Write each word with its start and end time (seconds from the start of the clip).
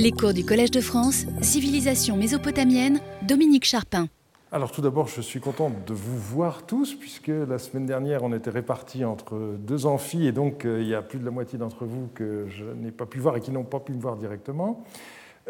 Les 0.00 0.12
cours 0.12 0.32
du 0.32 0.44
Collège 0.44 0.70
de 0.70 0.80
France, 0.80 1.26
Civilisation 1.42 2.16
mésopotamienne, 2.16 3.00
Dominique 3.26 3.64
Charpin. 3.64 4.06
Alors 4.52 4.70
tout 4.70 4.80
d'abord, 4.80 5.08
je 5.08 5.20
suis 5.20 5.40
content 5.40 5.72
de 5.88 5.92
vous 5.92 6.16
voir 6.16 6.64
tous, 6.66 6.94
puisque 6.94 7.26
la 7.26 7.58
semaine 7.58 7.84
dernière, 7.84 8.22
on 8.22 8.32
était 8.32 8.50
répartis 8.50 9.04
entre 9.04 9.56
deux 9.58 9.86
amphis, 9.86 10.28
et 10.28 10.30
donc 10.30 10.64
euh, 10.64 10.80
il 10.80 10.86
y 10.86 10.94
a 10.94 11.02
plus 11.02 11.18
de 11.18 11.24
la 11.24 11.32
moitié 11.32 11.58
d'entre 11.58 11.84
vous 11.84 12.08
que 12.14 12.46
je 12.46 12.62
n'ai 12.62 12.92
pas 12.92 13.06
pu 13.06 13.18
voir 13.18 13.36
et 13.38 13.40
qui 13.40 13.50
n'ont 13.50 13.64
pas 13.64 13.80
pu 13.80 13.90
me 13.90 14.00
voir 14.00 14.16
directement. 14.16 14.84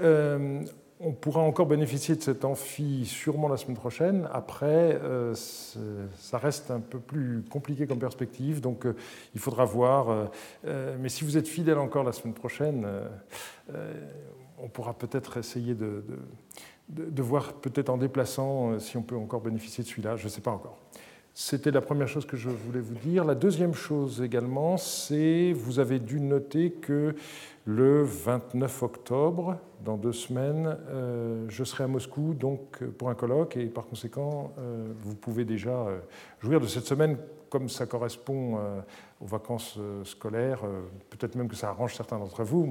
Euh, 0.00 0.62
on 1.00 1.12
pourra 1.12 1.42
encore 1.42 1.66
bénéficier 1.66 2.16
de 2.16 2.22
cet 2.22 2.44
amphi 2.44 3.06
sûrement 3.06 3.48
la 3.48 3.56
semaine 3.56 3.76
prochaine. 3.76 4.28
Après, 4.32 4.98
euh, 5.02 5.34
ça 5.34 6.38
reste 6.38 6.70
un 6.70 6.80
peu 6.80 6.98
plus 6.98 7.44
compliqué 7.48 7.86
comme 7.86 8.00
perspective, 8.00 8.60
donc 8.60 8.84
euh, 8.84 8.96
il 9.34 9.40
faudra 9.40 9.64
voir. 9.64 10.28
Euh, 10.64 10.96
mais 10.98 11.08
si 11.08 11.24
vous 11.24 11.36
êtes 11.36 11.46
fidèle 11.46 11.78
encore 11.78 12.04
la 12.04 12.12
semaine 12.12 12.34
prochaine, 12.34 12.86
on 14.58 14.68
pourra 14.68 14.94
peut-être 14.94 15.36
essayer 15.36 15.74
de, 15.74 16.02
de, 16.88 17.22
voir, 17.22 17.52
peut-être 17.52 17.90
en 17.90 17.96
déplaçant, 17.98 18.78
si 18.80 18.96
on 18.96 19.02
peut 19.02 19.16
encore 19.16 19.40
bénéficier 19.40 19.84
de 19.84 19.88
celui-là. 19.88 20.16
Je 20.16 20.24
ne 20.24 20.28
sais 20.28 20.40
pas 20.40 20.50
encore. 20.50 20.78
C'était 21.40 21.70
la 21.70 21.80
première 21.80 22.08
chose 22.08 22.26
que 22.26 22.36
je 22.36 22.48
voulais 22.48 22.80
vous 22.80 22.96
dire. 22.96 23.24
La 23.24 23.36
deuxième 23.36 23.72
chose 23.72 24.20
également, 24.20 24.76
c'est, 24.76 25.52
vous 25.52 25.78
avez 25.78 26.00
dû 26.00 26.20
noter 26.20 26.72
que 26.72 27.14
le 27.64 28.02
29 28.02 28.82
octobre, 28.82 29.56
dans 29.84 29.96
deux 29.96 30.12
semaines, 30.12 30.76
euh, 30.88 31.46
je 31.48 31.62
serai 31.62 31.84
à 31.84 31.86
Moscou 31.86 32.34
donc, 32.34 32.82
pour 32.98 33.08
un 33.08 33.14
colloque 33.14 33.56
et 33.56 33.66
par 33.66 33.86
conséquent, 33.86 34.52
euh, 34.58 34.88
vous 34.98 35.14
pouvez 35.14 35.44
déjà 35.44 35.70
euh, 35.70 36.00
jouir 36.40 36.58
de 36.58 36.66
cette 36.66 36.86
semaine 36.86 37.16
comme 37.50 37.68
ça 37.68 37.86
correspond 37.86 38.58
aux 39.20 39.26
vacances 39.26 39.78
scolaires. 40.04 40.62
Peut-être 41.08 41.34
même 41.36 41.48
que 41.48 41.56
ça 41.56 41.68
arrange 41.68 41.94
certains 41.94 42.18
d'entre 42.18 42.42
vous. 42.42 42.66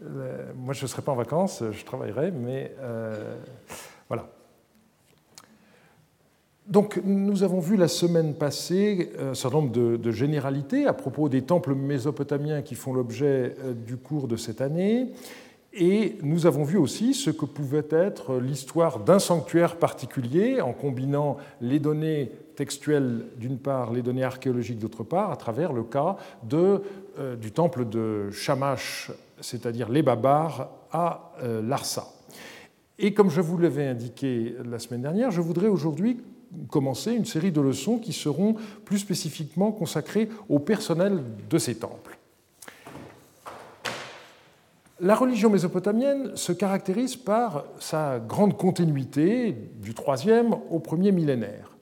Moi, 0.00 0.74
je 0.74 0.82
ne 0.82 0.88
serai 0.88 1.00
pas 1.00 1.12
en 1.12 1.16
vacances, 1.16 1.62
je 1.70 1.84
travaillerai, 1.84 2.32
mais 2.32 2.76
voilà. 4.08 4.28
Donc, 6.66 7.00
nous 7.04 7.42
avons 7.42 7.58
vu 7.58 7.76
la 7.76 7.88
semaine 7.88 8.34
passée 8.34 9.10
un 9.18 9.34
certain 9.34 9.58
nombre 9.58 9.72
de, 9.72 10.10
généralités 10.12 10.86
à 10.86 10.92
propos 10.92 11.28
des 11.28 11.42
temples 11.42 11.74
mésopotamiens 11.74 12.62
qui 12.62 12.76
font 12.76 12.92
l'objet 12.92 13.56
euh, 13.64 13.72
du 13.74 13.96
cours 13.96 14.28
de 14.28 14.36
cette 14.36 14.60
année. 14.60 15.08
Et 15.74 16.18
nous 16.22 16.46
avons 16.46 16.64
vu 16.64 16.76
aussi 16.76 17.14
ce 17.14 17.30
que 17.30 17.46
pouvait 17.46 17.86
être 17.90 18.36
l'histoire 18.36 19.00
d'un 19.00 19.18
sanctuaire 19.18 19.76
particulier 19.76 20.60
en 20.60 20.72
combinant 20.72 21.38
les 21.60 21.78
données 21.78 22.30
textuelles 22.56 23.24
d'une 23.38 23.58
part, 23.58 23.92
les 23.92 24.02
données 24.02 24.22
archéologiques 24.22 24.78
d'autre 24.78 25.02
part, 25.02 25.32
à 25.32 25.36
travers 25.36 25.72
le 25.72 25.82
cas 25.82 26.16
de, 26.44 26.82
euh, 27.18 27.36
du 27.36 27.50
temple 27.50 27.88
de 27.88 28.30
Shamash, 28.30 29.10
c'est-à-dire 29.40 29.88
les 29.88 30.02
Babars, 30.02 30.70
à 30.92 31.32
euh, 31.42 31.62
Larsa. 31.62 32.12
Et 32.98 33.14
comme 33.14 33.30
je 33.30 33.40
vous 33.40 33.58
l'avais 33.58 33.86
indiqué 33.86 34.54
la 34.64 34.78
semaine 34.78 35.02
dernière, 35.02 35.30
je 35.30 35.40
voudrais 35.40 35.68
aujourd'hui 35.68 36.20
commencer 36.68 37.12
une 37.12 37.24
série 37.24 37.52
de 37.52 37.60
leçons 37.60 37.98
qui 37.98 38.12
seront 38.12 38.56
plus 38.84 38.98
spécifiquement 38.98 39.72
consacrées 39.72 40.28
au 40.48 40.58
personnel 40.58 41.22
de 41.48 41.58
ces 41.58 41.76
temples. 41.76 42.18
La 45.00 45.16
religion 45.16 45.50
mésopotamienne 45.50 46.36
se 46.36 46.52
caractérise 46.52 47.16
par 47.16 47.64
sa 47.80 48.20
grande 48.20 48.56
continuité 48.56 49.52
du 49.80 49.94
troisième 49.94 50.54
au 50.70 50.78
premier 50.78 51.10
millénaire. 51.10 51.72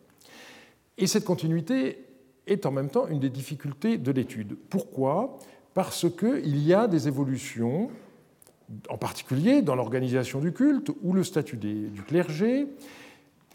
Et 0.96 1.06
cette 1.06 1.24
continuité 1.24 2.04
est 2.46 2.64
en 2.64 2.70
même 2.70 2.88
temps 2.88 3.06
une 3.08 3.20
des 3.20 3.28
difficultés 3.28 3.98
de 3.98 4.10
l'étude. 4.10 4.56
Pourquoi? 4.70 5.38
Parce 5.74 6.06
qu'il 6.10 6.66
y 6.66 6.72
a 6.72 6.88
des 6.88 7.08
évolutions, 7.08 7.90
en 8.88 8.96
particulier 8.96 9.60
dans 9.60 9.74
l'organisation 9.74 10.40
du 10.40 10.52
culte 10.52 10.90
ou 11.02 11.12
le 11.12 11.22
statut 11.22 11.58
du 11.58 12.02
clergé, 12.06 12.68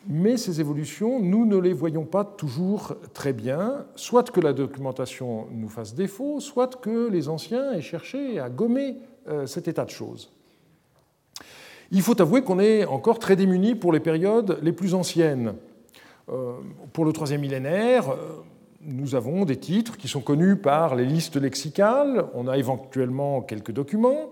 mais 0.07 0.37
ces 0.37 0.59
évolutions, 0.59 1.19
nous 1.19 1.45
ne 1.45 1.57
les 1.57 1.73
voyons 1.73 2.05
pas 2.05 2.23
toujours 2.23 2.95
très 3.13 3.33
bien, 3.33 3.85
soit 3.95 4.31
que 4.31 4.39
la 4.39 4.53
documentation 4.53 5.47
nous 5.51 5.69
fasse 5.69 5.95
défaut, 5.95 6.39
soit 6.39 6.79
que 6.79 7.09
les 7.09 7.27
anciens 7.27 7.73
aient 7.73 7.81
cherché 7.81 8.39
à 8.39 8.49
gommer 8.49 8.97
euh, 9.27 9.47
cet 9.47 9.67
état 9.67 9.85
de 9.85 9.89
choses. 9.89 10.31
Il 11.91 12.01
faut 12.01 12.19
avouer 12.21 12.43
qu'on 12.43 12.59
est 12.59 12.85
encore 12.85 13.19
très 13.19 13.35
démunis 13.35 13.75
pour 13.75 13.93
les 13.93 13.99
périodes 13.99 14.59
les 14.61 14.71
plus 14.71 14.93
anciennes. 14.93 15.55
Euh, 16.29 16.53
pour 16.93 17.05
le 17.05 17.13
troisième 17.13 17.41
millénaire, 17.41 18.09
euh, 18.09 18.43
nous 18.81 19.15
avons 19.15 19.45
des 19.45 19.57
titres 19.57 19.97
qui 19.97 20.07
sont 20.07 20.21
connus 20.21 20.55
par 20.55 20.95
les 20.95 21.05
listes 21.05 21.37
lexicales, 21.37 22.25
on 22.33 22.47
a 22.47 22.57
éventuellement 22.57 23.41
quelques 23.41 23.71
documents, 23.71 24.29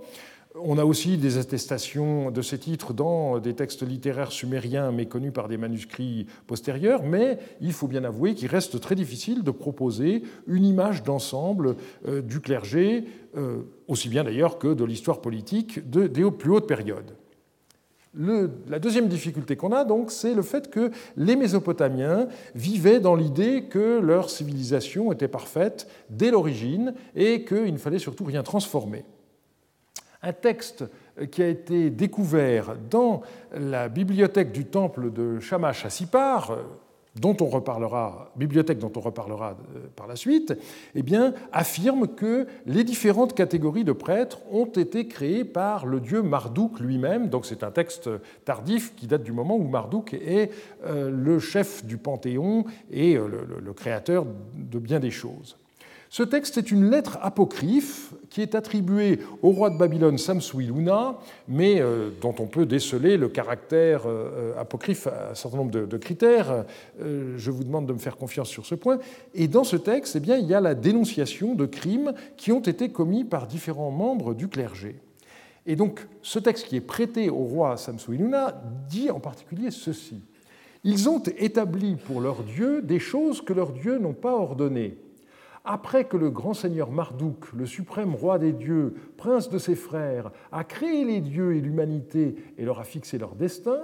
on 0.56 0.78
a 0.78 0.86
aussi 0.86 1.18
des 1.18 1.38
attestations 1.38 2.32
de 2.32 2.42
ces 2.42 2.58
titres 2.58 2.94
dans 2.94 3.40
des 3.40 3.54
textes 3.54 3.88
littéraires 3.88 4.32
sumériens 4.32 4.92
méconnus 4.92 5.34
par 5.34 5.48
des 5.48 5.58
manuscrits 5.58 6.28
postérieurs, 6.48 7.04
mais 7.04 7.40
il 7.62 7.74
faut 7.74 7.88
bien 7.88 8.04
avouer 8.04 8.36
qu'il 8.36 8.50
reste 8.50 8.80
très 8.80 8.96
difficile 8.96 9.44
de 9.44 9.52
proposer 9.52 10.24
une 10.48 10.66
image 10.66 11.04
d'ensemble 11.04 11.76
euh, 12.08 12.22
du 12.22 12.40
clergé, 12.40 13.06
euh, 13.36 13.64
aussi 13.88 14.10
bien 14.10 14.24
d'ailleurs 14.24 14.60
que 14.60 14.74
de 14.74 14.84
l'histoire 14.84 15.22
politique 15.22 15.90
des 15.90 16.30
plus 16.32 16.52
hautes 16.52 16.68
périodes. 16.68 17.16
la 18.16 18.80
deuxième 18.80 19.08
difficulté 19.08 19.56
qu'on 19.56 19.72
a, 19.72 19.86
donc, 19.86 20.12
c'est 20.12 20.36
le 20.36 20.44
fait 20.44 20.70
que 20.70 20.92
les 21.18 21.36
Mésopotamiens 21.36 22.28
vivaient 22.54 23.00
dans 23.00 23.16
l'idée 23.16 23.64
que 23.64 24.00
leur 24.00 24.30
civilisation 24.30 25.12
était 25.12 25.28
parfaite 25.28 25.88
dès 26.12 26.30
l'origine 26.30 26.94
et 27.16 27.44
qu'il 27.44 27.74
ne 27.74 27.80
fallait 27.80 28.00
surtout 28.00 28.26
rien 28.26 28.44
transformer 28.44 29.04
un 30.24 30.34
texte 30.34 30.86
qui 31.32 31.44
a 31.44 31.48
été 31.48 31.90
découvert 31.90 32.76
dans 32.90 33.22
la 33.54 33.88
bibliothèque 33.90 34.52
du 34.52 34.66
temple 34.66 35.12
de 35.12 35.40
Shamash 35.40 35.86
à 35.86 35.90
Sipar, 35.90 36.58
dont 37.16 37.38
on 37.42 37.46
reparlera, 37.46 38.32
bibliothèque 38.36 38.80
dont 38.80 38.92
on 38.96 39.00
reparlera 39.00 39.56
euh, 39.76 39.88
par 39.96 40.08
la 40.08 40.16
suite, 40.16 40.54
eh 40.96 41.04
affirme 41.52 42.08
que 42.08 42.48
les 42.66 42.84
différentes 42.84 43.36
catégories 43.36 43.84
de 43.84 43.92
prêtres 43.92 44.40
ont 44.52 44.66
été 44.66 45.08
créées 45.08 45.46
par 45.46 45.86
le 45.86 46.00
dieu 46.00 46.24
Marduk 46.24 46.80
lui-même. 46.80 47.30
Donc 47.30 47.46
c'est 47.46 47.64
un 47.64 47.72
texte 47.72 48.10
tardif 48.46 48.96
qui 48.96 49.08
date 49.08 49.24
du 49.24 49.32
moment 49.32 49.56
où 49.56 49.68
Marduk 49.68 50.14
est 50.14 50.52
euh, 50.86 51.12
le 51.12 51.40
chef 51.40 51.86
du 51.86 51.98
Panthéon 51.98 52.66
et 52.92 53.16
euh, 53.16 53.28
le 53.64 53.74
créateur 53.74 54.26
de 54.56 54.80
bien 54.80 55.00
des 55.00 55.12
choses. 55.12 55.58
Ce 56.14 56.22
texte 56.22 56.60
est 56.60 56.70
une 56.70 56.92
lettre 56.92 57.18
apocryphe 57.24 58.14
qui 58.30 58.44
est 58.44 58.54
attribuée 58.54 59.18
au 59.42 59.50
roi 59.50 59.72
de 59.72 59.80
Babylone 59.80 60.20
Samsuiluna, 60.20 61.18
mais 61.48 61.82
euh, 61.82 62.12
dont 62.22 62.36
on 62.38 62.46
peut 62.46 62.68
déceler 62.68 63.18
le 63.18 63.30
caractère 63.30 64.04
euh, 64.06 64.54
apocryphe 64.56 65.08
à 65.08 65.32
un 65.32 65.34
certain 65.34 65.58
nombre 65.58 65.72
de, 65.72 65.98
critères. 65.98 66.66
Euh, 67.02 67.34
je 67.38 67.50
vous 67.50 67.64
demande 67.64 67.88
de 67.88 67.94
me 67.94 67.98
faire 67.98 68.16
confiance 68.16 68.50
sur 68.50 68.68
ce 68.68 68.76
point. 68.76 69.00
Et 69.34 69.48
dans 69.48 69.64
ce 69.64 69.76
texte, 69.76 70.16
eh 70.16 70.20
bien, 70.20 70.38
il 70.38 70.46
y 70.46 70.54
a 70.54 70.62
la 70.62 70.76
dénonciation 70.76 71.56
de 71.56 71.66
crimes 71.66 72.14
qui 72.38 72.52
ont 72.52 72.62
été 72.62 72.90
commis 72.90 73.24
par 73.24 73.48
différents 73.48 73.90
membres 73.90 74.36
du 74.36 74.48
clergé. 74.48 74.98
Et 75.66 75.76
donc, 75.76 76.06
ce 76.22 76.38
texte 76.38 76.68
qui 76.68 76.76
est 76.76 76.82
prêté 76.82 77.32
au 77.32 77.44
roi 77.44 77.76
Samsuiluna 77.76 78.62
dit 78.88 79.10
en 79.10 79.20
particulier 79.20 79.72
ceci. 79.72 80.22
Ils 80.84 81.10
ont 81.10 81.24
établi 81.40 81.96
pour 81.96 82.22
leur 82.22 82.44
Dieu 82.44 82.84
des 82.84 83.00
choses 83.00 83.42
que 83.42 83.54
leurs 83.54 83.72
dieux 83.72 83.98
n'ont 83.98 84.14
pas 84.14 84.36
ordonnées 84.36 84.96
après 85.66 86.06
que 86.06 86.18
le 86.18 86.30
grand 86.30 86.54
seigneur 86.54 86.92
Marduk, 86.92 87.54
le 87.54 87.66
suprême 87.66 88.16
roi 88.16 88.38
des 88.38 88.52
dieux, 88.52 88.96
prince 89.18 89.50
de 89.50 89.58
ses 89.58 89.76
frères, 89.76 90.32
a 90.52 90.64
créé 90.64 91.06
les 91.06 91.22
dieux 91.22 91.56
et 91.56 91.62
l'humanité 91.62 92.36
et 92.58 92.66
leur 92.66 92.80
a 92.80 92.84
fixé 92.84 93.18
leur 93.18 93.36
destin, 93.36 93.80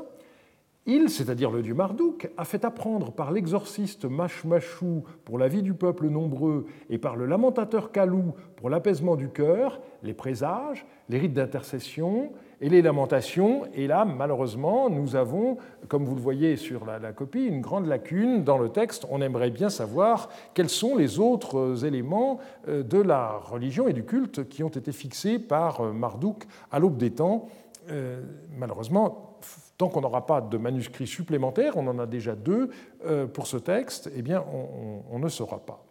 il, 0.85 1.09
c'est-à-dire 1.09 1.51
le 1.51 1.61
dieu 1.61 1.73
Marduk, 1.73 2.31
a 2.37 2.45
fait 2.45 2.65
apprendre 2.65 3.11
par 3.11 3.31
l'exorciste 3.31 4.05
Mashmashu 4.05 5.03
pour 5.23 5.37
la 5.37 5.47
vie 5.47 5.61
du 5.61 5.73
peuple 5.73 6.07
nombreux 6.07 6.65
et 6.89 6.97
par 6.97 7.15
le 7.15 7.25
lamentateur 7.25 7.91
Kalou 7.91 8.33
pour 8.55 8.69
l'apaisement 8.69 9.15
du 9.15 9.29
cœur, 9.29 9.81
les 10.03 10.13
présages, 10.13 10.85
les 11.09 11.19
rites 11.19 11.33
d'intercession 11.33 12.31
et 12.61 12.69
les 12.69 12.81
lamentations. 12.81 13.63
Et 13.73 13.87
là, 13.87 14.05
malheureusement, 14.05 14.89
nous 14.89 15.15
avons, 15.15 15.57
comme 15.89 16.05
vous 16.05 16.15
le 16.15 16.21
voyez 16.21 16.55
sur 16.55 16.85
la, 16.85 17.11
copie, 17.11 17.45
une 17.45 17.61
grande 17.61 17.85
lacune 17.85 18.43
dans 18.43 18.57
le 18.57 18.69
texte. 18.69 19.05
On 19.09 19.21
aimerait 19.21 19.51
bien 19.51 19.69
savoir 19.69 20.29
quels 20.53 20.69
sont 20.69 20.95
les 20.95 21.19
autres 21.19 21.85
éléments 21.85 22.39
euh, 22.67 22.83
de 22.83 22.99
la 22.99 23.37
religion 23.37 23.87
et 23.87 23.93
du 23.93 24.05
culte 24.05 24.47
qui 24.47 24.63
ont 24.63 24.69
été 24.69 24.91
fixés 24.91 25.39
par 25.39 25.81
euh, 25.81 25.93
Marduk 25.93 26.47
à 26.71 26.79
l'aube 26.79 26.97
des 26.97 27.11
temps. 27.11 27.47
Euh, 27.91 28.21
malheureusement, 28.57 29.28
tant 29.79 29.87
qu'on 29.87 30.01
n'aura 30.01 30.27
pas 30.27 30.41
de 30.41 30.57
manuscrits 30.57 31.07
supplémentaires, 31.07 31.77
on 31.77 31.87
en 31.87 31.97
a 31.97 32.05
déjà 32.05 32.35
deux 32.35 32.69
pour 33.33 33.47
ce 33.47 33.57
texte, 33.57 34.11
eh 34.13 34.21
bien, 34.21 34.43
on, 35.09 35.17
ne 35.17 35.29
saura 35.29 35.59
pas. 35.59 35.83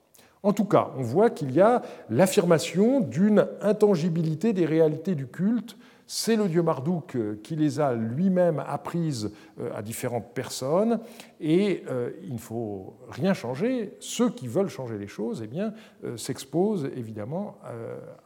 En 0.42 0.52
tout 0.52 0.66
cas, 0.66 0.90
on 0.96 1.02
voit 1.02 1.30
qu'il 1.30 1.50
y 1.52 1.60
a 1.60 1.82
l'affirmation 2.10 3.00
d'une 3.00 3.48
intangibilité 3.62 4.52
des 4.52 4.66
réalités 4.66 5.14
du 5.14 5.26
culte 5.26 5.76
c'est 6.10 6.36
le 6.36 6.48
dieu 6.48 6.62
Marduk 6.62 7.14
euh, 7.16 7.38
qui 7.44 7.54
les 7.54 7.80
a 7.80 7.92
lui-même 7.92 8.64
apprises 8.66 9.30
euh, 9.60 9.70
à 9.74 9.82
différentes 9.82 10.32
personnes 10.32 11.00
et 11.38 11.84
euh, 11.86 12.10
il 12.22 12.32
ne 12.32 12.38
faut 12.38 12.96
rien 13.10 13.34
changer. 13.34 13.94
Ceux 14.00 14.30
qui 14.30 14.48
veulent 14.48 14.70
changer 14.70 14.96
les 14.96 15.06
choses 15.06 15.44
eh 15.44 16.16
s'exposent 16.16 16.90
évidemment 16.96 17.58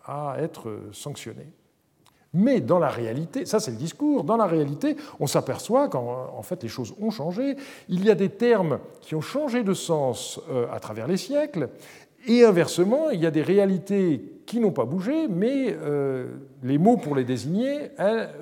à 0.05 0.37
être 0.39 0.79
sanctionnés. 0.93 1.53
Mais 2.35 2.61
dans 2.61 2.79
la 2.79 2.89
réalité, 2.89 3.45
ça 3.45 3.61
c'est 3.61 3.73
le 3.73 3.77
discours, 3.77 4.25
dans 4.25 4.37
la 4.37 4.47
réalité, 4.47 4.97
on 5.21 5.27
s'aperçoit 5.27 5.89
qu'en 5.89 6.43
fait 6.43 6.63
les 6.63 6.69
choses 6.69 6.95
ont 7.01 7.11
changé. 7.11 7.57
Il 7.89 8.05
y 8.05 8.11
a 8.11 8.15
des 8.15 8.31
termes 8.31 8.79
qui 9.03 9.15
ont 9.15 9.21
changé 9.21 9.63
de 9.63 9.75
sens 9.75 10.41
euh, 10.51 10.67
à 10.73 10.81
travers 10.81 11.07
les 11.07 11.19
siècles, 11.19 11.69
et 12.27 12.45
inversement, 12.45 13.11
il 13.11 13.21
y 13.21 13.27
a 13.27 13.31
des 13.31 13.43
réalités 13.43 14.23
qui 14.47 14.61
n'ont 14.61 14.71
pas 14.71 14.85
bougé, 14.85 15.27
mais 15.29 15.77
euh, 15.83 16.29
les 16.63 16.79
mots 16.79 16.97
pour 16.97 17.17
les 17.17 17.25
désigner, 17.25 17.91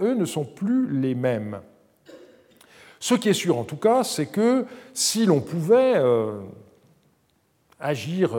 eux, 0.03 0.15
ne 0.15 0.25
sont 0.25 0.45
plus 0.45 0.91
les 1.01 1.15
mêmes. 1.15 1.61
Ce 2.99 3.15
qui 3.15 3.31
est 3.31 3.35
sûr 3.35 3.57
en 3.57 3.65
tout 3.65 3.79
cas, 3.79 4.05
c'est 4.05 4.27
que 4.27 4.67
si 4.93 5.25
l'on 5.25 5.41
pouvait 5.41 5.95
euh, 5.97 6.41
agir 7.81 8.37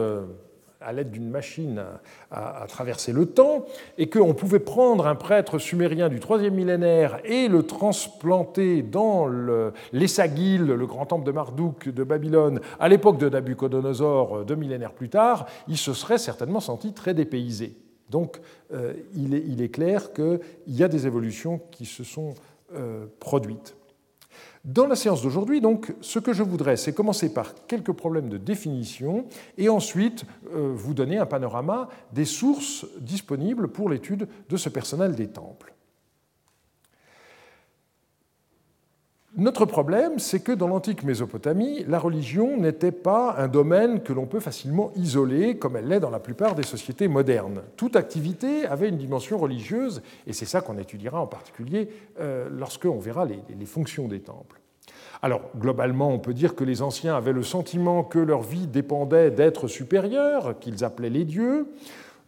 à 0.81 0.93
l'aide 0.93 1.11
d'une 1.11 1.29
machine 1.29 1.83
à, 2.31 2.65
traverser 2.67 3.11
le 3.11 3.25
temps, 3.25 3.65
et 3.97 4.09
qu'on 4.09 4.33
pouvait 4.33 4.59
prendre 4.59 5.07
un 5.07 5.15
prêtre 5.15 5.59
sumérien 5.59 6.09
du 6.09 6.19
troisième 6.19 6.55
millénaire 6.55 7.19
et 7.23 7.47
le 7.47 7.63
transplanter 7.63 8.81
dans 8.81 9.27
l'Essagil, 9.91 10.65
le, 10.65 10.85
grand 10.85 11.05
temple 11.05 11.25
de 11.25 11.31
Marduk 11.31 11.89
de 11.89 12.03
Babylone, 12.03 12.59
à 12.79 12.89
l'époque 12.89 13.17
de 13.17 13.29
Nabucodonosor, 13.29 14.37
euh, 14.37 14.43
deux 14.43 14.55
millénaires 14.55 14.93
plus 14.93 15.09
tard, 15.09 15.45
il 15.67 15.77
se 15.77 15.93
serait 15.93 16.17
certainement 16.17 16.59
senti 16.59 16.93
très 16.93 17.13
dépaysé. 17.13 17.75
Donc 18.09 18.41
euh, 18.73 18.93
il, 19.15 19.33
est, 19.33 19.43
il, 19.47 19.61
est, 19.61 19.69
clair 19.69 20.11
qu'il 20.13 20.39
y 20.67 20.83
a 20.83 20.87
des 20.87 21.07
évolutions 21.07 21.61
qui 21.71 21.85
se 21.85 22.03
sont 22.03 22.33
euh, 22.75 23.05
produites. 23.19 23.75
Dans 24.63 24.85
la 24.85 24.95
séance 24.95 25.23
d'aujourd'hui, 25.23 25.59
donc, 25.59 25.91
ce 26.01 26.19
que 26.19 26.33
je 26.33 26.43
voudrais, 26.43 26.77
c'est 26.77 26.93
commencer 26.93 27.33
par 27.33 27.65
quelques 27.65 27.93
problèmes 27.93 28.29
de 28.29 28.37
définition 28.37 29.25
et 29.57 29.69
ensuite 29.69 30.23
euh, 30.53 30.71
vous 30.75 30.93
donner 30.93 31.17
un 31.17 31.25
panorama 31.25 31.89
des 32.13 32.25
sources 32.25 32.85
disponibles 32.99 33.69
pour 33.69 33.89
l'étude 33.89 34.27
de 34.49 34.57
ce 34.57 34.69
personnel 34.69 35.15
des 35.15 35.29
temples. 35.29 35.73
Notre 39.37 39.65
problème, 39.65 40.19
c'est 40.19 40.41
que 40.41 40.51
dans 40.51 40.67
l'antique 40.67 41.03
Mésopotamie, 41.03 41.85
la 41.87 41.99
religion 41.99 42.57
n'était 42.57 42.91
pas 42.91 43.35
un 43.37 43.47
domaine 43.47 44.03
que 44.03 44.11
l'on 44.11 44.25
peut 44.25 44.41
facilement 44.41 44.91
isoler 44.97 45.57
comme 45.57 45.77
elle 45.77 45.87
l'est 45.87 46.01
dans 46.01 46.09
la 46.09 46.19
plupart 46.19 46.53
des 46.53 46.63
sociétés 46.63 47.07
modernes. 47.07 47.61
Toute 47.77 47.95
activité 47.95 48.65
avait 48.65 48.89
une 48.89 48.97
dimension 48.97 49.37
religieuse, 49.37 50.01
et 50.27 50.33
c'est 50.33 50.45
ça 50.45 50.59
qu'on 50.59 50.77
étudiera 50.77 51.21
en 51.21 51.27
particulier 51.27 51.87
euh, 52.19 52.49
lorsqu'on 52.51 52.99
verra 52.99 53.23
les, 53.23 53.39
les 53.57 53.65
fonctions 53.65 54.09
des 54.09 54.19
temples. 54.19 54.59
Alors, 55.21 55.43
globalement, 55.57 56.09
on 56.09 56.19
peut 56.19 56.33
dire 56.33 56.53
que 56.53 56.65
les 56.65 56.81
anciens 56.81 57.15
avaient 57.15 57.31
le 57.31 57.43
sentiment 57.43 58.03
que 58.03 58.19
leur 58.19 58.41
vie 58.41 58.67
dépendait 58.67 59.31
d'êtres 59.31 59.69
supérieurs, 59.69 60.59
qu'ils 60.59 60.83
appelaient 60.83 61.09
les 61.09 61.25
dieux, 61.25 61.67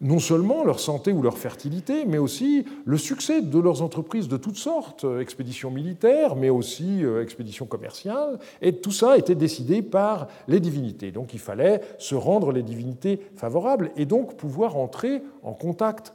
non 0.04 0.20
seulement 0.20 0.64
leur 0.66 0.80
santé 0.80 1.14
ou 1.14 1.22
leur 1.22 1.38
fertilité, 1.38 2.06
mais 2.06 2.18
aussi 2.18 2.66
le 2.86 2.98
succès 2.98 3.42
de 3.42 3.58
leurs 3.58 3.82
entreprises 3.82 4.28
de 4.28 4.38
toutes 4.38 4.58
sortes, 4.58 5.06
euh, 5.06 5.22
expéditions 5.22 5.72
militaires, 5.72 6.36
mais 6.36 6.50
aussi 6.50 7.04
euh, 7.04 7.24
expéditions 7.24 7.66
commerciales, 7.66 8.38
et 8.62 8.74
tout 8.74 8.92
ça 8.92 9.18
était 9.18 9.34
décidé 9.34 9.82
par 9.82 10.28
les 10.50 10.60
divinités. 10.60 11.12
Donc 11.12 11.34
il 11.34 11.40
fallait 11.40 11.80
se 11.98 12.16
rendre 12.16 12.52
les 12.52 12.64
divinités 12.64 13.20
favorables 13.38 13.92
et 13.96 14.06
donc 14.06 14.36
pouvoir 14.36 14.76
entrer 14.76 15.24
en 15.42 15.54
contact 15.54 16.14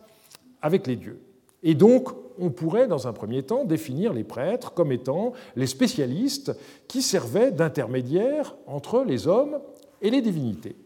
avec 0.61 0.87
les 0.87 0.96
dieux. 0.96 1.20
Et 1.62 1.75
donc 1.75 2.11
on 2.38 2.50
pourrait, 2.50 2.87
dans 2.87 3.08
un 3.08 3.12
premier 3.12 3.43
temps, 3.43 3.64
définir 3.64 4.12
les 4.12 4.23
prêtres 4.23 4.73
comme 4.73 4.93
étant 4.93 5.32
les 5.56 5.67
spécialistes 5.67 6.55
qui 6.87 7.00
servaient 7.02 7.50
d'intermédiaires 7.50 8.55
entre 8.67 9.02
les 9.02 9.26
hommes 9.26 9.58
et 10.02 10.11
les 10.11 10.20
divinités. 10.20 10.76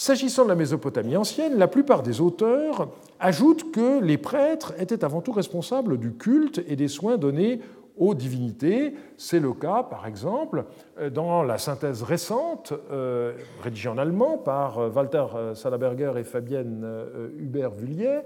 S'agissant 0.00 0.44
de 0.44 0.48
la 0.48 0.54
Mésopotamie 0.54 1.14
ancienne, 1.14 1.58
la 1.58 1.68
plupart 1.68 2.02
des 2.02 2.22
auteurs 2.22 2.88
ajoutent 3.18 3.70
que 3.70 4.00
les 4.00 4.16
prêtres 4.16 4.72
étaient 4.78 5.04
avant 5.04 5.20
tout 5.20 5.30
responsables 5.30 5.98
du 5.98 6.14
culte 6.14 6.64
et 6.66 6.74
des 6.74 6.88
soins 6.88 7.18
donnés 7.18 7.60
aux 7.98 8.14
divinités. 8.14 8.94
C'est 9.18 9.40
le 9.40 9.52
cas, 9.52 9.82
par 9.82 10.06
exemple, 10.06 10.64
dans 11.12 11.42
la 11.42 11.58
synthèse 11.58 12.02
récente, 12.02 12.72
euh, 12.90 13.34
rédigée 13.62 13.90
en 13.90 13.98
allemand 13.98 14.38
par 14.38 14.78
euh, 14.78 14.88
Walter 14.88 15.26
euh, 15.34 15.54
Salaberger 15.54 16.14
et 16.16 16.24
Fabienne 16.24 16.82
Hubert-Vullier, 17.38 18.20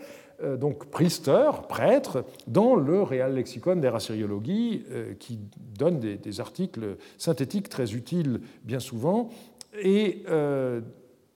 donc 0.60 0.86
priester, 0.90 1.50
prêtre, 1.68 2.24
dans 2.46 2.76
le 2.76 3.02
Real 3.02 3.34
Lexicon 3.34 3.74
der 3.74 3.96
Assyriologie, 3.96 4.84
qui 5.18 5.40
donne 5.76 5.98
des, 5.98 6.18
des, 6.18 6.40
articles 6.40 6.98
synthétiques 7.18 7.68
très 7.68 7.94
utiles 7.94 8.40
bien 8.64 8.80
souvent. 8.80 9.28
Et 9.80 10.24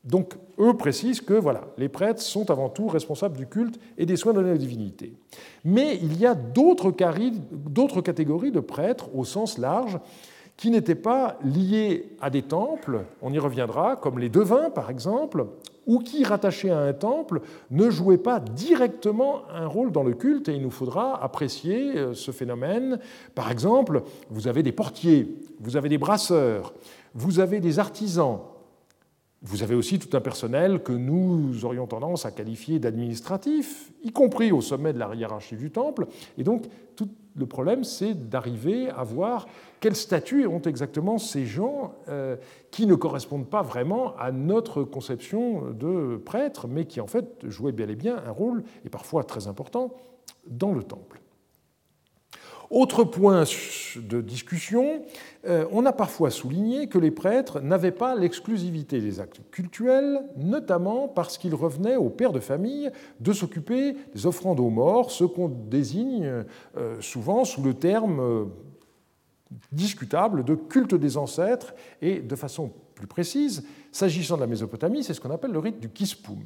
donc, 0.05 0.35
eux 0.59 0.75
précisent 0.75 1.21
que 1.21 1.35
voilà, 1.35 1.69
les 1.77 1.89
prêtres 1.89 2.23
sont 2.23 2.51
avant 2.51 2.69
tout 2.69 2.87
responsables 2.87 3.37
du 3.37 3.47
culte 3.47 3.79
et 3.99 4.07
des 4.07 4.17
soins 4.17 4.33
donnés 4.33 4.53
aux 4.53 4.59
divinités. 4.59 5.13
Mais 5.65 5.97
il 5.97 6.19
y 6.19 6.25
a 6.25 6.35
d'autres 6.35 6.91
catégories 6.91 8.53
de 8.53 8.61
prêtres 8.61 9.09
au 9.15 9.25
sens 9.25 9.59
large 9.59 9.99
qui 10.57 10.71
n'étaient 10.71 10.97
pas 10.97 11.39
liés 11.45 12.17
à 12.21 12.31
des 12.31 12.43
temples, 12.43 13.05
on 13.23 13.33
y 13.33 13.39
reviendra, 13.39 13.97
comme 13.97 14.19
les 14.19 14.29
devins 14.29 14.71
par 14.71 14.91
exemple, 14.91 15.47
ou 15.87 16.01
qui, 16.01 16.25
rattachés 16.25 16.71
à 16.71 16.81
un 16.81 16.93
temple, 16.93 17.41
ne 17.71 17.89
jouaient 17.91 18.19
pas 18.19 18.41
directement 18.41 19.43
un 19.51 19.67
rôle 19.67 19.91
dans 19.93 20.03
le 20.03 20.15
culte, 20.15 20.49
et 20.49 20.55
il 20.55 20.63
nous 20.63 20.71
faudra 20.71 21.23
apprécier 21.23 21.97
euh, 21.97 22.13
ce 22.13 22.31
phénomène. 22.31 22.99
Par 23.35 23.51
exemple, 23.51 24.03
vous 24.29 24.49
avez 24.49 24.63
des 24.63 24.73
portiers, 24.73 25.35
vous 25.61 25.77
avez 25.77 25.89
des 25.89 25.97
brasseurs, 25.97 26.75
vous 27.15 27.41
avez 27.41 27.61
des 27.61 27.79
artisans, 27.79 28.41
vous 29.43 29.63
avez 29.63 29.75
aussi 29.75 29.99
tout 29.99 30.17
un 30.17 30.21
personnel 30.21 30.83
que 30.83 30.93
nous 30.93 31.65
aurions 31.65 31.87
tendance 31.87 32.27
à 32.27 32.33
qualifier 32.33 32.81
d'administratif, 32.81 33.93
y 34.03 34.11
compris 34.11 34.51
au 34.51 34.61
sommet 34.61 34.93
de 34.93 34.99
la 34.99 35.15
hiérarchie 35.15 35.57
du 35.57 35.71
temple. 35.71 36.07
Et 36.37 36.43
donc, 36.43 36.67
tout 36.97 37.09
le 37.37 37.47
problème, 37.47 37.85
c'est 37.85 38.29
d'arriver 38.29 38.91
à 38.91 39.05
voir 39.05 39.47
quel 39.79 39.95
statut 39.95 40.47
ont 40.47 40.63
exactement 40.63 41.19
ces 41.19 41.47
gens 41.47 41.95
euh, 42.09 42.37
qui 42.73 42.87
ne 42.87 42.97
correspondent 42.97 43.49
pas 43.49 43.63
vraiment 43.63 44.17
à 44.17 44.33
notre 44.33 44.83
conception 44.83 45.71
de 45.71 46.17
prêtre, 46.17 46.67
mais 46.67 46.87
qui 46.87 47.01
en 47.01 47.07
fait 47.07 47.45
jouaient 47.45 47.71
bel 47.71 47.91
et 47.91 47.97
bien 47.97 48.21
un 48.27 48.33
rôle, 48.33 48.65
et 48.85 48.89
parfois 48.89 49.23
très 49.23 49.47
important, 49.47 49.95
dans 50.49 50.73
le 50.73 50.83
temple. 50.83 51.21
Autre 52.71 53.03
point 53.05 53.45
de 53.97 54.21
discussion, 54.21 55.03
euh, 55.47 55.65
on 55.73 55.87
a 55.87 55.93
parfois 55.93 56.31
souligné 56.31 56.87
que 56.89 56.99
les 56.99 57.11
prêtres 57.11 57.61
n'avaient 57.61 57.93
pas 57.93 58.15
l'exclusivité 58.15 59.01
des 59.01 59.21
actes 59.21 59.41
cultuels, 59.51 60.21
notamment 60.37 61.09
parce 61.09 61.39
qu'il 61.39 61.55
revenait 61.55 61.97
aux 61.97 62.11
pères 62.11 62.33
de 62.33 62.41
famille 62.41 62.91
de 63.21 63.33
s'occuper 63.33 63.97
des 64.15 64.27
offrandes 64.27 64.61
aux 64.61 64.69
morts, 64.69 65.11
ce 65.11 65.25
qu'on 65.25 65.49
désigne 65.49 66.45
euh, 66.77 67.01
souvent 67.01 67.47
sous 67.47 67.63
le 67.63 67.73
terme 67.73 68.21
euh, 68.21 68.45
discutable 69.73 70.45
de 70.45 70.55
culte 70.55 70.95
des 70.95 71.17
ancêtres, 71.17 71.75
et 72.03 72.21
de 72.21 72.37
façon 72.37 72.71
plus 72.95 73.07
précise, 73.07 73.67
s'agissant 73.93 74.37
de 74.37 74.43
la 74.43 74.47
Mésopotamie, 74.47 75.03
c'est 75.03 75.15
ce 75.15 75.23
qu'on 75.23 75.31
appelle 75.31 75.53
le 75.53 75.59
rite 75.59 75.81
du 75.81 75.89
kispum. 75.89 76.45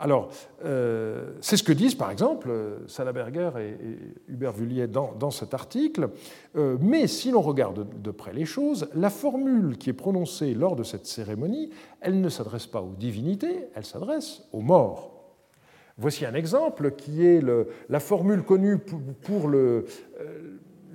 Alors, 0.00 0.30
euh, 0.64 1.32
c'est 1.40 1.56
ce 1.56 1.64
que 1.64 1.72
disent 1.72 1.96
par 1.96 2.12
exemple 2.12 2.50
Salaberger 2.86 3.50
et, 3.58 4.32
Hubert 4.32 4.52
Vullier 4.52 4.86
dans, 4.86 5.30
cet 5.30 5.54
article, 5.54 6.10
euh, 6.56 6.76
mais 6.80 7.08
si 7.08 7.32
l'on 7.32 7.40
regarde 7.40 8.00
de 8.00 8.10
près 8.12 8.32
les 8.32 8.44
choses, 8.44 8.88
la 8.94 9.10
formule 9.10 9.76
qui 9.76 9.90
est 9.90 9.94
prononcée 9.94 10.54
lors 10.54 10.76
de 10.76 10.84
cette 10.84 11.06
cérémonie, 11.06 11.70
elle 12.00 12.20
ne 12.20 12.28
s'adresse 12.28 12.68
pas 12.68 12.80
aux 12.80 12.94
divinités, 12.96 13.66
elle 13.74 13.84
s'adresse 13.84 14.44
aux 14.52 14.60
morts. 14.60 15.14
Voici 15.96 16.24
un 16.24 16.34
exemple 16.34 16.92
qui 16.92 17.26
est 17.26 17.42
la 17.88 17.98
formule 17.98 18.44
connue 18.44 18.78
pour, 18.78 19.50
euh, 19.50 19.84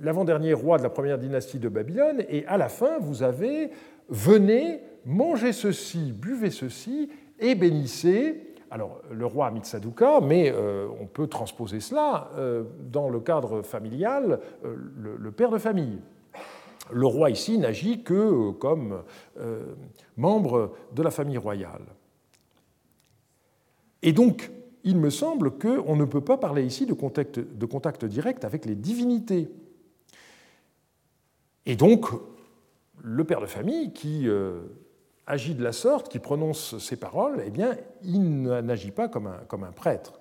l'avant-dernier 0.00 0.54
roi 0.54 0.78
de 0.78 0.82
la 0.82 0.88
première 0.88 1.18
dynastie 1.18 1.58
de 1.58 1.68
Babylone, 1.68 2.24
et 2.30 2.46
à 2.46 2.56
la 2.56 2.70
fin, 2.70 2.98
vous 3.00 3.22
avez 3.22 3.70
Venez, 4.08 4.80
mangez 5.04 5.52
ceci, 5.52 6.12
buvez 6.12 6.50
ceci, 6.50 7.10
et 7.38 7.54
bénissez 7.54 8.53
alors, 8.74 9.00
le 9.08 9.24
roi 9.24 9.52
Mitsaduka, 9.52 10.20
mais 10.20 10.50
euh, 10.52 10.88
on 11.00 11.06
peut 11.06 11.28
transposer 11.28 11.78
cela 11.78 12.28
euh, 12.34 12.64
dans 12.90 13.08
le 13.08 13.20
cadre 13.20 13.62
familial, 13.62 14.40
euh, 14.64 14.74
le, 15.16 15.30
père 15.30 15.52
de 15.52 15.58
famille. 15.58 16.00
Le 16.90 17.06
roi 17.06 17.30
ici 17.30 17.56
n'agit 17.56 18.02
que 18.02 18.50
comme 18.50 19.04
membre 20.16 20.72
de 20.92 21.02
la 21.04 21.12
famille 21.12 21.38
royale. 21.38 21.84
Et 24.02 24.12
donc, 24.12 24.50
il 24.82 24.96
me 24.96 25.08
semble 25.08 25.52
qu'on 25.52 25.94
ne 25.94 26.04
peut 26.04 26.20
pas 26.20 26.36
parler 26.36 26.64
ici 26.64 26.84
de 26.84 26.94
contact, 26.94 27.38
de 27.38 27.66
contact 27.66 28.04
direct 28.04 28.44
avec 28.44 28.64
les 28.64 28.74
divinités. 28.74 29.52
Et 31.64 31.76
donc, 31.76 32.08
le 33.00 33.22
père 33.22 33.40
de 33.40 33.46
famille 33.46 33.92
qui 33.92 34.28
agit 35.26 35.54
de 35.54 35.62
la 35.62 35.72
sorte, 35.72 36.08
qui 36.08 36.18
prononce 36.18 36.78
ces 36.78 36.96
paroles, 36.96 37.42
eh 37.46 37.50
bien, 37.50 37.76
il 38.02 38.42
n'agit 38.42 38.90
pas 38.90 39.08
comme 39.08 39.26
un, 39.26 39.38
comme 39.48 39.64
un 39.64 39.72
prêtre. 39.72 40.20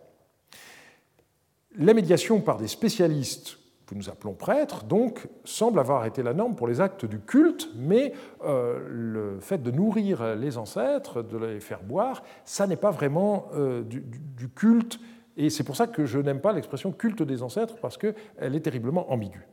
La 1.76 1.94
médiation 1.94 2.40
par 2.40 2.58
des 2.58 2.68
spécialistes 2.68 3.58
que 3.86 3.96
nous 3.96 4.10
appelons 4.10 4.34
prêtres, 4.34 4.86
donc, 4.86 5.28
semble 5.44 5.80
avoir 5.80 6.06
été 6.06 6.24
la 6.24 6.34
norme 6.34 6.56
pour 6.56 6.68
les 6.68 6.80
actes 6.80 7.06
du 7.06 7.20
culte, 7.20 7.70
mais 7.76 8.14
euh, 8.46 8.80
le 8.90 9.40
fait 9.40 9.62
de 9.62 9.72
nourrir 9.72 10.36
les 10.36 10.58
ancêtres, 10.58 11.22
de 11.22 11.38
les 11.38 11.60
faire 11.60 11.84
boire, 11.84 12.24
ça 12.46 12.68
n'est 12.68 12.78
pas 12.78 12.92
vraiment 12.92 13.48
euh, 13.56 13.84
du, 13.84 14.50
culte 14.50 15.00
Et 15.36 15.50
c'est 15.50 15.64
pour 15.64 15.76
ça 15.76 15.88
que 15.88 16.06
je 16.06 16.20
n'aime 16.20 16.40
pas 16.40 16.54
l'expression 16.54 16.92
culte 16.92 17.24
des 17.24 17.44
ancêtres, 17.44 17.76
parce 17.82 17.98
qu'elle 17.98 18.56
est 18.56 18.62
terriblement 18.62 19.12
ambiguë. 19.12 19.48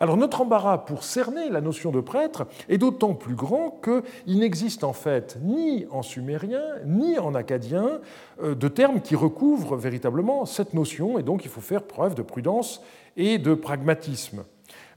Alors 0.00 0.16
notre 0.16 0.42
embarras 0.42 0.78
pour 0.78 1.02
cerner 1.02 1.48
la 1.48 1.60
notion 1.60 1.90
de 1.90 2.00
prêtre 2.00 2.46
est 2.68 2.78
d'autant 2.78 3.14
plus 3.14 3.34
grand 3.34 3.80
qu'il 3.82 4.38
n'existe 4.38 4.84
en 4.84 4.92
fait 4.92 5.38
ni 5.42 5.86
en 5.90 6.02
sumérien 6.02 6.62
ni 6.84 7.18
en 7.18 7.34
acadien 7.34 8.00
euh, 8.42 8.54
de 8.54 8.68
termes 8.68 9.00
qui 9.00 9.16
recouvrent 9.16 9.76
véritablement 9.76 10.44
cette 10.46 10.74
notion, 10.74 11.18
et 11.18 11.22
donc 11.22 11.44
il 11.44 11.50
faut 11.50 11.60
faire 11.60 11.82
preuve 11.82 12.14
de 12.14 12.22
prudence 12.22 12.82
et 13.16 13.38
de 13.38 13.54
pragmatisme. 13.54 14.44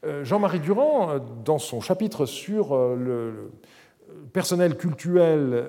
Euh, 0.05 0.23
Jean-Marie 0.23 0.59
Durand, 0.59 1.09
euh, 1.09 1.19
dans 1.45 1.59
son 1.59 1.81
chapitre 1.81 2.25
sur 2.25 2.75
le 2.75 3.51
personnel 4.33 4.75
cultuel, 4.75 5.67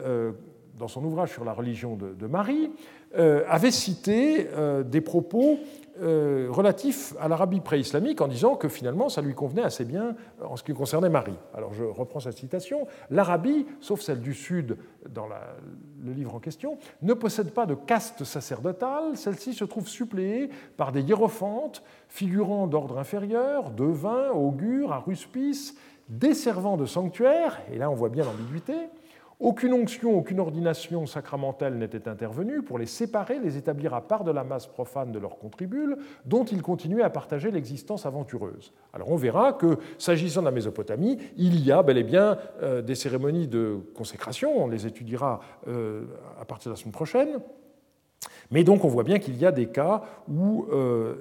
dans 0.78 0.88
son 0.88 1.04
ouvrage 1.04 1.30
sur 1.30 1.44
la 1.44 1.52
religion 1.52 1.96
de 1.96 2.26
Marie, 2.26 2.70
avait 3.14 3.70
cité 3.70 4.48
des 4.84 5.00
propos 5.00 5.58
euh, 6.00 6.48
relatif 6.50 7.14
à 7.20 7.28
l'Arabie 7.28 7.60
pré-islamique 7.60 8.20
en 8.20 8.28
disant 8.28 8.56
que 8.56 8.68
finalement 8.68 9.08
ça 9.08 9.20
lui 9.20 9.34
convenait 9.34 9.62
assez 9.62 9.84
bien 9.84 10.16
en 10.42 10.56
ce 10.56 10.62
qui 10.62 10.72
concernait 10.72 11.10
Marie. 11.10 11.36
Alors 11.54 11.74
je 11.74 11.84
reprends 11.84 12.20
cette 12.20 12.38
citation. 12.38 12.86
L'Arabie, 13.10 13.66
sauf 13.80 14.00
celle 14.00 14.20
du 14.20 14.32
Sud 14.32 14.78
dans 15.10 15.26
le 15.26 16.12
livre 16.12 16.34
en 16.34 16.40
question, 16.40 16.78
ne 17.02 17.12
possède 17.12 17.50
pas 17.50 17.66
de 17.66 17.74
caste 17.74 18.24
sacerdotale. 18.24 19.16
Celle-ci 19.16 19.52
se 19.52 19.64
trouve 19.64 19.86
suppléée 19.86 20.50
par 20.76 20.92
des 20.92 21.02
hiérophantes 21.02 21.82
figurant 22.08 22.66
d'ordre 22.66 22.98
inférieur, 22.98 23.70
devins, 23.70 24.30
augures, 24.30 24.92
aruspices, 24.92 25.76
des 26.08 26.34
servants 26.34 26.76
de 26.76 26.86
sanctuaire, 26.86 27.60
et 27.72 27.78
là 27.78 27.90
on 27.90 27.94
voit 27.94 28.08
bien 28.08 28.24
l'ambiguïté, 28.24 28.74
aucune 29.42 29.72
onction, 29.72 30.16
aucune 30.16 30.38
ordination 30.40 31.04
sacramentelle 31.06 31.76
n'était 31.76 32.08
intervenue 32.08 32.62
pour 32.62 32.78
les 32.78 32.86
séparer, 32.86 33.40
les 33.40 33.56
établir 33.56 33.92
à 33.92 34.00
part 34.00 34.22
de 34.22 34.30
la 34.30 34.44
masse 34.44 34.66
profane 34.66 35.10
de 35.10 35.18
leurs 35.18 35.36
contribules, 35.38 35.96
dont 36.24 36.44
ils 36.44 36.62
continuaient 36.62 37.02
à 37.02 37.10
partager 37.10 37.50
l'existence 37.50 38.06
aventureuse. 38.06 38.72
Alors 38.92 39.10
on 39.10 39.16
verra 39.16 39.52
que, 39.52 39.78
s'agissant 39.98 40.40
de 40.40 40.46
la 40.46 40.52
Mésopotamie, 40.52 41.18
il 41.36 41.60
y 41.64 41.72
a 41.72 41.82
bel 41.82 41.98
et 41.98 42.04
bien 42.04 42.38
euh, 42.62 42.82
des 42.82 42.94
cérémonies 42.94 43.48
de 43.48 43.78
consécration, 43.96 44.64
on 44.64 44.68
les 44.68 44.86
étudiera 44.86 45.40
euh, 45.66 46.04
à 46.40 46.44
partir 46.44 46.70
de 46.70 46.76
la 46.76 46.80
semaine 46.80 46.92
prochaine, 46.92 47.40
mais 48.52 48.62
donc 48.62 48.84
on 48.84 48.88
voit 48.88 49.04
bien 49.04 49.18
qu'il 49.18 49.36
y 49.36 49.44
a 49.44 49.52
des 49.52 49.66
cas 49.66 50.02
où 50.28 50.66
euh, 50.72 51.16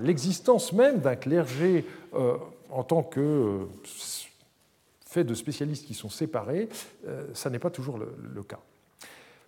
l'existence 0.00 0.72
même 0.72 0.98
d'un 0.98 1.16
clergé 1.16 1.86
en 2.70 2.84
tant 2.84 3.02
que 3.02 3.66
fait 5.12 5.24
de 5.24 5.34
spécialistes 5.34 5.86
qui 5.86 5.94
sont 5.94 6.08
séparés, 6.08 6.68
euh, 7.06 7.26
ça 7.34 7.50
n'est 7.50 7.58
pas 7.58 7.70
toujours 7.70 7.98
le, 7.98 8.42
cas. 8.42 8.58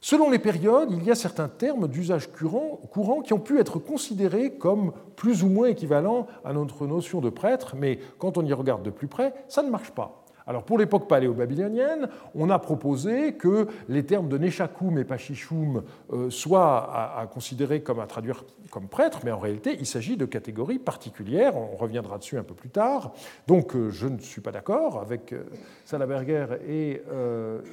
Selon 0.00 0.28
les 0.30 0.38
périodes, 0.38 0.90
il 0.92 1.02
y 1.02 1.11
a 1.11 1.14
certains 1.14 1.49
termes 1.49 1.88
d'usage 1.88 2.30
courant, 2.30 2.80
courant, 2.92 3.23
qui 3.23 3.33
ont 3.33 3.40
pu 3.40 3.59
être 3.59 3.78
considérés 3.78 4.52
comme 4.52 4.92
plus 5.16 5.42
ou 5.42 5.49
moins 5.49 5.68
équivalents 5.68 6.26
à 6.44 6.52
notre 6.52 6.87
notion 6.87 7.21
de 7.23 7.30
prêtre, 7.30 7.75
mais 7.76 7.99
quand 8.18 8.37
on 8.37 8.44
y 8.44 8.52
regarde 8.52 8.83
de 8.83 8.90
plus 8.90 9.09
près, 9.09 9.33
ça 9.49 9.62
ne 9.62 9.71
marche 9.71 9.90
pas. 9.92 10.24
Alors 10.46 10.64
pour 10.64 10.78
l'époque 10.78 11.08
paléo-babylonienne, 11.08 12.08
on 12.34 12.50
a 12.50 12.58
proposé 12.58 13.32
que 13.32 13.66
les 13.88 14.04
termes 14.04 14.28
de 14.28 14.36
Neshakum 14.36 14.98
et 14.98 15.04
Pachishoum 15.04 15.82
euh, 16.12 16.28
soient 16.28 17.18
à, 17.18 17.26
considérer 17.26 17.80
comme 17.80 17.98
à 17.98 18.06
traduire 18.06 18.44
comme 18.70 18.88
prêtre, 18.88 19.20
mais 19.24 19.30
en 19.30 19.38
réalité 19.38 19.74
il 19.78 19.86
s'agit 19.86 20.18
de 20.18 20.26
catégories 20.26 20.78
particulières, 20.78 21.56
on 21.56 21.76
reviendra 21.76 22.18
dessus 22.18 22.36
un 22.36 22.42
peu 22.42 22.54
plus 22.54 22.68
tard. 22.68 23.14
Donc 23.46 23.74
euh, 23.74 23.88
je 23.90 24.06
ne 24.06 24.18
suis 24.18 24.42
pas 24.42 24.52
d'accord 24.52 25.00
avec 25.00 25.32
euh, 25.32 25.44
Salaberger 25.86 26.46
et 26.68 27.02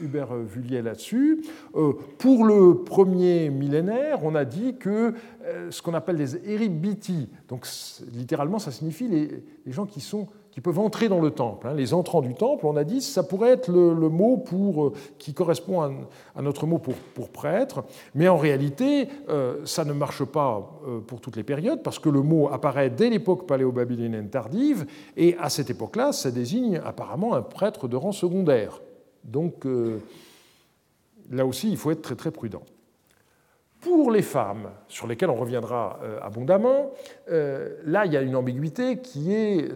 Hubert 0.02 0.34
Vullier 0.36 0.82
là-dessus. 0.82 1.44
Pour 2.18 2.46
le 2.46 2.84
premier 2.84 3.50
millénaire, 3.50 4.24
on 4.24 4.36
a 4.36 4.46
dit 4.46 4.76
que 4.78 5.14
ce 5.70 5.82
qu'on 5.82 5.94
appelle 5.94 6.18
les 6.18 6.36
eribiti, 6.50 7.30
donc 7.48 7.66
littéralement 8.12 8.60
ça 8.60 8.72
signifie 8.72 9.08
les 9.08 9.72
gens 9.72 9.86
qui 9.86 10.02
sont 10.02 10.28
qui 10.52 10.60
peuvent 10.60 10.80
entrer 10.80 11.08
dans 11.08 11.22
le 11.22 11.32
temple. 11.32 11.68
Hein. 11.68 11.74
Les 11.74 11.94
entrants 11.94 12.22
du 12.22 12.34
temple, 12.34 12.66
on 12.66 12.76
a 12.76 12.84
dit, 12.84 13.02
ça 13.02 13.24
pourrait 13.24 13.52
être 13.52 13.72
le, 13.72 14.10
mot 14.10 14.38
pour, 14.38 14.86
euh, 14.86 14.94
qui 15.18 15.34
correspond 15.34 15.82
à, 15.82 16.42
notre 16.42 16.68
mot 16.68 16.78
pour, 16.78 17.30
prêtre, 17.30 17.84
mais 18.14 18.28
en 18.28 18.38
réalité, 18.38 19.08
euh, 19.30 19.62
ça 19.66 19.86
ne 19.86 19.94
marche 19.94 20.26
pas 20.26 20.80
euh, 20.86 21.00
pour 21.00 21.22
toutes 21.22 21.38
les 21.38 21.44
périodes, 21.44 21.82
parce 21.82 22.00
que 22.00 22.10
le 22.10 22.22
mot 22.22 22.50
apparaît 22.52 22.90
dès 22.90 23.10
l'époque 23.10 23.48
paléo-babylonienne 23.48 24.30
tardive, 24.30 24.86
et 25.16 25.38
à 25.38 25.50
cette 25.50 25.70
époque-là, 25.70 26.12
ça 26.12 26.32
désigne 26.32 26.82
apparemment 26.84 27.34
un 27.34 27.42
prêtre 27.42 27.88
de 27.88 27.96
rang 27.96 28.12
secondaire. 28.12 28.82
Donc 29.24 29.66
là 31.30 31.46
aussi, 31.46 31.70
il 31.70 31.78
faut 31.78 31.92
être 31.92 32.02
très 32.02 32.16
très 32.16 32.32
prudent. 32.32 32.64
Pour 33.80 34.12
les 34.12 34.24
femmes, 34.24 34.72
sur 34.88 35.08
lesquelles 35.08 35.30
on 35.30 35.36
reviendra 35.36 36.00
abondamment, 36.24 36.90
là, 37.28 38.06
il 38.06 38.14
y 38.14 38.18
a 38.18 38.22
une 38.22 38.36
ambiguïté 38.36 38.98
qui 38.98 39.32
est 39.32 39.70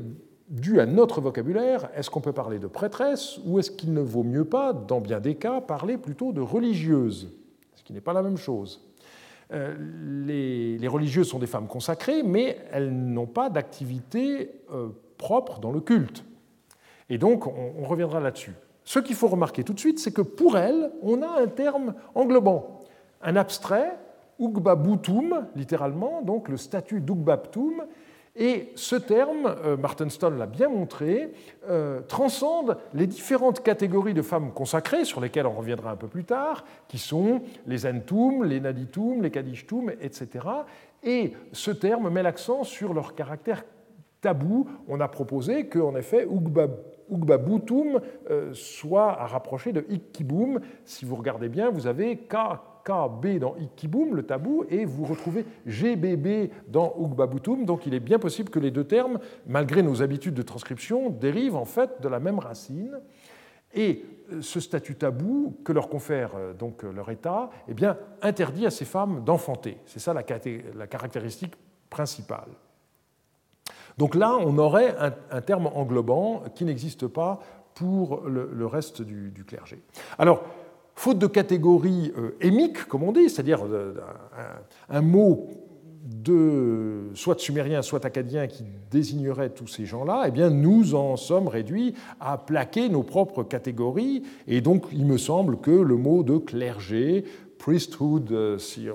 dû 0.49 0.79
à 0.79 0.85
notre 0.85 1.21
vocabulaire, 1.21 1.89
est-ce 1.95 2.09
qu'on 2.09 2.21
peut 2.21 2.33
parler 2.33 2.59
de 2.59 2.67
prêtresse 2.67 3.39
ou 3.45 3.59
est-ce 3.59 3.71
qu'il 3.71 3.93
ne 3.93 4.01
vaut 4.01 4.23
mieux 4.23 4.45
pas, 4.45 4.73
dans 4.73 5.01
bien 5.01 5.19
des 5.19 5.35
cas, 5.35 5.61
parler 5.61 5.97
plutôt 5.97 6.31
de 6.31 6.41
religieuse 6.41 7.31
Ce 7.75 7.83
qui 7.83 7.93
n'est 7.93 8.01
pas 8.01 8.13
la 8.13 8.21
même 8.21 8.37
chose. 8.37 8.81
Euh, 9.53 9.75
les, 10.79 10.87
religieuses 10.87 11.29
sont 11.29 11.39
des 11.39 11.47
femmes 11.47 11.67
consacrées, 11.67 12.23
mais 12.23 12.57
elles 12.71 12.91
n'ont 12.91 13.27
pas 13.27 13.49
d'activité 13.49 14.51
euh, 14.71 14.89
propre 15.17 15.59
dans 15.59 15.71
le 15.71 15.81
culte. 15.81 16.23
Et 17.09 17.17
donc, 17.17 17.45
on, 17.47 17.83
reviendra 17.85 18.19
là-dessus. 18.19 18.53
Ce 18.83 18.99
qu'il 18.99 19.15
faut 19.15 19.27
remarquer 19.27 19.63
tout 19.63 19.73
de 19.73 19.79
suite, 19.79 19.99
c'est 19.99 20.11
que 20.11 20.21
pour 20.21 20.57
elles, 20.57 20.91
on 21.01 21.21
a 21.21 21.41
un 21.41 21.47
terme 21.47 21.93
englobant, 22.15 22.79
un 23.21 23.35
abstrait, 23.35 23.97
Ugbabutum, 24.39 25.47
littéralement, 25.55 26.21
donc 26.21 26.49
le 26.49 26.57
statut 26.57 26.99
d'Ugbabtum, 26.99 27.83
et 28.35 28.73
ce 28.75 28.97
terme, 28.97 29.55
euh, 29.63 29.77
Martin 29.77 30.09
Stone 30.09 30.37
l'a 30.37 30.45
bien 30.45 30.67
montré, 30.67 31.31
euh, 31.69 32.01
transcende 32.01 32.77
les 32.93 33.07
différentes 33.07 33.63
catégories 33.63 34.13
de 34.13 34.21
femmes 34.21 34.51
consacrées, 34.51 35.05
sur 35.05 35.21
lesquelles 35.21 35.47
on 35.47 35.53
reviendra 35.53 35.91
un 35.91 35.95
peu 35.95 36.07
plus 36.07 36.25
tard, 36.25 36.65
qui 36.89 36.97
sont 36.97 37.41
les 37.65 37.85
Entum, 37.85 38.43
les 38.43 38.59
Naditum, 38.59 39.21
les 39.21 39.31
Kadishtum, 39.31 39.89
etc. 40.01 40.45
Et 41.01 41.31
ce 41.53 41.71
terme 41.71 42.09
met 42.09 42.23
l'accent 42.23 42.65
sur 42.65 42.93
leur 42.93 43.15
caractère 43.15 43.63
tabou. 44.19 44.67
On 44.89 44.99
a 44.99 45.07
proposé 45.07 45.69
qu'en 45.69 45.95
effet, 45.95 46.27
Ugbabutum 47.09 48.01
euh, 48.29 48.53
soit 48.53 49.17
à 49.17 49.27
rapprocher 49.27 49.71
de 49.71 49.85
Ikkibum. 49.87 50.59
Si 50.83 51.05
vous 51.05 51.15
regardez 51.15 51.47
bien, 51.47 51.69
vous 51.69 51.87
avez 51.87 52.17
K 52.17 52.35
KB 52.85 53.39
dans 53.39 53.55
Ikibum, 53.57 54.15
le 54.15 54.23
tabou, 54.23 54.63
et 54.69 54.85
vous 54.85 55.05
retrouvez 55.05 55.45
GBB 55.65 56.51
dans 56.67 56.95
Ugbabutum. 56.99 57.65
Donc 57.65 57.85
il 57.85 57.93
est 57.93 57.99
bien 57.99 58.19
possible 58.19 58.49
que 58.49 58.59
les 58.59 58.71
deux 58.71 58.83
termes, 58.85 59.19
malgré 59.47 59.81
nos 59.81 60.01
habitudes 60.01 60.35
de 60.35 60.43
transcription, 60.43 61.09
dérivent 61.09 61.57
en 61.57 61.65
fait 61.65 62.01
de 62.01 62.07
la 62.07 62.19
même 62.19 62.39
racine. 62.39 62.99
Et 63.73 64.05
euh, 64.31 64.41
ce 64.41 64.59
statut 64.59 64.95
tabou 64.95 65.57
que 65.63 65.73
leur 65.73 65.89
confère 65.89 66.31
euh, 66.35 66.53
donc 66.53 66.83
euh, 66.83 66.91
leur 66.91 67.09
État, 67.11 67.49
eh 67.67 67.73
bien, 67.73 67.97
interdit 68.21 68.65
à 68.65 68.71
ces 68.71 68.85
femmes 68.85 69.23
d'enfanter. 69.23 69.77
C'est 69.85 69.99
ça 69.99 70.13
la, 70.13 70.23
caractéristique 70.23 71.55
principale. 71.89 72.49
Donc 73.97 74.15
là, 74.15 74.35
on 74.39 74.57
aurait 74.57 74.95
un, 75.31 75.41
terme 75.41 75.67
englobant 75.67 76.43
qui 76.53 76.65
n'existe 76.65 77.07
pas 77.07 77.39
pour 77.73 78.27
le, 78.27 78.65
reste 78.65 79.01
du, 79.01 79.45
clergé. 79.45 79.81
Alors, 80.17 80.43
faute 80.95 81.19
de 81.19 81.27
catégorie 81.27 82.13
euh, 82.17 82.31
émique, 82.41 82.85
comme 82.85 83.03
on 83.03 83.11
dit, 83.11 83.29
c'est-à-dire 83.29 83.65
euh, 83.65 83.93
un, 84.89 85.01
mot 85.01 85.49
de 86.03 87.09
soit 87.13 87.39
sumérien, 87.39 87.81
soit 87.81 88.05
acadien 88.05 88.47
qui 88.47 88.63
désignerait 88.89 89.49
tous 89.49 89.67
ces 89.67 89.85
gens-là, 89.85 90.23
eh 90.27 90.31
bien 90.31 90.49
nous 90.49 90.95
en 90.95 91.17
sommes 91.17 91.47
réduits 91.47 91.95
à 92.19 92.37
plaquer 92.37 92.89
nos 92.89 93.03
propres 93.03 93.43
catégories. 93.43 94.23
Et 94.47 94.61
donc 94.61 94.85
il 94.93 95.05
me 95.05 95.17
semble 95.17 95.59
que 95.59 95.71
le 95.71 95.95
mot 95.97 96.23
de 96.23 96.37
clergé, 96.37 97.25
priesthood, 97.57 98.31
euh, 98.31 98.57
si 98.57 98.87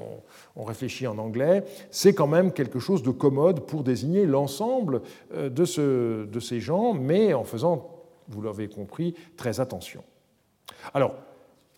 on, 0.57 0.65
réfléchit 0.65 1.07
en 1.07 1.19
anglais, 1.19 1.65
c'est 1.91 2.15
quand 2.15 2.27
même 2.27 2.53
quelque 2.53 2.79
chose 2.79 3.03
de 3.03 3.11
commode 3.11 3.61
pour 3.61 3.83
désigner 3.83 4.27
l'ensemble 4.27 5.01
de, 5.35 6.27
de 6.27 6.41
ces 6.41 6.61
gens, 6.61 6.93
mais 6.93 7.33
en 7.33 7.45
faisant, 7.45 7.89
vous 8.29 8.43
l'avez 8.43 8.69
compris, 8.69 9.15
très 9.39 9.59
attention. 9.59 10.05
Alors, 10.93 11.15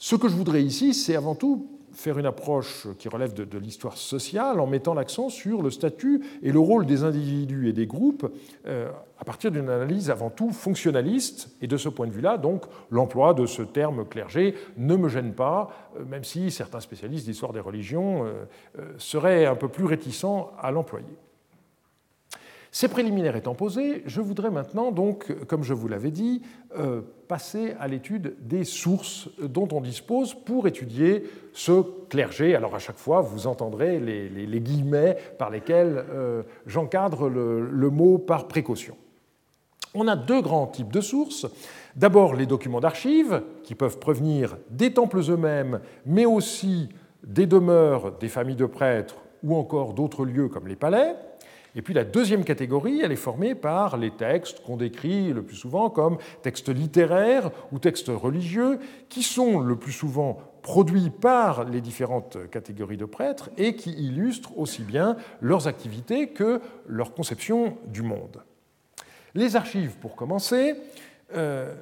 ce 0.03 0.17
que 0.17 0.27
je 0.27 0.35
voudrais 0.35 0.65
ici, 0.65 0.95
c'est 0.95 1.15
avant 1.15 1.37
tout 1.37 1.69
faire 1.93 2.19
une 2.19 2.27
approche 2.27 2.89
qui 2.99 3.09
relève 3.09 3.35
de, 3.35 3.57
l'histoire 3.57 3.97
sociale 3.97 4.59
en 4.59 4.67
mettant 4.67 4.95
l'accent 4.95 5.29
sur 5.29 5.63
le 5.63 5.71
statut 5.71 6.21
et 6.43 6.51
le 6.51 6.59
rôle 6.59 6.87
des 6.87 7.05
individus 7.05 7.69
et 7.69 7.73
des 7.73 7.87
groupes 7.87 8.29
euh, 8.67 8.91
à 9.21 9.25
partir 9.25 9.53
d'une 9.53 9.69
analyse 9.69 10.11
avant 10.11 10.29
tout 10.29 10.51
fonctionnaliste. 10.51 11.55
Et 11.63 11.69
de 11.69 11.77
ce 11.77 11.89
point 11.89 12.09
de 12.09 12.13
vue-là, 12.13 12.37
donc, 12.37 12.65
l'emploi 12.91 13.33
de 13.33 13.47
ce 13.47 13.63
terme 13.63 14.05
clergé 14.05 14.57
ne 14.77 14.97
me 14.97 15.09
gêne 15.09 15.35
pas, 15.35 15.71
euh, 15.97 16.05
même 16.05 16.25
si 16.25 16.51
certains 16.51 16.81
spécialistes 16.81 17.27
d'histoire 17.27 17.53
des 17.53 17.61
religions 17.61 18.25
euh, 18.25 18.45
seraient 18.99 19.47
un 19.47 19.55
peu 19.55 19.69
plus 19.69 19.85
réticents 19.85 20.51
à 20.59 20.73
l'employer. 20.73 21.17
Ces 22.75 22.89
préliminaires 22.89 23.37
étant 23.37 23.55
posés, 23.55 24.03
je 24.07 24.23
voudrais 24.23 24.51
maintenant, 24.51 24.95
comme 25.47 25.63
je 25.63 25.75
vous 25.75 25.89
l'avais 25.89 26.11
dit, 26.11 26.41
euh, 26.79 27.03
passer 27.29 27.75
à 27.79 27.87
l'étude 27.87 28.35
des 28.41 28.65
sources 28.65 29.29
dont 29.39 29.69
on 29.73 29.83
dispose 29.83 30.33
pour 30.35 30.67
étudier 30.67 31.25
ce 31.53 31.83
clergé. 32.09 32.55
Alors 32.57 32.75
à 32.75 32.79
chaque 32.79 32.97
fois, 32.97 33.21
vous 33.21 33.47
entendrez 33.47 34.01
les, 34.01 34.61
guillemets 34.61 35.19
par 35.39 35.51
lesquels 35.51 36.03
euh, 36.11 36.43
j'encadre 36.67 37.29
le 37.29 37.91
mot 37.91 38.17
par 38.17 38.49
précaution. 38.49 38.97
On 39.95 40.09
a 40.09 40.17
deux 40.17 40.41
grands 40.41 40.67
types 40.67 40.93
de 40.93 41.03
sources. 41.03 41.47
D'abord 41.95 42.35
les 42.35 42.47
documents 42.47 42.81
d'archives, 42.81 43.43
qui 43.65 43.75
peuvent 43.75 43.99
provenir 43.99 44.57
des 44.71 44.95
temples 44.95 45.21
eux-mêmes, 45.31 45.81
mais 46.07 46.25
aussi 46.25 46.89
des 47.23 47.47
demeures 47.47 48.13
des 48.19 48.29
familles 48.29 48.57
de 48.57 48.65
prêtres 48.65 49.17
ou 49.43 49.55
encore 49.57 49.93
d'autres 49.93 50.25
lieux 50.25 50.49
comme 50.49 50.69
les 50.69 50.77
palais. 50.77 51.15
Et 51.75 51.83
puis 51.83 51.95
la 51.95 52.05
deuxième 52.05 52.45
catégorie, 52.45 53.01
elle 53.01 53.13
est 53.13 53.17
formée 53.17 53.55
par 53.55 53.97
les 53.97 54.11
textes 54.11 54.61
qu'on 54.61 54.77
décrit 54.77 55.33
le 55.33 55.43
plus 55.43 55.57
souvent 55.57 55.89
comme 55.89 56.19
textes 56.43 56.69
littéraires 56.69 57.51
ou 57.73 57.79
textes 57.79 58.09
religieux, 58.09 58.79
qui 59.09 59.23
sont 59.23 59.61
le 59.61 59.77
plus 59.77 59.93
souvent 59.93 60.39
produits 60.63 61.11
par 61.11 61.65
les 61.65 61.81
différentes 61.81 62.39
catégories 62.51 62.97
de 62.97 63.05
prêtres 63.05 63.51
et 63.57 63.75
qui 63.75 63.91
illustrent 63.93 64.57
aussi 64.59 64.83
bien 64.83 65.17
leurs 65.41 65.67
activités 65.67 66.29
que 66.29 66.61
leur 66.87 67.15
conception 67.15 67.79
du 67.87 68.03
monde. 68.03 68.43
Les 69.35 69.57
archives, 69.57 69.97
pour 69.97 70.15
commencer, 70.15 70.75
euh, 71.35 71.75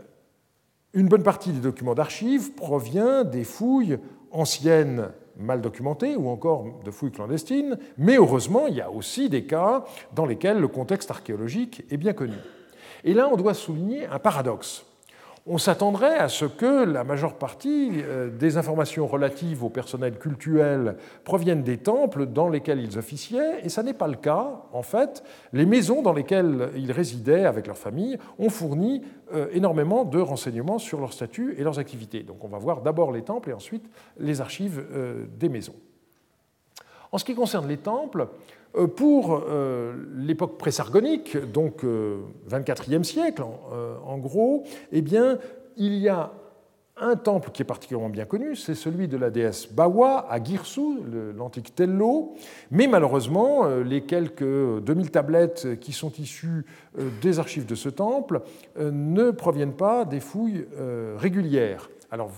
une 0.95 1.09
bonne 1.09 1.23
partie 1.23 1.53
des 1.53 1.61
documents 1.61 1.95
d'archives 1.95 2.55
provient 2.55 3.25
des 3.25 3.45
fouilles 3.45 3.99
anciennes 4.31 5.11
mal 5.37 5.61
documentées 5.61 6.17
ou 6.17 6.29
encore 6.29 6.67
de 6.85 6.91
fouilles 6.91 7.13
clandestines, 7.13 7.79
mais 7.99 8.17
heureusement, 8.17 8.67
il 8.67 8.77
y 8.77 8.81
a 8.81 8.91
aussi 8.91 9.29
des 9.29 9.45
cas 9.45 9.85
dans 10.15 10.27
lesquels 10.27 10.59
le 10.59 10.69
contexte 10.69 11.11
archéologique 11.11 11.85
est 11.91 11.97
bien 11.97 12.13
connu. 12.13 12.37
Et 13.05 13.15
là, 13.15 13.29
on 13.33 13.37
doit 13.37 13.55
souligner 13.55 14.07
un 14.07 14.19
paradoxe 14.19 14.85
on 15.47 15.59
s'attendrait 15.59 16.19
à 16.19 16.29
ce 16.29 16.45
que 16.45 16.85
la 16.85 17.03
majeure 17.03 17.35
partie 17.35 17.93
euh, 17.97 18.31
des 18.31 18.57
informations 18.57 19.07
relatives 19.07 19.65
au 19.65 19.71
personnel 19.71 20.19
cultuel 20.19 20.97
proviennent 21.25 21.63
des 21.63 21.79
temples 21.79 22.27
dans 22.27 22.49
lesquels 22.49 22.81
ils 22.81 22.99
officiaient, 22.99 23.65
et 23.65 23.69
ça 23.69 23.83
n'est 23.83 23.95
pas 23.95 24.09
le 24.09 24.17
cas. 24.17 24.63
En 24.73 24.83
fait, 24.83 25.23
les 25.53 25.67
maisons 25.67 26.03
dans 26.03 26.13
lesquelles 26.13 26.71
ils 26.77 26.93
résidaient 26.93 27.47
avec 27.47 27.67
leur 27.67 27.79
famille 27.79 28.19
ont 28.39 28.51
fourni 28.51 29.03
euh, 29.35 29.47
énormément 29.53 30.05
de 30.05 30.21
renseignements 30.21 30.79
sur 30.79 31.01
leur 31.01 31.13
statut 31.13 31.55
et 31.57 31.63
leurs 31.63 31.79
activités. 31.79 32.23
Donc 32.23 32.45
on 32.45 32.49
va 32.49 32.59
voir 32.59 32.83
d'abord 32.83 33.11
les 33.11 33.23
temples 33.23 33.51
et 33.51 33.55
ensuite 33.55 33.85
les 34.19 34.41
archives 34.41 34.85
euh, 34.93 35.25
des 35.39 35.49
maisons. 35.49 35.77
En 37.13 37.19
ce 37.19 37.25
qui 37.25 37.35
concerne 37.35 37.67
les 37.67 37.79
temples, 37.79 38.29
pour 38.97 39.43
euh, 39.49 39.95
l'époque 40.17 40.59
présargonique, 40.59 41.37
donc 41.37 41.85
24e 41.85 43.01
euh, 43.01 43.03
siècle 43.03 43.43
en, 43.43 44.19
gros, 44.19 44.65
eh 44.93 45.03
bien, 45.03 45.39
il 45.77 45.95
y 45.95 46.09
a 46.09 46.33
un 46.97 47.17
temple 47.17 47.51
qui 47.51 47.63
est 47.63 47.65
particulièrement 47.65 48.11
bien 48.11 48.27
connu, 48.27 48.55
c'est 48.55 48.75
celui 48.75 49.09
de 49.09 49.17
la 49.17 49.31
déesse 49.31 49.73
Bawa 49.73 50.27
à 50.29 50.43
Girsou, 50.43 50.99
l'antique 51.35 51.75
Tello, 51.75 52.35
mais 52.71 52.87
malheureusement, 52.87 53.67
les 53.79 54.03
quelques 54.03 54.45
2000 54.45 55.11
tablettes 55.11 55.81
qui 55.81 55.93
sont 55.93 56.13
issues 56.19 56.67
des 57.23 57.39
archives 57.39 57.65
de 57.65 57.75
ce 57.75 57.89
temple 57.89 58.43
ne 58.79 59.31
proviennent 59.31 59.73
pas 59.73 60.05
des 60.05 60.21
fouilles 60.21 60.67
régulières. 61.17 61.89
Alors, 62.11 62.33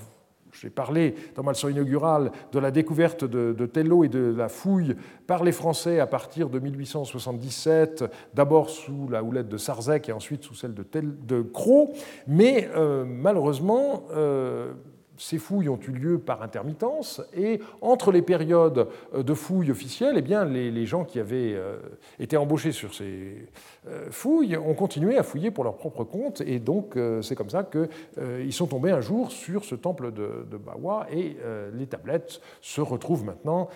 j'ai 0.52 0.70
parlé 0.70 1.14
dans 1.34 1.42
ma 1.42 1.52
leçon 1.52 1.68
inaugurale 1.68 2.30
de 2.52 2.58
la 2.58 2.70
découverte 2.70 3.24
de, 3.24 3.66
Tello 3.66 4.04
et 4.04 4.08
de 4.08 4.34
la 4.36 4.48
fouille 4.48 4.94
par 5.26 5.44
les 5.44 5.52
Français 5.52 5.98
à 5.98 6.06
partir 6.06 6.50
de 6.50 6.58
1877, 6.58 8.04
d'abord 8.34 8.68
sous 8.68 9.08
la 9.08 9.22
houlette 9.22 9.48
de 9.48 9.56
Sarzec 9.56 10.08
et 10.08 10.12
ensuite 10.12 10.44
sous 10.44 10.54
celle 10.54 10.74
de, 10.74 10.84
de 10.92 11.42
Cros. 11.42 11.92
Mais 12.26 12.68
euh, 12.76 13.04
malheureusement, 13.06 14.04
euh, 14.12 14.72
ces 15.16 15.38
fouilles 15.38 15.68
ont 15.68 15.78
eu 15.86 15.90
lieu 15.90 16.18
par 16.18 16.42
intermittence, 16.42 17.22
et 17.34 17.60
entre 17.80 18.12
les 18.12 18.22
périodes 18.22 18.88
euh, 19.14 19.22
de 19.22 19.34
fouilles 19.34 19.70
officielles, 19.70 20.14
eh 20.16 20.22
bien, 20.22 20.44
les, 20.44 20.86
gens 20.86 21.04
qui 21.04 21.20
avaient 21.20 21.54
euh, 21.54 21.78
été 22.18 22.36
embauchés 22.36 22.72
sur 22.72 22.94
ces 22.94 23.46
euh, 23.86 24.08
fouilles 24.10 24.56
ont 24.56 24.74
continué 24.74 25.16
à 25.16 25.22
fouiller 25.22 25.50
pour 25.50 25.64
leur 25.64 25.76
propre 25.76 26.04
compte, 26.04 26.40
et 26.40 26.58
donc 26.58 26.98
c'est 27.22 27.36
comme 27.36 27.50
ça 27.50 27.64
qu'ils 27.64 28.52
sont 28.52 28.66
tombés 28.66 28.90
un 28.90 29.00
jour 29.00 29.30
sur 29.30 29.64
ce 29.64 29.74
temple 29.74 30.12
de, 30.12 30.46
de 30.50 30.56
Bawa, 30.56 31.06
et 31.10 31.36
les 31.74 31.86
tablettes 31.86 32.40
se 32.60 32.80
retrouvent 32.80 33.24
maintenant 33.24 33.68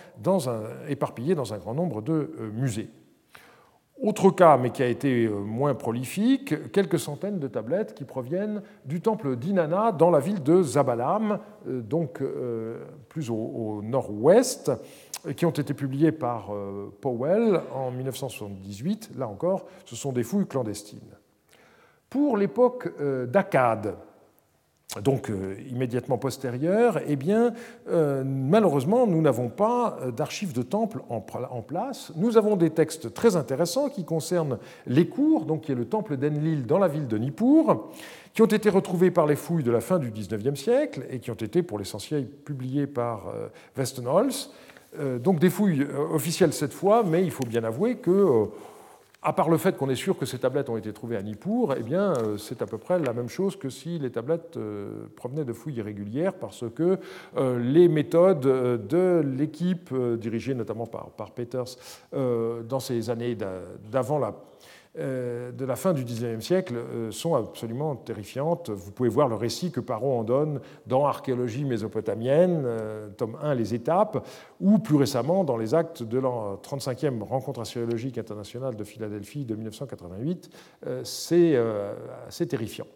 éparpillées 0.88 1.34
dans 1.34 1.54
un 1.54 1.58
grand 1.58 1.74
nombre 1.74 2.02
de 2.02 2.30
musées. 2.54 2.88
Autre 4.02 4.30
cas, 4.30 4.58
mais 4.58 4.70
qui 4.70 4.82
a 4.82 4.88
été 4.88 5.24
euh, 5.24 5.30
moins 5.30 5.74
prolifique, 5.74 6.70
quelques 6.70 6.98
centaines 6.98 7.38
de 7.38 7.48
tablettes 7.48 7.94
qui 7.94 8.04
proviennent 8.04 8.60
du 8.84 9.00
temple 9.00 9.36
d'Inanna 9.36 9.90
dans 9.90 10.10
la 10.10 10.20
ville 10.20 10.42
de 10.42 10.62
Zabalam, 10.62 11.38
euh, 11.66 11.80
donc 11.80 12.20
euh, 12.20 12.84
plus 13.08 13.30
au, 13.30 13.80
nord-ouest, 13.82 14.70
qui 15.34 15.46
ont 15.46 15.50
été 15.50 15.74
publiées 15.74 16.12
par 16.12 16.52
Powell 17.00 17.60
en 17.74 17.90
1978. 17.90 19.10
Là 19.16 19.26
encore, 19.26 19.66
ce 19.84 19.96
sont 19.96 20.12
des 20.12 20.22
fouilles 20.22 20.46
clandestines. 20.46 21.16
Pour 22.08 22.36
l'époque 22.36 22.92
d'Akkad, 23.26 23.96
donc 25.02 25.30
euh, 25.30 25.56
immédiatement 25.70 26.18
postérieure, 26.18 27.00
eh 27.06 27.16
bien, 27.16 27.52
euh, 27.88 28.24
malheureusement, 28.24 29.06
nous 29.06 29.20
n'avons 29.20 29.48
pas 29.48 29.98
euh, 30.00 30.10
d'archives 30.10 30.52
de 30.52 30.62
temple 30.62 31.02
en, 31.08 31.20
place. 31.62 32.12
Nous 32.16 32.36
avons 32.36 32.56
des 32.56 32.70
textes 32.70 33.12
très 33.12 33.36
intéressants 33.36 33.88
qui 33.88 34.04
concernent 34.04 34.58
les 34.86 35.06
cours, 35.08 35.44
donc 35.44 35.62
qui 35.62 35.72
est 35.72 35.76
le 35.76 35.86
temple 35.86 36.16
d'Enlil 36.16 36.66
dans 36.66 36.78
la 36.78 36.88
ville 36.88 37.08
de 37.08 37.18
Nippur, 37.18 37.88
qui 38.32 38.42
ont 38.42 38.46
été 38.46 38.70
retrouvés 38.70 39.10
par 39.10 39.26
les 39.26 39.36
fouilles 39.36 39.62
de 39.62 39.70
la 39.70 39.80
fin 39.80 39.98
du 39.98 40.10
XIXe 40.10 40.58
siècle 40.58 41.06
et 41.10 41.18
qui 41.18 41.30
ont 41.30 41.34
été 41.34 41.62
pour 41.62 41.78
l'essentiel 41.78 42.26
publiés 42.26 42.86
par 42.86 43.32
Westenholz. 43.76 44.50
donc 45.20 45.38
des 45.38 45.48
fouilles 45.48 45.86
officielles 46.12 46.52
cette 46.52 46.74
fois, 46.74 47.02
mais 47.02 47.24
il 47.24 47.30
faut 47.30 47.46
bien 47.46 47.64
avouer 47.64 47.96
que 47.96 48.48
à 49.22 49.32
part 49.32 49.50
le 49.50 49.56
fait 49.56 49.76
qu'on 49.76 49.88
est 49.88 49.96
sûr 49.96 50.16
que 50.16 50.26
ces 50.26 50.38
tablettes 50.38 50.68
ont 50.68 50.76
été 50.76 50.92
trouvées 50.92 51.16
à 51.16 51.22
Nippur, 51.22 51.74
eh 51.76 51.82
bien, 51.82 52.12
euh, 52.12 52.36
c'est 52.36 52.62
à 52.62 52.66
peu 52.66 52.78
près 52.78 52.98
la 52.98 53.12
même 53.12 53.28
chose 53.28 53.56
que 53.56 53.70
si 53.70 53.98
les 53.98 54.10
tablettes 54.10 54.56
euh, 54.56 55.06
provenaient 55.16 55.44
de 55.44 55.52
fouilles 55.52 55.76
irrégulières, 55.76 56.34
parce 56.34 56.64
que 56.74 56.98
euh, 57.36 57.58
les 57.58 57.88
méthodes 57.88 58.40
de 58.40 59.22
l'équipe, 59.24 59.92
dirigée 60.18 60.54
notamment 60.54 60.86
par, 60.86 61.30
Peters, 61.32 61.76
dans 62.12 62.80
ces 62.80 63.10
années 63.10 63.36
d'avant 63.90 64.18
la 64.18 64.34
de 64.96 65.64
la 65.64 65.76
fin 65.76 65.92
du 65.92 66.04
XIXe 66.04 66.44
siècle 66.44 66.74
euh, 66.76 67.10
sont 67.10 67.34
absolument 67.34 67.94
terrifiantes. 67.96 68.70
Vous 68.70 68.92
pouvez 68.92 69.08
voir 69.08 69.28
le 69.28 69.34
récit 69.34 69.70
que 69.70 69.80
Parot 69.80 70.18
en 70.18 70.24
donne 70.24 70.60
dans 70.86 71.06
Archéologie 71.06 71.64
mésopotamienne, 71.64 72.62
euh, 72.64 73.08
tome 73.10 73.36
1, 73.42 73.54
Les 73.54 73.74
étapes, 73.74 74.26
ou 74.60 74.78
plus 74.78 74.96
récemment 74.96 75.44
dans 75.44 75.56
les 75.56 75.74
actes 75.74 76.02
de 76.02 76.18
la 76.18 76.28
35e 76.28 77.22
rencontre 77.22 77.60
archéologique 77.60 78.18
internationale 78.18 78.74
de 78.74 78.84
Philadelphie 78.84 79.44
de 79.44 79.54
1988. 79.54 80.50
C'est 81.04 81.56
assez 82.26 82.46
terrifiant. 82.46 82.86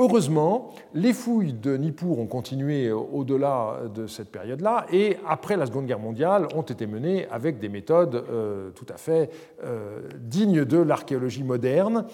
Heureusement, 0.00 0.70
les 0.94 1.12
fouilles 1.12 1.54
de 1.54 1.76
Nippur 1.76 2.20
ont 2.20 2.28
continué 2.28 2.92
au-delà 2.92 3.80
de 3.92 4.06
cette 4.06 4.30
période-là 4.30 4.86
et 4.92 5.16
après 5.26 5.56
la 5.56 5.66
Seconde 5.66 5.86
Guerre 5.86 5.98
mondiale 5.98 6.46
ont 6.54 6.62
été 6.62 6.86
menées 6.86 7.26
avec 7.32 7.58
des 7.58 7.68
méthodes 7.68 8.14
euh, 8.14 8.70
tout 8.70 8.86
à 8.90 8.96
fait 8.96 9.28
euh, 9.64 10.08
dignes 10.20 10.64
de 10.64 10.78
l'archéologie 10.78 11.42
moderne. 11.42 12.04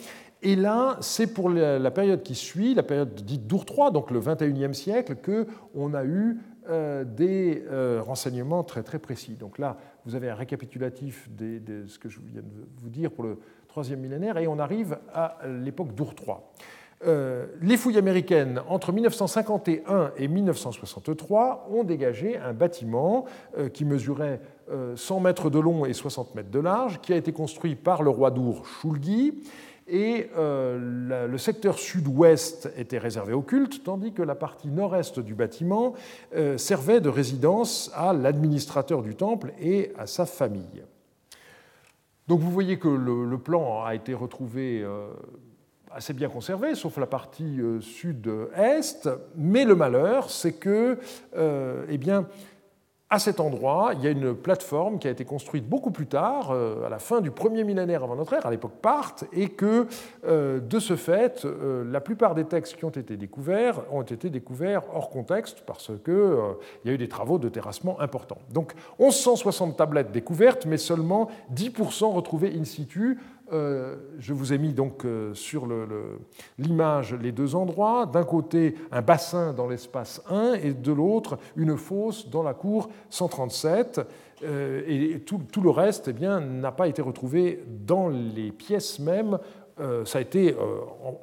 Et 0.41 0.57
là, 0.57 0.97
c'est 1.01 1.27
pour 1.27 1.51
la 1.51 1.91
période 1.91 2.23
qui 2.23 2.35
suit, 2.35 2.73
la 2.73 2.83
période 2.83 3.15
dite 3.15 3.47
d'Our 3.47 3.67
donc 3.93 4.11
le 4.11 4.19
21e 4.19 4.73
siècle, 4.73 5.17
qu'on 5.17 5.93
a 5.93 6.05
eu 6.05 6.39
euh, 6.71 7.05
des 7.05 7.63
renseignements 8.01 8.63
très 8.63 8.83
très 8.83 8.99
précis. 8.99 9.37
Donc 9.39 9.59
là, 9.59 9.77
vous 10.07 10.15
avez 10.15 10.31
un 10.31 10.35
récapitulatif 10.35 11.29
de, 11.37 11.85
ce 11.87 11.99
que 11.99 12.09
je 12.09 12.19
viens 12.21 12.41
de 12.41 12.67
vous 12.79 12.91
dire 12.91 13.11
pour 13.11 13.25
le 13.25 13.39
troisième 13.69 14.01
millénaire, 14.01 14.39
et 14.39 14.47
on 14.47 14.59
arrive 14.59 14.99
à 15.13 15.37
l'époque 15.47 15.95
d'Our 15.95 16.15
euh, 17.07 17.47
les 17.61 17.77
fouilles 17.77 17.99
américaines, 17.99 18.61
entre 18.69 18.93
1951 18.93 20.13
et 20.17 20.29
1963, 20.29 21.69
ont 21.71 21.85
dégagé 21.85 22.37
un 22.39 22.53
bâtiment 22.53 23.27
euh, 23.59 23.69
qui 23.69 23.85
mesurait 23.85 24.41
100 24.97 25.17
euh, 25.17 25.21
mètres 25.21 25.51
de 25.51 25.59
long 25.59 25.85
et 25.85 25.93
60 25.93 26.35
mètres 26.35 26.51
de 26.51 26.59
large, 26.59 27.01
qui 27.01 27.13
a 27.13 27.17
été 27.17 27.33
construit 27.33 27.75
par 27.75 28.03
le 28.03 28.11
roi 28.11 28.31
d'Our, 28.31 28.67
Shulgi, 28.67 29.35
et 29.87 30.31
le 30.35 31.37
secteur 31.37 31.79
sud-ouest 31.79 32.73
était 32.79 32.97
réservé 32.97 33.35
au 33.35 33.43
culte, 33.43 33.85
tandis 33.85 34.15
que 34.15 34.23
la 34.23 34.35
partie 34.35 34.69
nord-est 34.69 35.21
du 35.21 35.35
bâtiment 35.35 35.93
servait 36.57 37.03
de 37.03 37.11
résidence 37.11 37.91
à 37.95 38.15
l'administrateur 38.15 39.03
du 39.03 39.15
temple 39.15 39.53
et 39.61 39.93
à 39.99 40.07
sa 40.07 40.25
famille. 40.25 40.85
Donc 42.29 42.41
vous 42.41 42.51
voyez 42.51 42.79
que 42.79 42.89
le 42.89 43.37
plan 43.37 43.85
a 43.85 43.95
été 43.95 44.15
retrouvé 44.15 44.83
assez 45.95 46.13
bien 46.13 46.29
conservé, 46.29 46.75
sauf 46.75 46.97
la 46.99 47.07
partie 47.07 47.61
euh, 47.61 47.81
sud-est, 47.81 49.09
mais 49.37 49.65
le 49.65 49.75
malheur, 49.75 50.31
c'est 50.31 50.53
que, 50.53 50.99
euh, 51.37 51.85
eh 51.89 51.99
bien, 51.99 52.27
à 53.11 53.21
cet 53.21 53.39
endroit, 53.39 53.93
il 53.95 54.03
y 54.03 54.09
a 54.09 54.11
une 54.11 54.35
plateforme 54.35 54.99
qui 54.99 55.07
a 55.07 55.11
été 55.11 55.25
construite 55.25 55.69
beaucoup 55.69 55.93
plus 55.93 56.07
tard, 56.07 56.51
euh, 56.51 56.85
à 56.85 56.89
la 56.89 56.99
fin 56.99 57.21
du 57.21 57.31
premier 57.31 57.63
millénaire 57.63 58.03
avant 58.03 58.17
notre 58.17 58.33
ère, 58.33 58.45
à 58.45 58.51
l'époque 58.51 58.81
Parthe, 58.83 59.25
et 59.33 59.51
que, 59.51 59.87
de 60.27 60.79
ce 60.81 60.97
fait, 60.97 61.47
la 61.87 62.01
plupart 62.01 62.35
des 62.35 62.45
textes 62.45 62.77
qui 62.77 62.85
ont 62.85 62.91
été 62.91 63.17
découverts 63.17 63.83
ont 63.93 64.03
été 64.03 64.31
découverts 64.31 64.83
hors 64.93 65.11
contexte, 65.11 65.63
parce 65.65 65.93
qu'il 66.05 66.57
y 66.87 66.91
a 66.91 66.93
eu 66.93 66.99
des 66.99 67.09
travaux 67.09 67.39
de 67.39 67.49
terrassement 67.49 68.01
importants. 68.01 68.39
Donc 68.51 68.73
1160 68.99 69.77
tablettes 69.77 70.11
découvertes, 70.11 70.67
mais 70.67 70.79
seulement 70.79 71.29
10% 71.55 72.13
retrouvées 72.13 72.53
in 72.59 72.65
situ, 72.65 73.19
euh, 73.53 73.97
je 74.19 74.33
vous 74.33 74.53
ai 74.53 74.59
mis 74.59 74.73
donc 74.73 75.05
euh, 75.05 75.35
sur 75.35 75.67
l'image 76.59 77.15
les 77.15 77.33
deux 77.33 77.55
endroits. 77.55 78.07
D'un 78.07 78.25
côté, 78.25 78.75
un 78.91 79.03
bassin 79.03 79.53
dans 79.53 79.69
l'espace 79.69 80.23
1 80.29 80.55
et 80.55 80.73
de 80.73 80.93
l'autre, 80.93 81.39
une 81.57 81.77
fosse 81.77 82.29
dans 82.29 82.43
la 82.43 82.55
cour 82.55 82.89
137. 83.11 84.01
Euh, 84.43 84.83
et 84.87 85.21
tout, 85.21 85.41
le 85.63 85.71
reste 85.71 86.09
eh 86.09 86.41
n'a 86.41 86.73
pas 86.73 86.89
été 86.89 87.03
retrouvé 87.03 87.63
dans 87.69 88.09
les 88.09 88.51
pièces 88.51 88.99
mêmes. 88.99 89.39
ça 90.05 90.19
a 90.19 90.21
été 90.21 90.55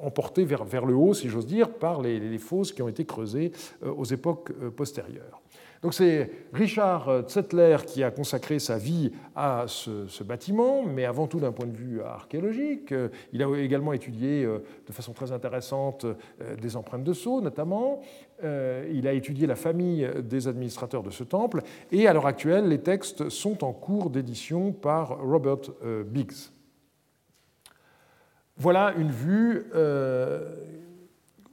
emporté 0.01 0.43
vers, 0.43 0.85
le 0.85 0.93
haut, 0.93 1.13
si 1.13 1.29
j'ose 1.29 1.47
dire, 1.47 1.69
par 1.71 2.01
les, 2.01 2.37
fosses 2.37 2.73
qui 2.73 2.81
ont 2.81 2.89
été 2.89 3.05
creusées 3.05 3.51
aux 3.81 4.05
époques 4.05 4.51
postérieures. 4.75 5.40
Donc 5.81 5.95
c'est 5.95 6.29
Richard 6.53 7.27
Zettler 7.27 7.77
qui 7.87 8.03
a 8.03 8.11
consacré 8.11 8.59
sa 8.59 8.77
vie 8.77 9.11
à 9.35 9.65
ce, 9.67 10.23
bâtiment, 10.23 10.83
mais 10.83 11.05
avant 11.05 11.25
tout 11.25 11.39
d'un 11.39 11.51
point 11.51 11.65
de 11.65 11.75
vue 11.75 12.01
archéologique. 12.03 12.93
Il 13.33 13.41
a 13.41 13.47
également 13.57 13.91
étudié 13.91 14.45
euh, 14.45 14.59
de 14.85 14.93
façon 14.93 15.13
très 15.13 15.31
intéressante 15.31 16.05
euh, 16.05 16.55
des 16.55 16.75
empreintes 16.75 17.03
de 17.03 17.13
sceaux, 17.13 17.41
notamment. 17.41 18.01
Euh, 18.43 18.87
il 18.93 19.07
a 19.07 19.13
étudié 19.13 19.47
la 19.47 19.55
famille 19.55 20.07
des 20.23 20.47
administrateurs 20.47 21.01
de 21.01 21.09
ce 21.09 21.23
temple, 21.23 21.61
et 21.91 22.07
à 22.07 22.13
l'heure 22.13 22.27
actuelle, 22.27 22.67
les 22.67 22.81
textes 22.81 23.29
sont 23.29 23.63
en 23.63 23.73
cours 23.73 24.11
d'édition 24.11 24.71
par 24.71 25.19
Robert 25.19 25.71
Biggs. 26.05 26.51
Voilà 28.55 28.93
une 28.97 29.09
vue 29.09 29.65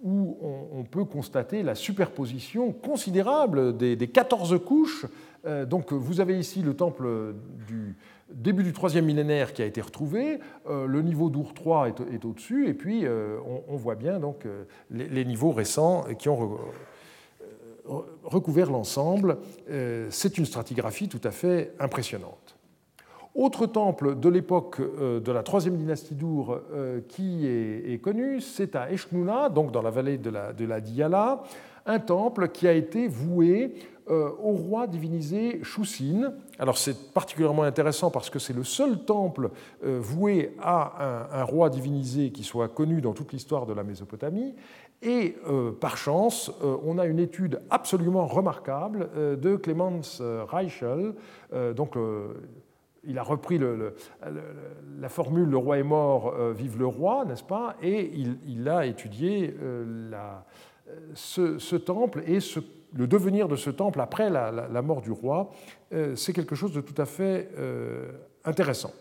où 0.03 0.39
on, 0.73 0.85
peut 0.85 1.05
constater 1.05 1.63
la 1.63 1.75
superposition 1.75 2.73
considérable 2.73 3.77
des, 3.77 3.97
14 3.97 4.59
couches. 4.65 5.07
Euh, 5.45 5.67
donc 5.67 5.93
vous 5.93 6.21
avez 6.21 6.39
ici 6.39 6.63
le 6.63 6.75
temple 6.75 7.35
du 7.67 7.97
début 8.33 8.63
du 8.63 8.73
troisième 8.73 9.07
millénaire 9.07 9.53
qui 9.53 9.63
a 9.63 9.65
été 9.65 9.81
retrouvé, 9.81 10.39
euh, 10.69 10.87
le 10.87 11.03
niveau 11.03 11.31
d'Our 11.31 11.55
3 11.55 11.89
est, 11.89 12.25
au-dessus, 12.25 12.69
et 12.69 12.75
puis 12.75 13.07
euh, 13.07 13.39
on, 13.69 13.77
voit 13.77 13.95
bien 13.95 14.21
donc 14.21 14.47
les, 14.91 15.25
niveaux 15.25 15.53
récents 15.53 16.05
qui 16.19 16.29
ont 16.29 16.59
recouvert 18.25 18.71
l'ensemble. 18.71 19.39
C'est 20.11 20.39
une 20.39 20.45
stratigraphie 20.45 21.09
tout 21.09 21.21
à 21.25 21.31
fait 21.31 21.73
impressionnante. 21.81 22.58
Autre 23.39 23.67
temple 23.67 24.19
de 24.19 24.29
l'époque 24.29 24.81
euh, 24.81 25.21
de 25.21 25.31
la 25.31 25.45
troisième 25.45 25.77
dynastie 25.77 26.17
d'Our 26.17 26.59
euh, 26.73 27.01
qui 27.07 27.47
est, 27.47 28.03
connu, 28.03 28.41
c'est 28.41 28.75
à 28.75 28.91
Eshnouna, 28.91 29.49
donc 29.49 29.71
dans 29.71 29.81
la 29.81 29.91
vallée 29.91 30.19
de 30.19 30.29
la, 30.29 30.53
de 30.53 30.65
la 30.65 30.81
Diyala, 30.81 31.45
un 31.87 32.01
temple 32.01 32.49
qui 32.49 32.67
a 32.67 32.73
été 32.73 33.07
voué 33.07 33.75
euh, 34.11 34.31
au 34.43 34.55
roi 34.55 34.89
divinisé 34.89 35.61
Choussine. 35.63 36.33
Alors 36.59 36.79
c'est 36.79 37.13
particulièrement 37.13 37.63
intéressant 37.63 38.11
parce 38.11 38.29
que 38.29 38.41
c'est 38.41 38.55
le 38.55 38.65
seul 38.65 39.05
temple 39.05 39.51
voué 39.85 40.57
à 40.61 41.31
un, 41.41 41.45
roi 41.45 41.71
divinisé 41.71 42.33
qui 42.33 42.43
soit 42.43 42.67
connu 42.67 43.01
dans 43.01 43.13
toute 43.13 43.33
l'histoire 43.33 43.67
de 43.67 43.73
la 43.73 43.85
Mésopotamie. 43.85 44.57
Et 45.01 45.37
par 45.81 45.97
chance, 45.97 46.51
on 46.85 46.99
a 46.99 47.07
une 47.07 47.21
étude 47.21 47.61
absolument 47.71 48.27
remarquable 48.27 49.11
de 49.41 49.55
Clemens 49.55 50.21
Reichel, 50.49 51.15
donc 51.77 51.97
il 53.09 53.19
a 53.19 53.23
repris 53.23 53.59
la 53.59 55.09
formule 55.09 55.49
Le 55.49 55.57
roi 55.57 55.79
est 55.79 55.83
mort, 55.83 56.35
euh, 56.35 56.53
vive 56.53 56.79
le 56.79 56.87
roi, 56.87 57.25
n'est-ce 57.25 57.43
pas? 57.43 57.77
Et 57.83 58.13
il, 58.47 58.69
a 58.69 58.85
étudié 58.87 59.57
euh, 59.61 60.13
ce, 61.15 61.77
temple 61.77 62.23
et 62.27 62.39
le 62.93 63.07
devenir 63.07 63.49
de 63.49 63.57
ce 63.57 63.71
temple 63.71 64.01
après 64.01 64.29
la, 64.29 64.83
mort 64.83 65.01
du 65.01 65.11
roi. 65.11 65.51
Euh, 65.93 66.15
c'est 66.17 66.35
quelque 66.35 66.55
chose 66.55 66.73
de 66.73 66.83
tout 66.83 67.01
à 67.01 67.07
fait 67.07 67.49
intéressant. 68.45 68.93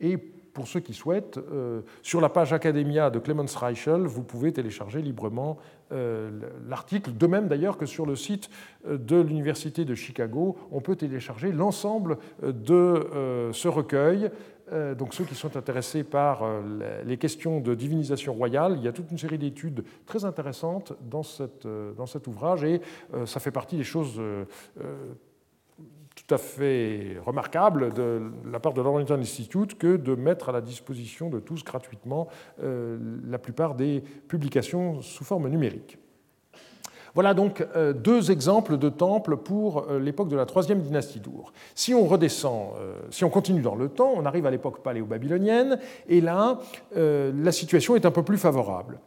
Et 0.00 0.16
pour 0.54 0.68
ceux 0.68 0.80
qui 0.80 0.94
souhaitent, 0.94 1.36
euh, 1.36 1.82
sur 2.02 2.20
la 2.20 2.28
page 2.28 2.52
Academia 2.52 3.10
de 3.10 3.18
Clemens 3.18 3.54
Reichel, 3.56 4.02
vous 4.02 4.22
pouvez 4.22 4.52
télécharger 4.52 5.02
librement 5.02 5.58
euh, 5.92 6.30
l'article. 6.68 7.12
De 7.12 7.26
même 7.26 7.48
d'ailleurs 7.48 7.76
que 7.76 7.86
sur 7.86 8.06
le 8.06 8.16
site 8.16 8.48
euh, 8.86 8.96
de 8.96 9.20
l'Université 9.20 9.84
de 9.84 9.94
Chicago, 9.94 10.56
on 10.70 10.80
peut 10.80 10.96
télécharger 10.96 11.52
l'ensemble 11.52 12.18
de 12.42 13.50
ce 13.52 13.66
recueil. 13.66 14.30
Donc 14.96 15.12
ceux 15.12 15.24
qui 15.24 15.34
sont 15.34 15.56
intéressés 15.56 16.04
par 16.04 16.44
les 17.04 17.16
questions 17.18 17.60
de 17.60 17.74
divinisation 17.74 18.32
royale, 18.32 18.76
il 18.78 18.84
y 18.84 18.88
a 18.88 18.92
toute 18.92 19.10
une 19.10 19.18
série 19.18 19.38
d'études 19.38 19.84
très 20.06 20.24
intéressantes 20.24 20.94
dans, 21.02 21.22
dans 21.96 22.06
cet 22.06 22.26
ouvrage 22.28 22.62
et 22.62 22.80
ça 23.26 23.40
fait 23.40 23.50
partie 23.50 23.76
des 23.76 23.84
choses 23.84 24.20
tout 26.26 26.34
à 26.34 26.38
fait 26.38 27.18
remarquable 27.24 27.92
de 27.92 28.22
la 28.50 28.58
part 28.58 28.72
de 28.72 28.80
l'Arlington 28.80 29.18
Institute 29.20 29.76
que 29.76 29.96
de 29.96 30.14
mettre 30.14 30.48
à 30.48 30.52
la 30.52 30.60
disposition 30.60 31.28
de 31.28 31.38
tous 31.38 31.64
gratuitement 31.64 32.28
euh, 32.62 32.98
la 33.26 33.38
plupart 33.38 33.74
des 33.74 34.02
publications 34.26 35.02
sous 35.02 35.24
forme 35.24 35.48
numérique. 35.48 35.98
Voilà 37.14 37.34
donc 37.34 37.64
euh, 37.76 37.92
deux 37.92 38.30
exemples 38.30 38.78
de 38.78 38.88
temples 38.88 39.36
pour 39.36 39.86
euh, 39.90 40.00
l'époque 40.00 40.28
de 40.28 40.36
la 40.36 40.46
troisième 40.46 40.80
dynastie 40.80 41.20
d'Our. 41.20 41.52
Si 41.74 41.92
on 41.92 42.06
redescend, 42.06 42.70
si 43.10 43.24
on 43.24 43.30
continue 43.30 43.60
dans 43.60 43.76
le 43.76 43.90
temps, 43.90 44.12
on 44.16 44.24
arrive 44.24 44.46
à 44.46 44.50
l'époque 44.50 44.82
paléo-babylonienne, 44.82 45.78
et 46.08 46.20
là, 46.20 46.58
la 46.94 47.52
situation 47.52 47.96
est 47.96 48.06
un 48.06 48.10
peu 48.10 48.22
plus 48.22 48.38
favorable. 48.38 48.98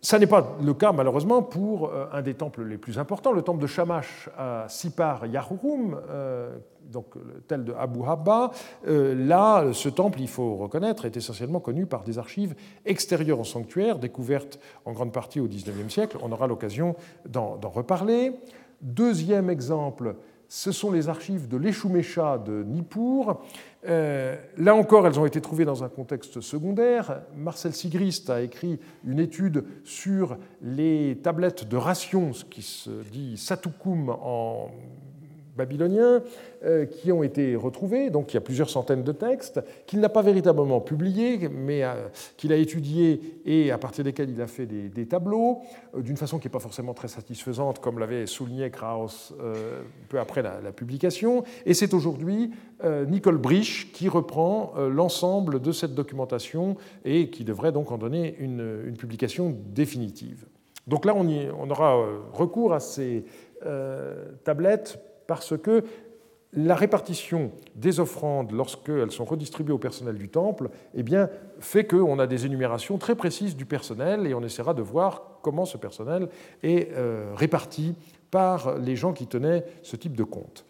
Ça 0.00 0.18
n'est 0.18 0.28
pas 0.28 0.56
le 0.62 0.74
cas, 0.74 0.92
malheureusement, 0.92 1.42
pour 1.42 1.88
euh, 1.88 2.06
un 2.12 2.22
des 2.22 2.34
temples 2.34 2.62
les 2.62 2.78
plus 2.78 2.98
importants, 2.98 3.32
le 3.32 3.42
temple 3.42 3.60
de 3.60 3.66
Shamash 3.66 4.28
à 4.38 4.66
Sipar 4.68 5.26
Yahurum, 5.26 5.98
euh, 6.08 6.56
donc 6.84 7.14
tel 7.48 7.64
de 7.64 7.72
Abu 7.72 8.00
Habba. 8.06 8.52
Euh, 8.86 9.14
là, 9.14 9.72
ce 9.72 9.88
temple, 9.88 10.20
il 10.20 10.28
faut 10.28 10.54
reconnaître, 10.54 11.04
est 11.04 11.16
essentiellement 11.16 11.58
connu 11.58 11.86
par 11.86 12.04
des 12.04 12.18
archives 12.18 12.54
extérieures 12.86 13.40
au 13.40 13.44
sanctuaire, 13.44 13.98
découvertes 13.98 14.60
en 14.84 14.92
grande 14.92 15.12
partie 15.12 15.40
au 15.40 15.48
XIXe 15.48 15.92
siècle. 15.92 16.16
On 16.22 16.30
aura 16.30 16.46
l'occasion 16.46 16.94
d'en 17.26 17.58
reparler. 17.64 18.32
Deuxième 18.80 19.50
exemple, 19.50 20.14
ce 20.48 20.72
sont 20.72 20.90
les 20.90 21.10
archives 21.10 21.46
de 21.46 21.58
l'Eshumesha 21.58 22.38
de 22.38 22.62
Nippur. 22.62 23.40
Euh, 23.86 24.36
là 24.56 24.74
encore, 24.74 25.06
elles 25.06 25.20
ont 25.20 25.26
été 25.26 25.42
trouvées 25.42 25.66
dans 25.66 25.84
un 25.84 25.90
contexte 25.90 26.40
secondaire. 26.40 27.20
Marcel 27.36 27.74
Sigrist 27.74 28.30
a 28.30 28.40
écrit 28.40 28.80
une 29.04 29.20
étude 29.20 29.64
sur 29.84 30.38
les 30.62 31.20
tablettes 31.22 31.68
de 31.68 31.76
ration, 31.76 32.32
ce 32.32 32.44
qui 32.44 32.62
se 32.62 32.90
dit 33.12 33.36
satukum 33.36 34.08
en 34.08 34.70
babyloniens 35.58 36.22
euh, 36.64 36.86
qui 36.86 37.12
ont 37.12 37.22
été 37.22 37.54
retrouvés. 37.56 38.08
Donc 38.08 38.32
il 38.32 38.34
y 38.34 38.38
a 38.38 38.40
plusieurs 38.40 38.70
centaines 38.70 39.02
de 39.02 39.12
textes 39.12 39.60
qu'il 39.86 40.00
n'a 40.00 40.08
pas 40.08 40.22
véritablement 40.22 40.80
publiés, 40.80 41.48
mais 41.48 41.84
euh, 41.84 42.08
qu'il 42.38 42.52
a 42.52 42.56
étudiés 42.56 43.20
et 43.44 43.70
à 43.70 43.76
partir 43.76 44.04
desquels 44.04 44.30
il 44.30 44.40
a 44.40 44.46
fait 44.46 44.66
des, 44.66 45.06
tableaux, 45.06 45.60
euh, 45.94 46.00
d'une 46.00 46.16
façon 46.16 46.38
qui 46.38 46.46
n'est 46.46 46.52
pas 46.52 46.58
forcément 46.60 46.94
très 46.94 47.08
satisfaisante, 47.08 47.80
comme 47.80 47.98
l'avait 47.98 48.26
souligné 48.26 48.70
Krauss 48.70 49.34
peu 50.08 50.18
après 50.18 50.42
la, 50.42 50.72
publication. 50.72 51.42
Et 51.66 51.74
c'est 51.74 51.92
aujourd'hui 51.92 52.50
Nicole 53.08 53.38
Brich 53.38 53.90
qui 53.92 54.08
reprend 54.08 54.74
l'ensemble 54.76 55.60
de 55.60 55.72
cette 55.72 55.94
documentation 55.94 56.76
et 57.04 57.30
qui 57.30 57.44
devrait 57.44 57.72
donc 57.72 57.90
en 57.90 57.98
donner 57.98 58.36
une, 58.38 58.94
publication 58.96 59.56
définitive. 59.74 60.44
Donc 60.86 61.04
là, 61.04 61.14
on, 61.16 61.26
on 61.58 61.70
aura 61.70 61.96
recours 62.32 62.74
à 62.74 62.80
ces 62.80 63.24
tablettes 64.44 64.98
parce 65.28 65.56
que 65.56 65.84
la 66.54 66.74
répartition 66.74 67.52
des 67.76 68.00
offrandes 68.00 68.52
lorsqu'elles 68.52 69.12
sont 69.12 69.26
redistribuées 69.26 69.74
au 69.74 69.78
personnel 69.78 70.16
du 70.16 70.28
temple 70.28 70.70
eh 70.94 71.02
bien, 71.02 71.28
fait 71.60 71.84
qu'on 71.84 72.18
a 72.18 72.26
des 72.26 72.46
énumérations 72.46 72.96
très 72.96 73.14
précises 73.14 73.54
du 73.54 73.66
personnel 73.66 74.26
et 74.26 74.34
on 74.34 74.42
essaiera 74.42 74.72
de 74.72 74.80
voir 74.82 75.38
comment 75.42 75.66
ce 75.66 75.76
personnel 75.76 76.28
est 76.62 76.90
euh, 76.92 77.34
réparti 77.36 77.94
par 78.30 78.78
les 78.78 78.96
gens 78.96 79.12
qui 79.12 79.26
tenaient 79.26 79.64
ce 79.82 79.96
type 79.96 80.16
de 80.16 80.24
compte. 80.24 80.64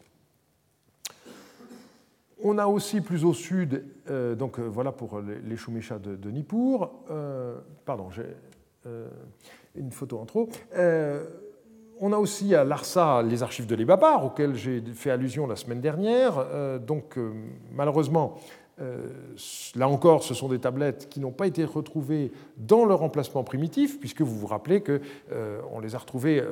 On 2.42 2.58
a 2.58 2.66
aussi 2.66 3.00
plus 3.00 3.24
au 3.24 3.32
sud, 3.32 3.84
euh, 4.10 4.34
donc 4.34 4.58
euh, 4.58 4.64
voilà 4.64 4.90
pour 4.90 5.20
les 5.20 5.56
Shumesha 5.56 5.98
de, 5.98 6.16
de 6.16 6.30
Nippur, 6.30 6.90
pardon, 7.84 8.10
j'ai 8.10 8.26
une 9.76 9.92
photo 9.92 10.18
en 10.18 10.24
trop. 10.24 10.48
On 12.00 12.12
a 12.12 12.16
aussi 12.16 12.54
à 12.54 12.62
l'ARSA 12.62 13.22
les 13.22 13.42
archives 13.42 13.66
de 13.66 13.74
l'Ebabar, 13.74 14.24
auxquelles 14.24 14.54
j'ai 14.54 14.82
fait 14.94 15.10
allusion 15.10 15.46
la 15.46 15.56
semaine 15.56 15.80
dernière. 15.80 16.34
Euh, 16.38 16.78
donc, 16.78 17.18
euh, 17.18 17.32
malheureusement, 17.72 18.38
euh, 18.80 19.08
là 19.74 19.88
encore, 19.88 20.22
ce 20.22 20.32
sont 20.32 20.48
des 20.48 20.60
tablettes 20.60 21.08
qui 21.08 21.18
n'ont 21.18 21.32
pas 21.32 21.48
été 21.48 21.64
retrouvées 21.64 22.30
dans 22.56 22.84
leur 22.84 23.02
emplacement 23.02 23.42
primitif, 23.42 23.98
puisque 23.98 24.22
vous 24.22 24.38
vous 24.38 24.46
rappelez 24.46 24.82
qu'on 24.82 25.80
les 25.80 25.94
a 25.96 25.98
retrouvées 25.98 26.42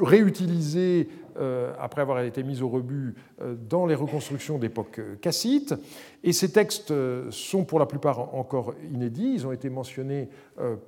réutilisés 0.00 1.08
euh, 1.38 1.72
après 1.80 2.02
avoir 2.02 2.20
été 2.20 2.42
mis 2.42 2.60
au 2.60 2.68
rebut 2.68 3.14
dans 3.68 3.86
les 3.86 3.94
reconstructions 3.94 4.58
d'époque 4.58 5.00
cassite. 5.20 5.74
Et 6.24 6.32
ces 6.32 6.50
textes 6.50 6.92
sont 7.30 7.64
pour 7.64 7.78
la 7.78 7.86
plupart 7.86 8.34
encore 8.34 8.74
inédits. 8.92 9.32
Ils 9.34 9.46
ont 9.46 9.52
été 9.52 9.70
mentionnés 9.70 10.28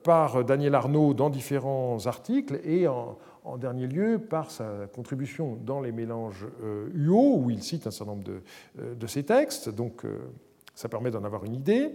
par 0.03 0.45
Daniel 0.45 0.75
Arnaud 0.75 1.15
dans 1.15 1.31
différents 1.31 2.07
articles 2.07 2.61
et 2.65 2.89
en, 2.89 3.17
dernier 3.57 3.87
lieu 3.87 4.19
par 4.19 4.51
sa 4.51 4.87
contribution 4.93 5.59
dans 5.65 5.81
les 5.81 5.93
mélanges 5.93 6.47
UO, 6.95 7.39
où 7.39 7.51
il 7.51 7.63
cite 7.63 7.87
un 7.87 7.91
certain 7.91 8.13
nombre 8.13 8.25
de, 8.25 8.43
de 8.95 9.07
ces 9.07 9.25
textes. 9.25 9.69
Donc 9.69 10.05
ça 10.75 10.89
permet 10.89 11.11
d'en 11.11 11.25
avoir 11.25 11.45
une 11.45 11.55
idée. 11.55 11.91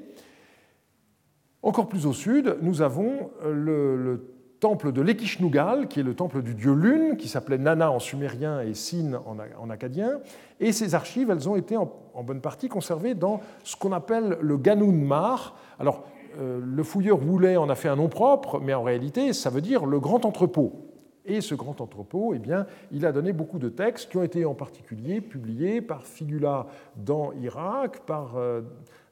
Encore 1.62 1.88
plus 1.88 2.06
au 2.06 2.14
sud, 2.14 2.58
nous 2.62 2.82
avons 2.82 3.30
le, 3.44 3.96
le 3.96 4.34
temple 4.64 4.94
de 4.94 5.02
l'Ekishnugal, 5.02 5.90
qui 5.90 6.00
est 6.00 6.04
le 6.04 6.16
temple 6.16 6.42
du 6.42 6.56
dieu 6.56 6.74
Lune, 6.74 7.18
qui 7.18 7.28
s'appelait 7.28 7.58
Nana 7.58 7.92
en 7.92 8.00
sumérien 8.00 8.62
et 8.62 8.74
Sin 8.74 9.20
en 9.26 9.70
acadien. 9.70 10.22
Et 10.62 10.72
ces 10.72 10.96
archives, 10.96 11.30
elles 11.30 11.50
ont 11.50 11.58
été 11.58 11.76
en, 11.76 11.92
bonne 12.24 12.40
partie 12.40 12.70
conservées 12.70 13.14
dans 13.14 13.42
ce 13.66 13.76
qu'on 13.76 13.92
appelle 13.92 14.38
le 14.40 14.56
Ganun 14.56 14.94
Mar. 14.94 15.58
Alors, 15.80 16.06
euh, 16.40 16.62
le 16.64 16.84
fouilleur 16.84 17.22
Woulet 17.22 17.58
en 17.58 17.68
a 17.68 17.76
fait 17.76 17.90
un 17.90 17.98
nom 17.98 18.08
propre, 18.08 18.62
mais 18.62 18.74
en 18.74 18.84
réalité, 18.84 19.34
ça 19.34 19.50
veut 19.50 19.60
dire 19.60 19.86
le 19.86 20.00
grand 20.00 20.24
entrepôt. 20.24 20.93
Et 21.26 21.40
ce 21.40 21.56
grand 21.56 21.80
entrepôt, 21.80 22.34
eh 22.36 22.40
bien, 22.40 22.66
il 22.92 23.06
a 23.06 23.14
donné 23.14 23.32
beaucoup 23.32 23.60
de 23.60 23.70
textes 23.70 24.12
qui 24.12 24.18
ont 24.18 24.24
été 24.24 24.44
en 24.44 24.56
particulier 24.56 25.22
publiés 25.22 25.82
par 25.82 26.06
Figula 26.06 26.68
dans 26.98 27.32
Irak, 27.34 28.02
par 28.06 28.36
euh, 28.36 28.62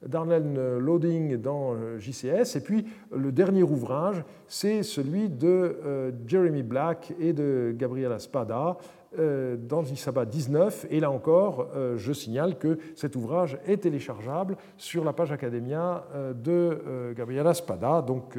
Darnell 0.06 0.78
Loading 0.80 1.38
dans 1.38 1.74
euh, 1.74 2.00
JCS. 2.00 2.58
Et 2.58 2.62
puis 2.62 2.86
le 3.15 3.32
dernier 3.32 3.63
ouvrage, 3.63 4.26
c'est 4.47 4.84
celui 4.84 5.30
de 5.30 5.47
euh, 5.86 6.12
Jeremy 6.28 6.63
Black 6.63 7.13
et 7.17 7.32
de 7.32 7.74
Gabriela 7.78 8.19
Spada 8.19 8.78
dans 9.17 9.84
Isaba 9.84 10.26
19. 10.26 10.88
Et 10.89 11.02
là 11.02 11.12
encore, 11.12 11.67
je 11.97 12.13
signale 12.13 12.58
que 12.58 12.80
cet 12.95 13.17
ouvrage 13.17 13.60
est 13.65 13.84
téléchargeable 13.84 14.56
sur 14.78 15.04
la 15.04 15.12
page 15.12 15.34
Academia 15.34 16.06
de 16.34 17.12
Gabriela 17.13 17.54
Spada. 17.54 18.02
Donc 18.02 18.38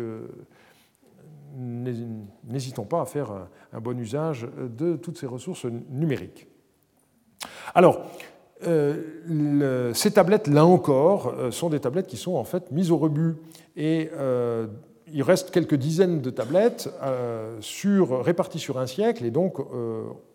n'hésitons 1.55 2.85
pas 2.85 3.03
à 3.03 3.07
faire 3.07 3.49
un 3.73 3.81
bon 3.81 3.99
usage 3.99 4.49
de 4.59 4.97
toutes 4.97 5.19
ces 5.19 5.27
ressources 5.27 5.67
numériques. 5.91 6.47
Alors, 7.75 8.07
euh, 8.67 9.93
ces 9.95 10.13
tablettes, 10.13 10.47
là 10.47 10.65
encore, 10.65 11.35
euh, 11.37 11.51
sont 11.51 11.69
des 11.69 11.81
tablettes 11.81 12.07
qui 12.07 12.17
sont 12.17 12.35
en 12.35 12.45
fait 12.45 12.71
mises 12.71 12.91
au 12.91 12.97
rebut. 12.97 13.37
Et 13.77 14.11
euh, 14.17 14.67
il 15.13 15.23
reste 15.23 15.51
quelques 15.51 15.75
dizaines 15.75 16.21
de 16.21 16.31
tablettes 16.31 16.89
réparties 17.61 18.59
sur 18.59 18.79
un 18.79 18.87
siècle, 18.87 19.25
et 19.25 19.31
donc 19.31 19.57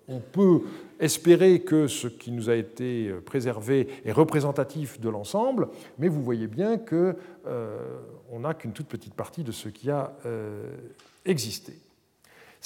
on 0.07 0.19
peut 0.19 0.61
espérer 0.99 1.61
que 1.61 1.87
ce 1.87 2.07
qui 2.07 2.31
nous 2.31 2.49
a 2.49 2.55
été 2.55 3.11
préservé 3.25 3.87
est 4.05 4.11
représentatif 4.11 4.99
de 4.99 5.09
l'ensemble, 5.09 5.67
mais 5.99 6.07
vous 6.07 6.23
voyez 6.23 6.47
bien 6.47 6.77
qu'on 6.77 8.39
n'a 8.39 8.53
qu'une 8.53 8.73
toute 8.73 8.87
petite 8.87 9.13
partie 9.13 9.43
de 9.43 9.51
ce 9.51 9.69
qui 9.69 9.91
a 9.91 10.13
existé. 11.25 11.73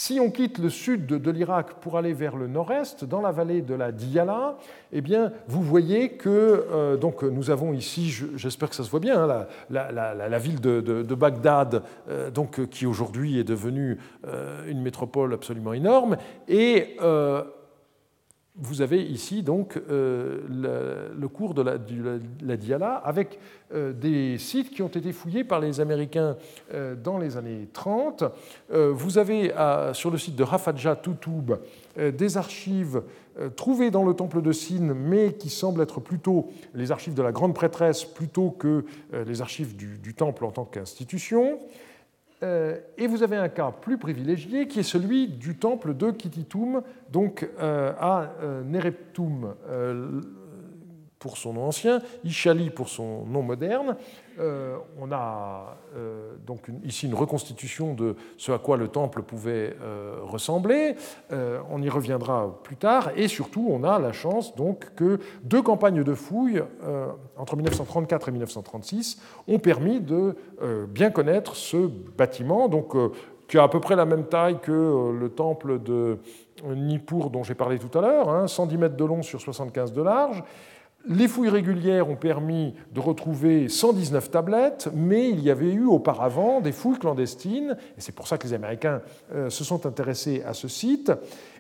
Si 0.04 0.20
on 0.20 0.32
quitte 0.32 0.58
le 0.58 0.72
sud 0.72 1.06
de, 1.06 1.30
l'Irak 1.30 1.76
pour 1.76 1.96
aller 1.96 2.14
vers 2.14 2.36
le 2.36 2.48
nord-est, 2.48 3.06
dans 3.06 3.22
la 3.22 3.32
vallée 3.32 3.62
de 3.62 3.76
la 3.76 3.92
Diyala, 3.92 4.58
eh 4.92 5.00
bien, 5.00 5.32
vous 5.48 5.62
voyez 5.62 6.14
que 6.14 6.66
euh, 6.72 6.98
nous 7.30 7.52
avons 7.52 7.72
ici, 7.72 8.10
j'espère 8.36 8.72
que 8.72 8.76
ça 8.76 8.84
se 8.84 8.90
voit 8.90 9.00
bien, 9.00 9.30
hein, 9.30 9.46
la, 9.70 10.40
ville 10.40 10.60
de, 10.60 11.14
Bagdad, 11.14 11.84
euh, 12.10 12.32
donc, 12.32 12.68
qui 12.70 12.88
aujourd'hui 12.88 13.38
est 13.38 13.44
devenue 13.44 14.00
euh, 14.26 14.66
une 14.68 14.82
métropole 14.82 15.36
absolument 15.36 15.74
énorme, 15.74 16.18
vous 18.56 18.82
avez 18.82 19.02
ici 19.02 19.44
donc 19.44 19.80
euh, 19.90 20.40
le, 21.18 21.28
cours 21.30 21.54
de 21.54 21.62
la, 21.62 21.78
la, 22.42 22.58
Diala 22.58 22.96
avec 22.96 23.40
euh, 23.74 23.94
des 23.94 24.38
sites 24.38 24.72
qui 24.72 24.82
ont 24.82 24.90
été 24.90 25.14
fouillés 25.14 25.46
par 25.46 25.62
les 25.62 25.80
Américains 25.80 26.36
euh, 26.74 26.96
dans 26.96 27.18
les 27.18 27.38
années 27.38 27.70
30. 27.72 28.24
vous 28.70 29.18
avez 29.18 29.54
sur 29.94 30.12
le 30.12 30.18
site 30.18 30.36
de 30.36 30.44
Rafadja 30.44 30.96
Toutoub 30.96 31.60
des 31.98 32.38
archives 32.38 33.02
trouvées 33.56 33.92
dans 33.92 34.04
le 34.04 34.14
temple 34.14 34.42
de 34.42 34.52
Sin, 34.52 34.94
mais 34.94 35.34
qui 35.34 35.50
semblent 35.50 35.82
être 35.82 36.00
plutôt 36.00 36.50
les 36.74 36.92
archives 36.92 37.14
de 37.14 37.22
la 37.22 37.32
grande 37.32 37.54
prêtresse 37.54 38.04
plutôt 38.04 38.50
que 38.52 38.86
les 39.26 39.42
archives 39.42 39.76
du 39.76 40.14
temple 40.14 40.46
en 40.46 40.52
tant 40.52 40.66
qu'institution. 40.66 41.60
Euh, 42.43 42.80
et 42.97 43.06
vous 43.06 43.21
avez 43.21 43.38
un 43.38 43.49
cas 43.49 43.71
plus 43.71 43.97
privilégié 43.97 44.67
qui 44.67 44.80
est 44.80 44.84
celui 44.84 45.27
du 45.27 45.58
temple 45.58 45.93
de 45.93 46.10
Kititum, 46.12 46.82
donc 47.12 47.47
euh, 47.60 47.93
à 47.99 48.34
euh, 48.41 48.63
Nereptum 48.63 49.54
pour 51.22 51.38
son 51.38 51.54
nom 51.54 51.68
ancien, 51.68 52.02
Ishali 52.26 52.72
pour 52.72 52.90
son 52.90 53.26
nom 53.28 53.44
moderne. 53.44 53.96
Euh, 54.40 54.78
on 55.00 55.12
a 55.12 55.78
euh, 55.96 56.32
donc 56.48 56.68
ici 56.84 57.06
une 57.06 57.14
reconstitution 57.14 57.94
de 57.94 58.16
ce 58.38 58.52
à 58.52 58.58
quoi 58.58 58.76
le 58.76 58.88
temple 58.88 59.22
pouvait 59.22 59.76
euh, 59.82 60.16
ressembler. 60.24 60.96
on 61.70 61.82
y 61.82 61.90
reviendra 61.90 62.60
plus 62.64 62.76
tard. 62.76 63.12
Et 63.16 63.28
surtout, 63.28 63.68
on 63.70 63.84
a 63.84 64.00
la 64.00 64.12
chance 64.12 64.56
donc 64.56 64.96
que 64.96 65.20
deux 65.44 65.62
campagnes 65.62 66.04
de 66.04 66.14
fouilles 66.16 66.64
entre 67.38 67.56
1934 67.56 68.30
et 68.30 68.32
1936 68.32 69.22
ont 69.48 69.60
permis 69.60 70.02
de 70.02 70.36
bien 70.88 71.12
connaître 71.12 71.56
ce 71.56 71.78
bâtiment, 72.18 72.68
donc, 72.68 72.96
qui 73.48 73.58
a 73.60 73.64
à 73.64 73.68
peu 73.68 73.80
près 73.80 73.96
la 73.96 74.06
même 74.06 74.26
taille 74.26 74.60
que 74.60 75.12
le 75.12 75.30
temple 75.30 75.80
de 75.80 76.18
Nippur 76.64 77.30
dont 77.30 77.44
j'ai 77.44 77.56
parlé 77.56 77.78
tout 77.78 77.96
à 77.98 78.02
l'heure, 78.02 78.50
110 78.50 78.76
hein, 78.76 78.78
mètres 78.80 78.98
de 78.98 79.06
long 79.06 79.22
sur 79.22 79.40
75 79.40 79.94
de 79.94 80.02
large. 80.02 80.44
Les 81.08 81.28
fouilles 81.28 81.50
régulières 81.50 82.10
ont 82.10 82.16
permis 82.16 82.76
de 82.94 83.00
retrouver 83.00 83.70
119 83.70 84.30
tablettes, 84.30 84.90
mais 84.94 85.30
il 85.30 85.40
y 85.40 85.50
avait 85.50 85.72
eu 85.72 85.86
auparavant 85.86 86.62
des 86.62 86.72
fouilles 86.72 87.00
clandestines, 87.00 87.76
et 87.98 88.02
c'est 88.02 88.12
pour 88.12 88.28
ça 88.28 88.38
que 88.38 88.46
les 88.46 88.54
Américains 88.54 89.02
euh, 89.34 89.50
se 89.50 89.64
sont 89.64 89.88
intéressés 89.88 90.44
à 90.46 90.54
ce 90.54 90.68
site. 90.68 91.12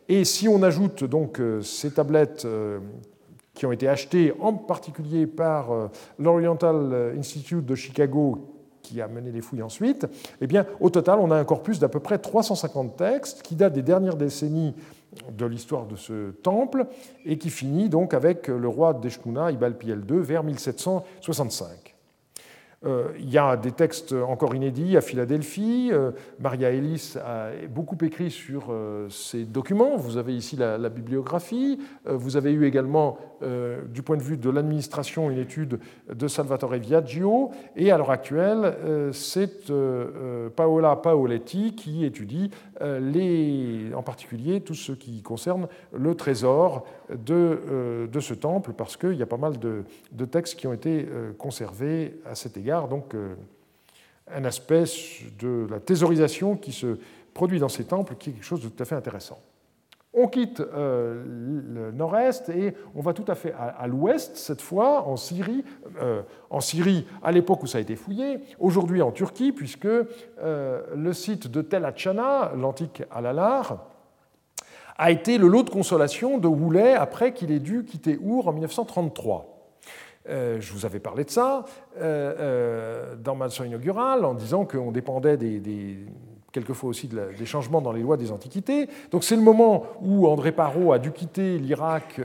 Et 0.07 0.25
si 0.25 0.47
on 0.47 0.61
ajoute 0.61 1.03
donc 1.03 1.39
euh, 1.39 1.61
ces 1.61 1.91
tablettes 1.91 2.45
euh, 2.45 2.79
qui 3.55 3.65
ont 3.65 3.71
été 3.71 3.87
achetées 3.87 4.33
en 4.39 4.53
particulier 4.53 5.25
par 5.25 5.89
l'Oriental 6.17 7.13
Institute 7.17 7.65
de 7.65 7.75
Chicago, 7.75 8.61
qui 8.81 9.01
a 9.01 9.07
mené 9.07 9.31
les 9.31 9.41
fouilles 9.41 9.61
ensuite, 9.61 10.07
eh 10.39 10.47
bien, 10.47 10.65
au 10.79 10.89
total, 10.89 11.19
on 11.19 11.31
a 11.31 11.35
un 11.35 11.43
corpus 11.43 11.77
d'à 11.77 11.89
peu 11.89 11.99
près 11.99 12.17
350 12.17 12.95
textes 12.95 13.41
qui 13.41 13.55
datent 13.55 13.73
des 13.73 13.81
dernières 13.81 14.15
décennies 14.15 14.73
de 15.31 15.45
l'histoire 15.45 15.85
de 15.85 15.95
ce 15.95 16.31
temple 16.31 16.85
et 17.25 17.37
qui 17.37 17.49
finit 17.49 17.89
donc 17.89 18.13
avec 18.13 18.47
le 18.47 18.67
roi 18.67 18.93
d'Eshkuna, 18.93 19.51
Ibalpiel 19.51 20.03
II, 20.09 20.19
vers 20.19 20.43
1765. 20.43 21.90
Euh, 22.83 23.09
il 23.19 23.29
y 23.29 23.37
a 23.37 23.57
des 23.57 23.71
textes 23.71 24.11
encore 24.11 24.55
inédits 24.55 24.97
à 24.97 25.01
Philadelphie. 25.01 25.89
Euh, 25.91 26.11
Maria 26.39 26.71
Ellis 26.71 27.13
a 27.23 27.49
beaucoup 27.69 27.97
écrit 28.03 28.31
sur 28.31 28.67
euh, 28.69 29.07
ces 29.09 29.45
documents. 29.45 29.97
Vous 29.97 30.17
avez 30.17 30.35
ici 30.35 30.55
la, 30.55 30.89
bibliographie. 30.89 31.79
Vous 32.05 32.37
avez 32.37 32.51
eu 32.51 32.65
également, 32.65 33.17
du 33.89 34.01
point 34.03 34.17
de 34.17 34.21
vue 34.21 34.37
de 34.37 34.49
l'administration, 34.49 35.31
une 35.31 35.37
étude 35.37 35.79
de 36.13 36.27
Salvatore 36.27 36.75
Viaggio. 36.75 37.51
Et 37.75 37.91
à 37.91 37.97
l'heure 37.97 38.11
actuelle, 38.11 38.75
c'est 39.13 39.71
Paola 40.55 40.95
Paoletti 40.97 41.75
qui 41.75 42.03
étudie 42.03 42.51
en 42.81 44.03
particulier 44.03 44.61
tout 44.61 44.73
ce 44.73 44.91
qui 44.91 45.21
concerne 45.21 45.67
le 45.93 46.13
trésor 46.13 46.85
de, 47.17 48.07
de 48.11 48.19
ce 48.19 48.33
temple, 48.33 48.73
parce 48.73 48.97
qu'il 48.97 49.15
y 49.15 49.23
a 49.23 49.27
pas 49.27 49.37
mal 49.37 49.59
de, 49.59 50.25
textes 50.25 50.55
qui 50.55 50.67
ont 50.67 50.73
été 50.73 51.07
conservés 51.37 52.19
à 52.25 52.35
cet 52.35 52.57
égard 52.57 52.87
donc 52.87 53.13
euh, 53.15 53.35
un 54.33 54.45
aspect 54.45 54.83
de 55.39 55.67
la 55.69 55.79
thésaurisation 55.79 56.55
qui 56.55 56.71
se 56.71 56.97
produit 57.33 57.59
dans 57.59 57.69
ces 57.69 57.85
temples 57.85 58.15
qui 58.15 58.29
est 58.29 58.33
quelque 58.33 58.45
chose 58.45 58.61
de 58.61 58.69
tout 58.69 58.81
à 58.81 58.85
fait 58.85 58.95
intéressant. 58.95 59.39
On 60.13 60.27
quitte 60.27 60.59
euh, 60.59 61.23
le 61.25 61.91
nord-est 61.91 62.49
et 62.49 62.73
on 62.95 63.01
va 63.01 63.13
tout 63.13 63.25
à 63.27 63.35
fait 63.35 63.53
à, 63.57 63.87
l'ouest, 63.87 64.35
cette 64.35 64.61
fois 64.61 65.07
en 65.07 65.15
Syrie, 65.15 65.63
euh, 66.01 66.21
en 66.49 66.59
Syrie 66.59 67.07
à 67.23 67.31
l'époque 67.31 67.63
où 67.63 67.67
ça 67.67 67.77
a 67.77 67.81
été 67.81 67.95
fouillé, 67.95 68.39
aujourd'hui 68.59 69.01
en 69.01 69.11
Turquie, 69.11 69.51
puisque 69.51 69.85
le 69.85 71.13
site 71.13 71.49
de 71.49 71.61
Tel 71.61 71.85
Achana, 71.85 72.51
l'antique 72.55 73.03
Alalar, 73.09 73.90
a 74.97 75.11
été 75.11 75.37
le 75.37 75.47
lot 75.47 75.63
de 75.63 75.69
consolation 75.69 76.37
de 76.37 76.47
Woulet 76.47 76.93
après 76.93 77.33
qu'il 77.33 77.51
ait 77.51 77.59
dû 77.59 77.83
quitter 77.85 78.19
Our 78.23 78.47
en 78.47 78.53
1933. 78.53 79.51
Euh, 80.29 80.61
je 80.61 80.71
vous 80.73 80.85
avais 80.85 80.99
parlé 80.99 81.23
de 81.23 81.31
ça 81.31 81.65
euh, 81.97 82.35
euh, 82.39 83.15
dans 83.15 83.35
ma 83.35 83.45
leçon 83.45 83.63
inaugurale 83.63 84.23
en 84.23 84.35
disant 84.35 84.65
qu'on 84.65 84.91
dépendait 84.91 85.35
des, 85.35 85.97
quelquefois 86.51 86.91
aussi 86.91 87.07
des 87.07 87.45
changements 87.47 87.81
dans 87.81 87.91
les 87.91 88.01
lois 88.01 88.17
des 88.17 88.31
antiquités. 88.31 88.87
Donc 89.09 89.23
c'est 89.23 89.35
le 89.35 89.41
moment 89.41 89.85
où 89.99 90.27
André 90.27 90.51
Parot 90.51 90.93
a 90.93 90.99
dû 90.99 91.11
quitter 91.11 91.57
l'Irak 91.57 92.19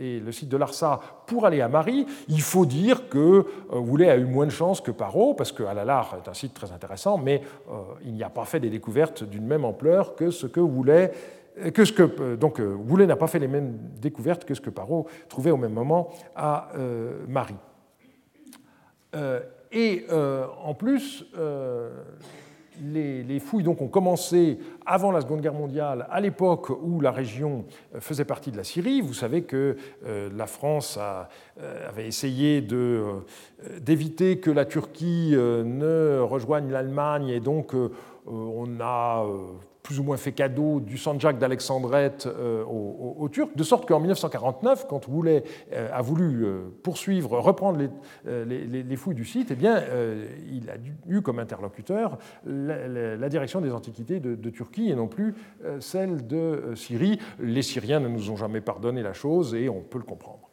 et 0.00 0.20
le 0.20 0.32
site 0.32 0.48
de 0.48 0.56
Larsa 0.56 1.00
pour 1.26 1.44
aller 1.44 1.60
à 1.60 1.68
Marie. 1.68 2.06
Il 2.28 2.40
faut 2.40 2.64
dire 2.64 3.08
que 3.10 3.44
Woulet 3.70 4.08
a 4.08 4.16
eu 4.16 4.24
moins 4.24 4.46
de 4.46 4.50
chance 4.50 4.80
que 4.80 4.92
Parot, 4.92 5.34
parce 5.34 5.52
que 5.52 5.64
est 5.64 6.28
un 6.28 6.34
site 6.34 6.54
très 6.54 6.72
intéressant, 6.72 7.18
mais 7.18 7.42
il 8.04 8.14
n'y 8.14 8.22
a 8.22 8.30
pas 8.30 8.44
fait 8.44 8.60
des 8.60 8.70
découvertes 8.70 9.24
d'une 9.24 9.44
même 9.44 9.64
ampleur 9.64 10.14
que 10.14 10.30
ce 10.30 10.46
que 10.46 10.60
Woulet 10.60 11.12
que 11.72 11.84
ce 11.84 11.92
que, 11.92 12.34
donc 12.36 12.60
Boulet 12.60 13.06
n'a 13.06 13.16
pas 13.16 13.26
fait 13.26 13.38
les 13.38 13.48
mêmes 13.48 13.78
découvertes 14.00 14.44
que 14.44 14.54
ce 14.54 14.60
que 14.60 14.70
Parot 14.70 15.06
trouvait 15.28 15.50
au 15.50 15.56
même 15.56 15.72
moment 15.72 16.10
à 16.34 16.70
Marie. 17.28 17.56
Et 19.72 20.06
en 20.10 20.74
plus, 20.74 21.24
les, 22.82 23.40
fouilles 23.40 23.62
donc 23.62 23.80
ont 23.80 23.88
commencé 23.88 24.58
avant 24.84 25.10
la 25.10 25.20
Seconde 25.20 25.40
Guerre 25.40 25.54
mondiale, 25.54 26.06
à 26.10 26.20
l'époque 26.20 26.70
où 26.70 27.00
la 27.00 27.10
région 27.10 27.64
euh, 27.94 28.00
faisait 28.00 28.24
partie 28.24 28.50
de 28.50 28.56
la 28.56 28.64
Syrie. 28.64 29.00
Vous 29.00 29.14
savez 29.14 29.42
que 29.42 29.76
euh, 30.04 30.30
la 30.34 30.46
France 30.46 30.98
euh, 30.98 31.88
avait 31.88 32.06
essayé 32.06 32.66
d'éviter 33.80 34.38
que 34.38 34.50
la 34.50 34.64
Turquie 34.64 35.32
ne 35.34 36.18
rejoigne 36.20 36.70
l'Allemagne 36.70 37.28
et 37.28 37.40
donc 37.40 37.74
on 38.26 38.80
a 38.80 39.24
plus 39.86 40.00
ou 40.00 40.02
moins 40.02 40.16
fait 40.16 40.32
cadeau 40.32 40.80
du 40.80 40.98
Sanjak 40.98 41.38
d'Alexandrette 41.38 42.26
euh, 42.26 42.64
aux, 42.64 43.28
Turcs, 43.28 43.54
de 43.54 43.62
sorte 43.62 43.86
qu'en 43.86 44.00
1949, 44.00 44.88
quand 44.88 45.06
Woulet 45.06 45.44
euh, 45.72 45.88
a 45.92 46.02
voulu 46.02 46.44
euh, 46.44 46.62
poursuivre, 46.82 47.38
reprendre 47.38 47.78
les, 48.26 48.96
fouilles 48.96 49.14
du 49.14 49.24
site, 49.24 49.52
eh 49.52 49.54
bien, 49.54 49.80
il 50.50 50.68
a 50.70 50.74
eu 51.06 51.22
comme 51.22 51.38
interlocuteur 51.38 52.18
la, 52.44 53.28
direction 53.28 53.60
des 53.60 53.72
antiquités 53.72 54.18
de, 54.18 54.50
Turquie 54.50 54.90
et 54.90 54.96
non 54.96 55.06
plus 55.06 55.34
celle 55.78 56.26
de 56.26 56.72
Syrie. 56.74 57.20
Les 57.38 57.62
Syriens 57.62 58.00
ne 58.00 58.08
nous 58.08 58.30
ont 58.30 58.36
jamais 58.36 58.60
pardonné 58.60 59.02
la 59.02 59.12
chose 59.12 59.54
et 59.54 59.68
on 59.68 59.82
peut 59.82 59.98
le 59.98 60.04
comprendre. 60.04 60.45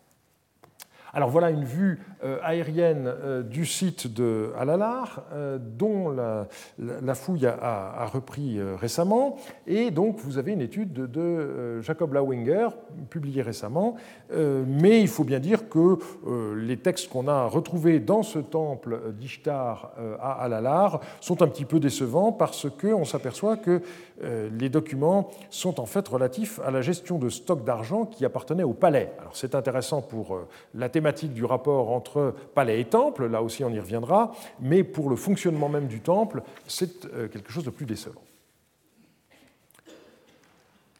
Alors 1.15 1.30
voilà 1.30 1.52
une 1.52 1.63
vue 1.63 1.99
euh, 2.23 2.39
aérienne 2.41 3.06
euh, 3.06 3.43
du 3.43 3.67
site 3.67 4.12
de 4.12 4.52
Alalar, 4.58 5.23
euh, 5.32 5.60
dont 5.60 6.10
la, 6.10 7.15
fouille 7.15 7.45
a, 7.45 8.10
repris 8.12 8.60
récemment. 8.80 9.36
Et 9.67 9.91
donc 9.91 10.17
vous 10.19 10.39
avez 10.39 10.54
une 10.54 10.62
étude 10.62 10.93
de, 10.93 11.82
Jacob 11.82 12.13
Lauinger, 12.13 12.69
publiée 13.10 13.41
récemment. 13.43 13.95
Mais 14.36 15.02
il 15.02 15.08
faut 15.08 15.23
bien 15.23 15.39
dire 15.39 15.69
que 15.69 15.97
les 16.56 16.78
textes 16.78 17.10
qu'on 17.10 17.28
a 17.28 17.45
retrouvés 17.45 17.99
dans 17.99 18.23
ce 18.23 18.39
temple 18.39 19.13
d'Ishtar 19.13 19.93
à 20.19 20.43
Alalar 20.43 20.99
sont 21.21 21.41
un 21.41 21.47
petit 21.47 21.65
peu 21.65 21.80
décevants 21.80 22.32
parce 22.32 22.67
qu'on 22.69 23.06
s'aperçoit 23.06 23.58
que 23.58 23.82
les 24.21 24.69
documents 24.69 25.30
sont 25.49 25.80
en 25.80 25.86
fait 25.86 26.08
relatifs 26.08 26.60
à 26.65 26.71
la 26.71 26.82
gestion 26.82 27.19
de 27.19 27.30
stocks 27.30 27.63
d'argent 27.63 28.06
qui 28.06 28.26
appartenaient 28.26 28.63
au 28.63 28.73
palais. 28.73 29.12
Alors 29.19 29.36
c'est 29.36 29.56
intéressant 29.56 30.02
pour 30.02 30.39
la 30.73 30.89
thématique 30.89 31.02
du 31.11 31.45
rapport 31.45 31.91
entre 31.91 32.33
palais 32.53 32.79
et 32.79 32.85
temple, 32.85 33.27
là 33.27 33.41
aussi 33.41 33.63
on 33.63 33.69
y 33.69 33.79
reviendra, 33.79 34.31
mais 34.59 34.83
pour 34.83 35.09
le 35.09 35.15
fonctionnement 35.15 35.69
même 35.69 35.87
du 35.87 35.99
temple, 35.99 36.41
c'est 36.67 37.05
euh, 37.05 37.27
quelque 37.27 37.51
chose 37.51 37.63
de 37.63 37.69
plus 37.69 37.85
décevant. 37.85 38.21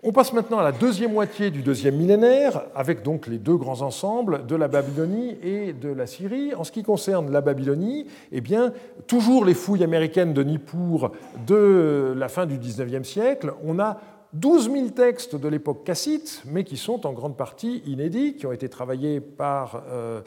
On 0.06 0.12
passe 0.12 0.34
maintenant 0.34 0.60
à 0.60 0.64
la 0.64 0.74
deuxième 0.74 1.14
moitié 1.14 1.50
du 1.50 1.62
deuxième 1.62 1.96
millénaire, 1.96 2.64
avec 2.76 3.04
donc 3.04 3.26
les 3.26 3.38
deux 3.38 3.56
grands 3.56 3.82
ensembles 3.84 4.46
de 4.46 4.56
la 4.58 4.68
Babylonie 4.68 5.38
et 5.42 5.72
de 5.72 5.88
la 5.88 6.08
Syrie. 6.08 6.54
En 6.56 6.66
ce 6.66 6.74
qui 6.74 6.84
concerne 6.84 7.32
la 7.32 7.40
Babylonie, 7.40 8.08
eh 8.34 8.42
bien, 8.42 8.74
toujours 9.08 9.46
les 9.46 9.54
fouilles 9.54 9.84
américaines 9.84 10.34
de 10.34 10.44
Nippur 10.44 11.14
de 11.48 12.14
la 12.18 12.28
fin 12.28 12.46
du 12.46 12.58
XIXe 12.58 13.08
siècle, 13.08 13.54
on 13.64 13.80
a 13.80 13.98
12 14.34 14.72
000 14.72 14.90
textes 14.90 15.36
de 15.36 15.48
l'époque 15.48 15.84
cassite, 15.84 16.42
mais 16.46 16.64
qui 16.64 16.76
sont 16.76 17.06
en 17.06 17.14
grande 17.14 17.38
partie 17.38 17.84
inédits, 17.86 18.36
qui 18.36 18.48
ont 18.48 18.52
été 18.52 18.68
travaillés 18.68 19.22
par 19.22 19.84
euh, 19.88 20.22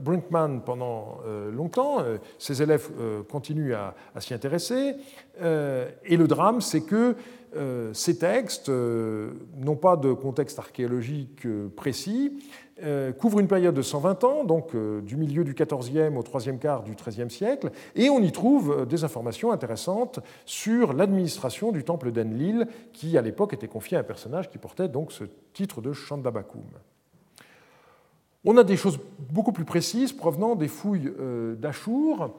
Brinkman 0.00 0.62
pendant 0.64 1.20
euh, 1.26 1.50
longtemps. 1.52 2.00
Euh, 2.00 2.18
ses 2.38 2.60
élèves 2.60 2.90
continuent 3.30 3.74
à, 3.74 3.94
s'y 4.18 4.34
intéresser. 4.34 4.96
et 5.40 6.16
le 6.16 6.26
drame, 6.26 6.60
c'est 6.60 6.82
que 6.82 7.14
ces 7.92 8.18
textes 8.18 8.70
n'ont 8.70 9.76
pas 9.76 9.96
de 9.96 10.12
contexte 10.12 10.58
archéologique 10.58 11.46
précis, 11.76 12.38
couvre 13.12 13.40
une 13.40 13.48
période 13.48 13.74
de 13.74 13.82
120 13.82 14.24
ans, 14.24 14.44
donc 14.44 14.74
euh, 14.74 15.00
du 15.00 15.16
milieu 15.16 15.44
du 15.44 15.54
XIVe 15.54 16.16
au 16.16 16.22
troisième 16.22 16.58
quart 16.58 16.82
du 16.82 16.94
XIIIe 16.94 17.30
siècle, 17.30 17.70
et 17.94 18.10
on 18.10 18.20
y 18.20 18.32
trouve 18.32 18.72
euh, 18.72 18.84
des 18.84 19.04
informations 19.04 19.52
intéressantes 19.52 20.20
sur 20.46 20.92
l'administration 20.92 21.72
du 21.72 21.84
temple 21.84 22.12
d'Enlil, 22.12 22.66
qui 22.92 23.16
à 23.16 23.22
l'époque 23.22 23.52
était 23.52 23.68
confié 23.68 23.96
à 23.96 24.00
un 24.00 24.04
personnage 24.04 24.50
qui 24.50 24.58
portait 24.58 24.88
donc 24.88 25.12
ce 25.12 25.24
titre 25.52 25.80
de 25.80 25.92
Chandabakum. 25.92 26.62
On 28.44 28.56
a 28.56 28.64
des 28.64 28.76
choses 28.76 28.98
beaucoup 29.30 29.52
plus 29.52 29.64
précises 29.64 30.12
provenant 30.12 30.56
des 30.56 30.66
fouilles 30.66 31.12
d'Achour, 31.58 32.30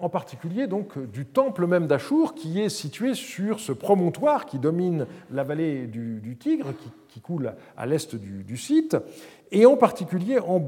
en 0.00 0.08
particulier 0.08 0.66
donc 0.66 0.98
du 1.10 1.26
temple 1.26 1.66
même 1.66 1.86
d'Achour, 1.86 2.34
qui 2.34 2.60
est 2.60 2.68
situé 2.68 3.14
sur 3.14 3.60
ce 3.60 3.72
promontoire 3.72 4.46
qui 4.46 4.58
domine 4.58 5.06
la 5.30 5.42
vallée 5.42 5.86
du, 5.86 6.36
Tigre, 6.38 6.72
qui, 7.08 7.20
coule 7.20 7.54
à 7.76 7.86
l'est 7.86 8.14
du, 8.14 8.56
site, 8.56 8.96
et 9.50 9.66
en 9.66 9.76
particulier, 9.76 10.38
en, 10.38 10.60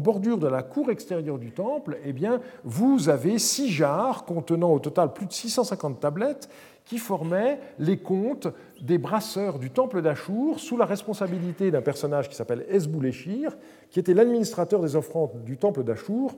bordure 0.00 0.38
de 0.38 0.46
la 0.46 0.62
cour 0.62 0.90
extérieure 0.90 1.38
du 1.38 1.50
temple, 1.50 1.98
eh 2.04 2.14
bien, 2.14 2.40
vous 2.64 3.10
avez 3.10 3.38
six 3.38 3.70
jarres 3.70 4.24
contenant 4.24 4.72
au 4.72 4.78
total 4.78 5.12
plus 5.12 5.26
de 5.26 5.32
650 5.32 6.00
tablettes 6.00 6.48
qui 6.84 6.98
formaient 6.98 7.60
les 7.78 7.98
comptes 7.98 8.48
des 8.80 8.98
brasseurs 8.98 9.58
du 9.58 9.70
temple 9.70 10.00
d'Achour 10.00 10.60
sous 10.60 10.76
la 10.76 10.86
responsabilité 10.86 11.70
d'un 11.70 11.82
personnage 11.82 12.28
qui 12.28 12.34
s'appelle 12.34 12.64
Esbouleshir, 12.70 13.56
qui 13.90 14.00
était 14.00 14.14
l'administrateur 14.14 14.80
des 14.80 14.96
offrandes 14.96 15.44
du 15.44 15.58
temple 15.58 15.84
d'Achour 15.84 16.34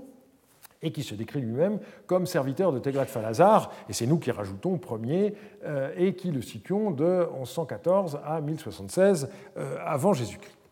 et 0.85 0.93
qui 0.93 1.03
se 1.03 1.17
décrit 1.17 1.41
lui-même 1.41 1.81
comme 2.07 2.27
serviteur 2.27 2.73
de 2.73 2.79
Teglat-Phalazar, 2.79 3.73
et 3.89 3.93
c'est 3.93 4.07
nous 4.07 4.19
qui 4.19 4.31
rajoutons 4.31 4.79
premier, 4.79 5.35
euh, 5.65 5.93
et 5.97 6.15
qui 6.15 6.31
le 6.31 6.43
situons 6.43 6.93
de 6.93 7.27
1114 7.35 8.21
à 8.25 8.41
1076 8.41 9.29
euh, 9.57 9.77
avant 9.85 10.13
Jésus-Christ. 10.13 10.64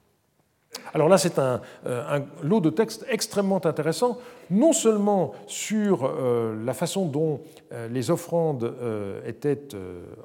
Alors 0.94 1.08
là, 1.08 1.16
c'est 1.16 1.38
un, 1.38 1.61
euh, 1.87 2.20
lot 2.42 2.61
de 2.61 2.70
textes 2.70 3.06
extrêmement 3.08 3.64
intéressant, 3.64 4.18
non 4.50 4.72
seulement 4.72 5.32
sur 5.46 6.04
euh, 6.04 6.54
la 6.64 6.74
façon 6.74 7.06
dont 7.06 7.40
euh, 7.72 7.88
les 7.88 8.11
offrandes 8.11 8.74
étaient 9.26 9.68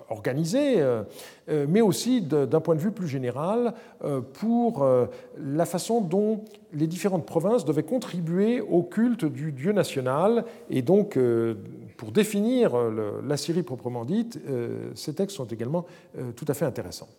organisées, 0.09 0.83
mais 1.47 1.81
aussi 1.81 2.21
d'un 2.21 2.59
point 2.59 2.75
de 2.75 2.79
vue 2.79 2.91
plus 2.91 3.07
général 3.07 3.73
pour 4.33 4.85
la 5.37 5.65
façon 5.65 6.01
dont 6.01 6.41
les 6.73 6.87
différentes 6.87 7.25
provinces 7.25 7.65
devaient 7.65 7.83
contribuer 7.83 8.61
au 8.61 8.83
culte 8.83 9.25
du 9.25 9.51
dieu 9.51 9.71
national. 9.71 10.45
Et 10.69 10.81
donc, 10.81 11.17
pour 11.97 12.11
définir 12.11 12.75
la 13.25 13.37
Syrie 13.37 13.63
proprement 13.63 14.05
dite, 14.05 14.39
ces 14.95 15.13
textes 15.13 15.37
sont 15.37 15.45
également 15.45 15.85
tout 16.35 16.45
à 16.47 16.53
fait 16.53 16.65
intéressants. 16.65 17.09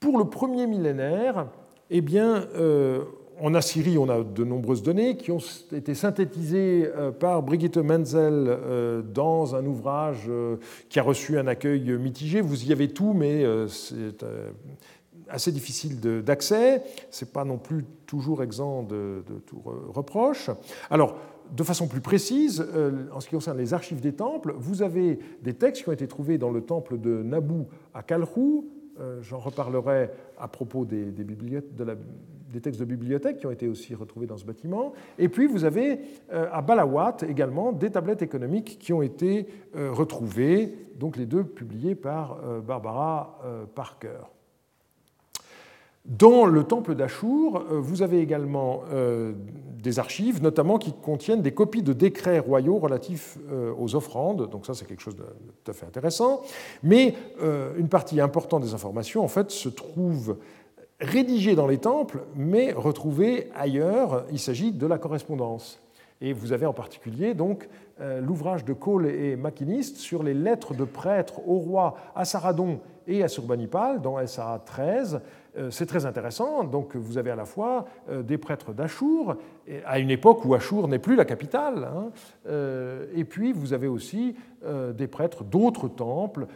Pour 0.00 0.16
le 0.16 0.24
premier 0.24 0.66
millénaire, 0.66 1.48
eh 1.90 2.00
bien, 2.00 2.46
euh, 2.56 3.04
en 3.38 3.52
Assyrie, 3.52 3.98
on 3.98 4.08
a 4.08 4.22
de 4.22 4.44
nombreuses 4.44 4.82
données 4.82 5.18
qui 5.18 5.30
ont 5.30 5.42
été 5.72 5.94
synthétisées 5.94 6.90
euh, 6.96 7.10
par 7.10 7.42
Brigitte 7.42 7.76
Menzel 7.76 8.46
euh, 8.48 9.02
dans 9.02 9.54
un 9.54 9.66
ouvrage 9.66 10.30
qui 10.88 10.98
a 10.98 11.02
reçu 11.02 11.38
un 11.38 11.46
accueil 11.46 11.92
mitigé. 11.98 12.40
Vous 12.40 12.64
y 12.64 12.72
avez 12.72 12.88
tout, 12.88 13.12
mais 13.12 13.44
c'est 13.68 14.24
assez 15.28 15.52
difficile 15.52 16.00
d'accès. 16.00 16.82
Ce 17.10 17.26
n'est 17.26 17.30
pas 17.30 17.44
non 17.44 17.58
plus 17.58 17.84
toujours 18.06 18.42
exempt 18.42 18.84
de, 18.84 19.22
tout 19.46 19.62
reproche. 19.92 20.48
Alors, 20.88 21.14
de 21.54 21.62
façon 21.62 21.88
plus 21.88 22.00
précise, 22.00 22.66
en 23.12 23.20
ce 23.20 23.28
qui 23.28 23.34
concerne 23.34 23.58
les 23.58 23.74
archives 23.74 24.00
des 24.00 24.14
temples, 24.14 24.54
vous 24.56 24.80
avez 24.80 25.18
des 25.42 25.52
textes 25.52 25.82
qui 25.82 25.90
ont 25.90 25.92
été 25.92 26.08
trouvés 26.08 26.38
dans 26.38 26.50
le 26.50 26.62
temple 26.62 26.98
de 26.98 27.22
Nabou 27.22 27.66
à 27.92 28.02
Kalrou, 28.02 28.66
j'en 29.22 29.38
reparlerai 29.38 30.10
à 30.38 30.48
propos 30.48 30.84
des, 30.84 31.12
textes 32.62 32.80
de 32.80 32.84
bibliothèque 32.84 33.38
qui 33.38 33.46
ont 33.46 33.50
été 33.50 33.68
aussi 33.68 33.94
retrouvés 33.94 34.26
dans 34.26 34.36
ce 34.36 34.44
bâtiment. 34.44 34.92
Et 35.18 35.28
puis 35.28 35.46
vous 35.46 35.64
avez 35.64 36.00
euh, 36.32 36.48
à 36.52 36.60
Balawat 36.60 37.18
également 37.28 37.72
des 37.72 37.90
tablettes 37.90 38.22
économiques 38.22 38.78
qui 38.78 38.92
ont 38.92 39.02
été 39.02 39.46
euh, 39.76 39.92
retrouvées, 39.92 40.74
donc 40.96 41.16
les 41.16 41.26
deux 41.26 41.44
publiées 41.44 41.94
par 41.94 42.38
Barbara 42.62 43.38
Parker. 43.74 44.20
Dans 46.04 46.46
le 46.46 46.64
temple 46.64 46.94
d'Achour, 46.94 47.64
vous 47.70 48.02
avez 48.02 48.20
également 48.20 48.82
des 49.80 49.98
archives, 49.98 50.42
notamment 50.42 50.78
qui 50.78 50.92
contiennent 50.92 51.42
des 51.42 51.52
copies 51.52 51.82
de 51.82 51.92
décrets 51.92 52.38
royaux 52.38 52.78
relatifs 52.78 53.38
euh, 53.50 53.72
aux 53.78 53.94
offrandes. 53.94 54.48
Donc 54.50 54.66
ça, 54.66 54.74
c'est 54.74 54.86
quelque 54.86 55.02
chose 55.02 55.16
de 55.16 55.24
tout 55.24 55.70
à 55.70 55.74
fait 55.74 55.86
intéressant. 55.86 56.42
Mais 56.82 57.14
euh, 57.42 57.72
une 57.76 57.88
partie 57.88 58.20
importante 58.20 58.62
des 58.62 58.74
informations, 58.74 59.22
en 59.22 59.28
fait, 59.28 59.50
se 59.50 59.68
trouve 59.68 60.36
rédigée 61.00 61.54
dans 61.54 61.66
les 61.66 61.78
temples, 61.78 62.24
mais 62.36 62.72
retrouvée 62.72 63.48
ailleurs. 63.54 64.24
Il 64.30 64.38
s'agit 64.38 64.72
de 64.72 64.86
la 64.86 64.98
correspondance. 64.98 65.80
Et 66.22 66.34
vous 66.34 66.52
avez 66.52 66.66
en 66.66 66.74
particulier 66.74 67.32
donc 67.32 67.66
euh, 68.00 68.20
l'ouvrage 68.20 68.64
de 68.64 68.74
Cole 68.74 69.06
et 69.06 69.36
Maquiniste 69.36 69.96
sur 69.96 70.22
les 70.22 70.34
lettres 70.34 70.74
de 70.74 70.84
prêtres 70.84 71.40
au 71.46 71.56
roi 71.56 71.96
à 72.14 72.26
Saradon 72.26 72.80
et 73.06 73.22
à 73.22 73.28
Surbanipal 73.28 74.02
dans 74.02 74.24
SA 74.26 74.62
13, 74.64 75.14
euh, 75.14 75.18
c'est 75.70 75.86
très 75.86 76.06
intéressant. 76.06 76.64
Donc 76.64 76.96
vous 76.96 77.18
avez 77.18 77.30
à 77.30 77.36
la 77.36 77.44
fois 77.44 77.86
euh, 78.08 78.22
des 78.22 78.38
prêtres 78.38 78.72
d'Achour, 78.72 79.36
à 79.84 79.98
une 79.98 80.10
époque 80.10 80.44
où 80.44 80.54
Achour 80.54 80.88
n'est 80.88 80.98
plus 80.98 81.16
la 81.16 81.24
capitale, 81.24 81.84
hein, 81.84 82.10
euh, 82.46 83.06
et 83.14 83.24
puis 83.24 83.52
vous 83.52 83.72
avez 83.72 83.88
aussi 83.88 84.36
des 84.94 85.06
prêtres 85.06 85.42
d'autres 85.42 85.88
temples 85.88 86.46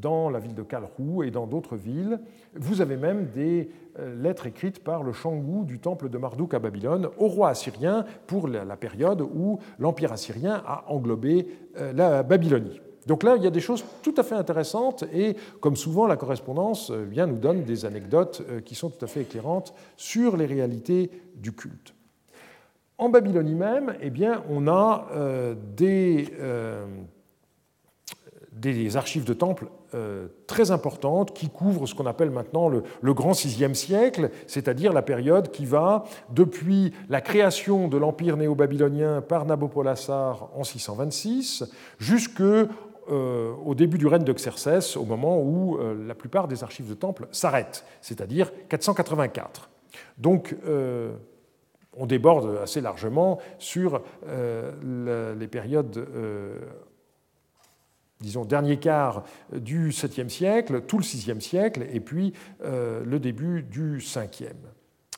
dans 0.00 0.30
la 0.30 0.38
ville 0.38 0.54
de 0.54 0.62
Kalrou 0.62 1.24
et 1.24 1.32
dans 1.32 1.48
d'autres 1.48 1.74
villes. 1.74 2.20
Vous 2.54 2.80
avez 2.80 2.96
même 2.96 3.26
des 3.34 3.68
lettres 3.98 4.46
écrites 4.46 4.84
par 4.84 5.02
le 5.02 5.12
Shangou 5.12 5.64
du 5.64 5.80
temple 5.80 6.08
de 6.08 6.16
Marduk 6.16 6.54
à 6.54 6.60
Babylone 6.60 7.08
au 7.18 7.26
roi 7.26 7.48
assyrien 7.48 8.04
pour 8.28 8.46
la 8.46 8.76
période 8.76 9.22
où 9.22 9.58
l'empire 9.80 10.12
assyrien 10.12 10.62
a 10.64 10.84
englobé 10.86 11.48
la 11.74 12.22
Babylonie. 12.22 12.80
Donc 13.06 13.22
là, 13.22 13.36
il 13.36 13.42
y 13.42 13.46
a 13.46 13.50
des 13.50 13.60
choses 13.60 13.84
tout 14.02 14.14
à 14.16 14.22
fait 14.22 14.34
intéressantes 14.34 15.04
et, 15.12 15.36
comme 15.60 15.76
souvent, 15.76 16.06
la 16.06 16.16
correspondance 16.16 16.90
bien, 16.90 17.26
nous 17.26 17.38
donne 17.38 17.64
des 17.64 17.84
anecdotes 17.84 18.42
qui 18.64 18.74
sont 18.74 18.90
tout 18.90 19.04
à 19.04 19.08
fait 19.08 19.22
éclairantes 19.22 19.72
sur 19.96 20.36
les 20.36 20.46
réalités 20.46 21.10
du 21.36 21.52
culte. 21.52 21.94
En 22.98 23.08
Babylonie 23.08 23.54
même, 23.54 23.94
eh 24.00 24.10
bien, 24.10 24.42
on 24.50 24.66
a 24.66 25.06
euh, 25.12 25.54
des, 25.76 26.34
euh, 26.40 26.84
des, 28.50 28.96
archives 28.96 29.22
de 29.22 29.32
temples 29.32 29.68
euh, 29.94 30.26
très 30.48 30.72
importantes 30.72 31.32
qui 31.32 31.48
couvrent 31.48 31.86
ce 31.86 31.94
qu'on 31.94 32.06
appelle 32.06 32.30
maintenant 32.30 32.68
le, 32.68 33.14
grand 33.14 33.34
sixième 33.34 33.76
siècle, 33.76 34.30
c'est-à-dire 34.48 34.92
la 34.92 35.02
période 35.02 35.52
qui 35.52 35.64
va 35.64 36.04
depuis 36.30 36.92
la 37.08 37.20
création 37.20 37.86
de 37.86 37.96
l'empire 37.96 38.36
néo-babylonien 38.36 39.20
par 39.20 39.46
Nabopolassar 39.46 40.50
en 40.56 40.64
626 40.64 41.70
jusqu'au 43.08 43.74
début 43.74 43.98
du 43.98 44.06
règne 44.06 44.24
de 44.24 44.32
Xerxès, 44.32 44.96
au 44.96 45.04
moment 45.04 45.40
où 45.40 45.78
la 45.78 46.14
plupart 46.14 46.48
des 46.48 46.62
archives 46.62 46.88
de 46.88 46.94
temples 46.94 47.26
s'arrêtent, 47.32 47.84
c'est-à-dire 48.00 48.52
484. 48.68 49.70
Donc, 50.18 50.54
on 51.98 52.06
déborde 52.06 52.58
assez 52.62 52.80
largement 52.80 53.38
sur 53.58 54.02
euh, 54.28 55.34
les 55.36 55.48
périodes, 55.48 55.96
euh, 55.96 56.58
disons, 58.20 58.44
dernier 58.44 58.78
quart 58.78 59.24
du 59.52 59.90
7e 59.90 60.28
siècle, 60.28 60.82
tout 60.82 60.98
le 60.98 61.04
6e 61.04 61.40
siècle, 61.40 61.86
et 61.92 62.00
puis 62.00 62.32
euh, 62.64 63.04
le 63.04 63.18
début 63.18 63.62
du 63.62 63.98
5e. 63.98 64.52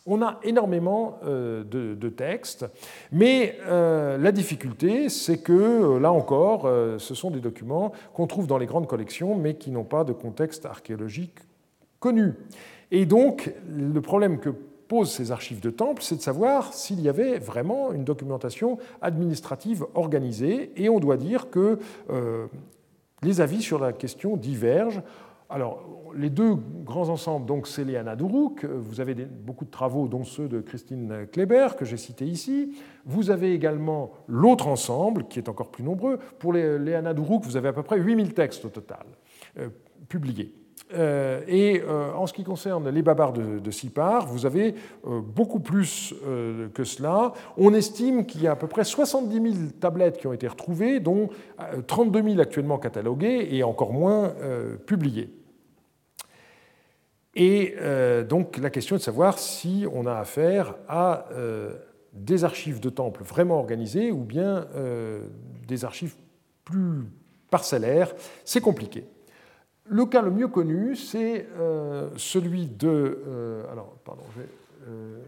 On 0.06 0.22
a 0.22 0.40
énormément 0.42 1.18
de, 1.22 2.08
textes, 2.08 2.66
mais 3.12 3.58
la 3.66 4.32
difficulté, 4.32 5.08
c'est 5.08 5.38
que, 5.38 5.98
là 5.98 6.10
encore, 6.10 6.62
ce 6.98 7.14
sont 7.14 7.30
des 7.30 7.40
documents 7.40 7.92
qu'on 8.14 8.26
trouve 8.26 8.46
dans 8.46 8.58
les 8.58 8.66
grandes 8.66 8.86
collections, 8.86 9.34
mais 9.36 9.54
qui 9.54 9.70
n'ont 9.70 9.84
pas 9.84 10.04
de 10.04 10.12
contexte 10.12 10.64
archéologique 10.64 11.38
connu. 12.00 12.34
Et 12.90 13.06
donc, 13.06 13.52
le 13.68 14.00
problème 14.00 14.40
que 14.40 14.50
posent 14.90 15.12
ces 15.12 15.30
archives 15.30 15.60
de 15.60 15.70
temple, 15.70 16.02
c'est 16.02 16.16
de 16.16 16.20
savoir 16.20 16.74
s'il 16.74 17.00
y 17.00 17.08
avait 17.08 17.38
vraiment 17.38 17.92
une 17.92 18.02
documentation 18.02 18.78
administrative 19.00 19.86
organisée. 19.94 20.72
Et 20.74 20.88
on 20.88 20.98
doit 20.98 21.16
dire 21.16 21.48
que 21.48 21.78
euh, 22.10 22.48
les 23.22 23.40
avis 23.40 23.62
sur 23.62 23.78
la 23.78 23.92
question 23.92 24.36
divergent. 24.36 25.02
Alors, 25.48 25.84
les 26.16 26.30
deux 26.30 26.54
grands 26.84 27.08
ensembles, 27.08 27.46
donc, 27.46 27.66
c'est 27.66 27.84
les 27.84 27.96
Anaduruk. 27.96 28.64
Vous 28.64 29.00
avez 29.00 29.14
beaucoup 29.14 29.64
de 29.64 29.70
travaux, 29.70 30.08
dont 30.08 30.24
ceux 30.24 30.48
de 30.48 30.60
Christine 30.60 31.26
Kleber, 31.32 31.76
que 31.76 31.84
j'ai 31.84 31.96
cités 31.96 32.26
ici. 32.26 32.76
Vous 33.04 33.30
avez 33.30 33.52
également 33.52 34.12
l'autre 34.26 34.68
ensemble, 34.68 35.24
qui 35.28 35.38
est 35.38 35.48
encore 35.48 35.70
plus 35.70 35.84
nombreux. 35.84 36.18
Pour 36.38 36.52
les, 36.52 36.78
les 36.78 36.94
Anaduruk, 36.94 37.44
vous 37.44 37.56
avez 37.56 37.68
à 37.68 37.72
peu 37.72 37.82
près 37.82 37.98
8000 37.98 38.34
textes 38.34 38.64
au 38.64 38.68
total 38.68 39.06
euh, 39.58 39.68
publiés. 40.08 40.52
Euh, 40.92 41.42
et 41.46 41.82
euh, 41.82 42.12
en 42.14 42.26
ce 42.26 42.32
qui 42.32 42.42
concerne 42.42 42.88
les 42.88 43.02
babards 43.02 43.34
de, 43.34 43.70
Sipar, 43.70 44.26
vous 44.26 44.44
avez 44.44 44.74
beaucoup 45.04 45.60
plus 45.60 46.14
que 46.74 46.82
cela. 46.82 47.32
On 47.56 47.72
estime 47.74 48.26
qu'il 48.26 48.42
y 48.42 48.48
a 48.48 48.52
à 48.52 48.56
peu 48.56 48.66
près 48.66 48.82
70 48.82 49.52
000 49.52 49.70
tablettes 49.78 50.18
qui 50.18 50.26
ont 50.26 50.32
été 50.32 50.48
retrouvées, 50.48 50.98
dont 50.98 51.28
32 51.86 52.22
000 52.22 52.40
actuellement 52.40 52.78
cataloguées 52.78 53.48
et 53.52 53.62
encore 53.62 53.92
moins 53.92 54.32
publiées. 54.86 55.30
Et 57.34 57.76
donc 58.28 58.56
la 58.56 58.70
question 58.70 58.96
est 58.96 58.98
de 58.98 59.04
savoir 59.04 59.38
si 59.38 59.86
on 59.92 60.06
a 60.06 60.14
affaire 60.14 60.74
à 60.88 61.26
des 62.12 62.42
archives 62.42 62.80
de 62.80 62.90
temples 62.90 63.22
vraiment 63.22 63.58
organisées 63.58 64.10
ou 64.10 64.24
bien 64.24 64.66
des 65.68 65.84
archives 65.84 66.16
plus 66.64 67.04
parcellaires. 67.50 68.12
C'est 68.44 68.60
compliqué. 68.60 69.04
Le 69.92 70.06
cas 70.06 70.22
le 70.22 70.30
mieux 70.30 70.46
connu, 70.46 70.94
c'est 70.94 71.48
euh, 71.58 72.10
celui 72.16 72.66
de, 72.66 73.22
euh, 73.26 73.72
alors, 73.72 73.96
pardon, 74.04 74.22
euh, 74.86 75.18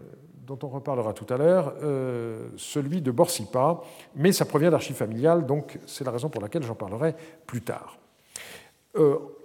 dont 0.47 0.57
on 0.63 0.69
reparlera 0.69 1.11
tout 1.11 1.31
à 1.33 1.37
l'heure, 1.37 1.73
celui 2.57 3.01
de 3.01 3.11
Borsipa, 3.11 3.81
mais 4.15 4.33
ça 4.33 4.43
provient 4.43 4.71
d'archives 4.71 4.95
familiales, 4.95 5.45
donc 5.45 5.79
c'est 5.85 6.03
la 6.03 6.11
raison 6.11 6.29
pour 6.29 6.41
laquelle 6.41 6.63
j'en 6.63 6.75
parlerai 6.75 7.15
plus 7.45 7.61
tard. 7.61 7.97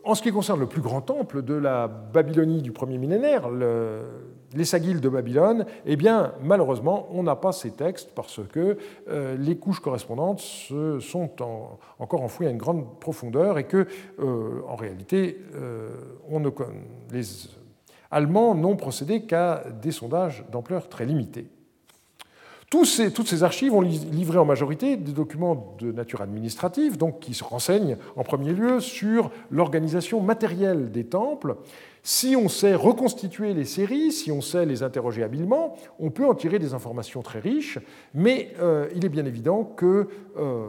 En 0.05 0.15
ce 0.15 0.23
qui 0.23 0.31
concerne 0.31 0.61
le 0.61 0.67
plus 0.67 0.81
grand 0.81 1.01
temple 1.01 1.43
de 1.43 1.55
la 1.55 1.89
Babylonie 1.89 2.63
du 2.63 2.73
premier 2.73 2.99
millénaire, 2.99 3.51
le, 3.51 4.03
les 4.55 4.65
Sagiles 4.65 5.01
de 5.01 5.09
Babylone, 5.09 5.67
eh 5.85 5.97
bien, 5.97 6.33
malheureusement, 6.43 7.09
on 7.13 7.23
n'a 7.23 7.37
pas 7.37 7.53
ces 7.53 7.71
textes 7.71 8.11
parce 8.15 8.41
que 8.51 8.79
euh, 9.09 9.37
les 9.37 9.57
couches 9.57 9.81
correspondantes 9.81 10.41
sont 10.41 11.31
encore 11.99 12.23
enfouies 12.23 12.47
à 12.47 12.51
une 12.51 12.59
grande 12.59 12.99
profondeur 13.01 13.59
et 13.59 13.65
que, 13.65 13.87
euh, 14.21 14.63
en 14.69 14.77
réalité, 14.77 15.39
euh, 15.55 15.91
les 17.11 17.25
Allemands 18.11 18.55
n'ont 18.55 18.77
procédé 18.77 19.23
qu'à 19.23 19.65
des 19.83 19.93
sondages 19.93 20.45
d'ampleur 20.51 20.89
très 20.89 21.05
limitée. 21.05 21.49
Toutes 22.71 23.29
ces 23.29 23.43
archives 23.43 23.73
ont 23.73 23.81
livré 23.81 24.39
en 24.39 24.45
majorité 24.45 24.97
des 24.97 25.12
documents 25.12 25.77
de 25.79 25.91
nature 25.91 26.21
administrative, 26.21 26.99
donc 26.99 27.21
qui 27.21 27.33
se 27.33 27.43
renseignent 27.43 27.97
en 28.16 28.25
premier 28.25 28.53
lieu 28.53 28.81
sur 28.81 29.31
l'organisation 29.51 30.21
matérielle 30.21 30.91
des 30.91 31.05
temples, 31.05 31.57
si 32.03 32.37
on 32.37 32.49
sait 32.49 32.75
reconstituer 32.75 33.55
les 33.55 33.64
séries, 33.64 34.12
si 34.12 34.31
on 34.33 34.41
sait 34.41 34.66
les 34.66 34.83
interroger 34.83 35.23
habilement, 35.23 35.77
on 35.99 36.11
peut 36.11 36.27
en 36.27 36.35
tirer 36.35 36.59
des 36.59 36.75
informations 36.75 37.23
très 37.23 37.41
riches, 37.41 37.79
mais 38.14 38.55
euh, 38.61 38.89
il 38.95 39.05
est 39.05 39.11
bien 39.11 39.27
évident 39.27 39.64
que 39.64 40.09
euh, 40.37 40.69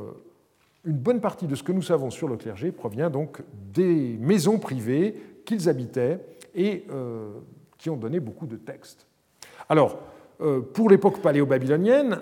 une 0.85 0.97
bonne 0.97 1.21
partie 1.21 1.47
de 1.47 1.55
ce 1.55 1.63
que 1.63 1.71
nous 1.71 1.81
savons 1.81 2.09
sur 2.09 2.27
le 2.27 2.37
clergé 2.37 2.71
provient 2.71 3.09
donc 3.09 3.41
des 3.73 4.17
maisons 4.19 4.59
privées 4.59 5.15
qu'ils 5.45 5.69
habitaient 5.69 6.19
et 6.55 6.85
euh, 6.91 7.31
qui 7.77 7.89
ont 7.89 7.97
donné 7.97 8.19
beaucoup 8.19 8.47
de 8.47 8.55
textes. 8.55 9.07
Alors, 9.69 9.99
pour 10.73 10.89
l'époque 10.89 11.21
paléo-babylonienne, 11.21 12.17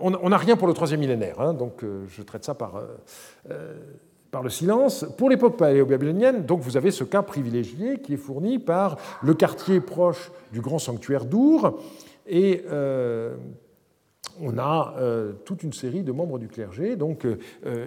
on 0.00 0.28
n'a 0.28 0.36
rien 0.36 0.56
pour 0.56 0.68
le 0.68 0.74
troisième 0.74 1.00
millénaire, 1.00 1.40
hein, 1.40 1.54
donc 1.54 1.84
je 2.08 2.22
traite 2.22 2.44
ça 2.44 2.54
par 2.54 2.80
par 4.30 4.42
le 4.42 4.50
silence. 4.50 5.06
Pour 5.16 5.30
l'époque 5.30 5.56
paléo-babylonienne, 5.56 6.44
donc 6.44 6.60
vous 6.60 6.76
avez 6.76 6.90
ce 6.90 7.04
cas 7.04 7.22
privilégié 7.22 7.98
qui 7.98 8.14
est 8.14 8.18
fourni 8.18 8.58
par 8.58 8.96
le 9.22 9.34
quartier 9.34 9.80
proche 9.80 10.30
du 10.52 10.60
grand 10.60 10.78
sanctuaire 10.78 11.24
d'Our 11.24 11.80
et 12.26 12.64
euh, 12.70 13.36
on 14.40 14.58
a 14.58 14.94
euh, 14.98 15.32
toute 15.44 15.62
une 15.62 15.72
série 15.72 16.02
de 16.02 16.12
membres 16.12 16.38
du 16.38 16.48
clergé. 16.48 16.96
Donc, 16.96 17.24
euh, 17.24 17.36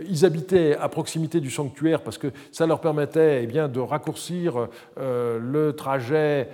ils 0.07 0.25
habitaient 0.25 0.75
à 0.75 0.89
proximité 0.89 1.39
du 1.39 1.49
sanctuaire 1.49 2.01
parce 2.01 2.17
que 2.17 2.27
ça 2.51 2.65
leur 2.65 2.81
permettait 2.81 3.43
eh 3.43 3.47
bien, 3.47 3.67
de 3.67 3.79
raccourcir 3.79 4.67
euh, 4.99 5.39
le 5.39 5.73
trajet 5.73 6.49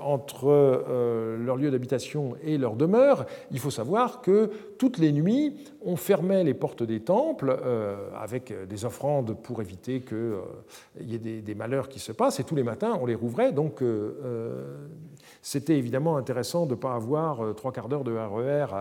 entre 0.00 1.36
leur 1.38 1.56
lieu 1.56 1.70
d'habitation 1.70 2.34
et 2.42 2.58
leur 2.58 2.74
demeure. 2.74 3.26
Il 3.52 3.60
faut 3.60 3.70
savoir 3.70 4.20
que 4.20 4.50
toutes 4.76 4.98
les 4.98 5.12
nuits, 5.12 5.54
on 5.84 5.94
fermait 5.94 6.42
les 6.42 6.54
portes 6.54 6.82
des 6.82 6.98
temples 6.98 7.56
avec 8.20 8.52
des 8.68 8.84
offrandes 8.84 9.36
pour 9.40 9.62
éviter 9.62 10.00
qu'il 10.00 11.08
y 11.08 11.14
ait 11.14 11.18
des, 11.18 11.42
des, 11.42 11.54
malheurs 11.54 11.88
qui 11.88 12.00
se 12.00 12.10
passent. 12.10 12.40
Et 12.40 12.44
tous 12.44 12.56
les 12.56 12.64
matins, 12.64 12.98
on 13.00 13.06
les 13.06 13.14
rouvrait. 13.14 13.52
Donc, 13.52 13.84
c'était 15.42 15.76
évidemment 15.76 16.16
intéressant 16.16 16.66
de 16.66 16.70
ne 16.70 16.76
pas 16.76 16.94
avoir 16.94 17.44
euh, 17.44 17.52
trois 17.52 17.72
quarts 17.72 17.88
d'heure 17.88 18.04
de 18.04 18.12
RER 18.12 18.66
e 18.68 18.74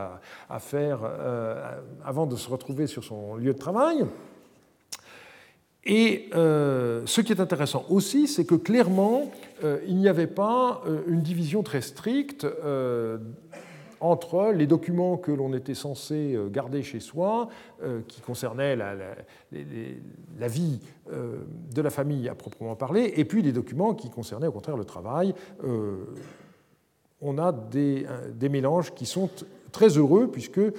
à, 0.49 0.59
faire 0.59 0.99
euh, 1.03 1.79
avant 2.05 2.27
de 2.27 2.35
se 2.35 2.47
retrouver 2.49 2.85
sur 2.85 3.03
son 3.03 3.35
lieu 3.35 3.53
de 3.53 3.57
travail. 3.57 4.05
Et 5.83 6.29
euh, 6.35 7.01
ce 7.07 7.21
qui 7.21 7.33
est 7.33 7.41
intéressant 7.41 7.85
aussi, 7.89 8.27
c'est 8.27 8.45
que 8.45 8.53
clairement, 8.53 9.31
il 9.87 9.97
n'y 9.97 10.07
avait 10.07 10.27
pas 10.27 10.81
une 11.07 11.21
division 11.21 11.61
très 11.61 11.81
stricte 11.81 12.47
entre 13.99 14.51
les 14.55 14.65
documents 14.65 15.17
que 15.17 15.31
l'on 15.31 15.53
était 15.53 15.75
censé 15.75 16.35
garder 16.51 16.81
chez 16.81 16.99
soi, 16.99 17.49
qui 18.07 18.21
concernaient 18.21 18.75
la, 18.75 18.95
la 19.51 20.47
vie 20.47 20.79
de 21.11 21.81
la 21.81 21.89
famille 21.91 22.27
à 22.27 22.33
proprement 22.33 22.75
parler, 22.75 23.13
et 23.17 23.25
puis 23.25 23.43
les 23.43 23.51
documents 23.51 23.93
qui 23.93 24.09
concernaient 24.09 24.47
au 24.47 24.51
contraire 24.51 24.77
le 24.77 24.85
travail 24.85 25.35
on 27.21 27.37
a 27.37 27.51
des, 27.51 28.05
mélanges 28.49 28.93
qui 28.93 29.05
sont 29.05 29.29
très 29.71 29.89
heureux 29.97 30.29
puisque 30.29 30.57
euh, 30.57 30.71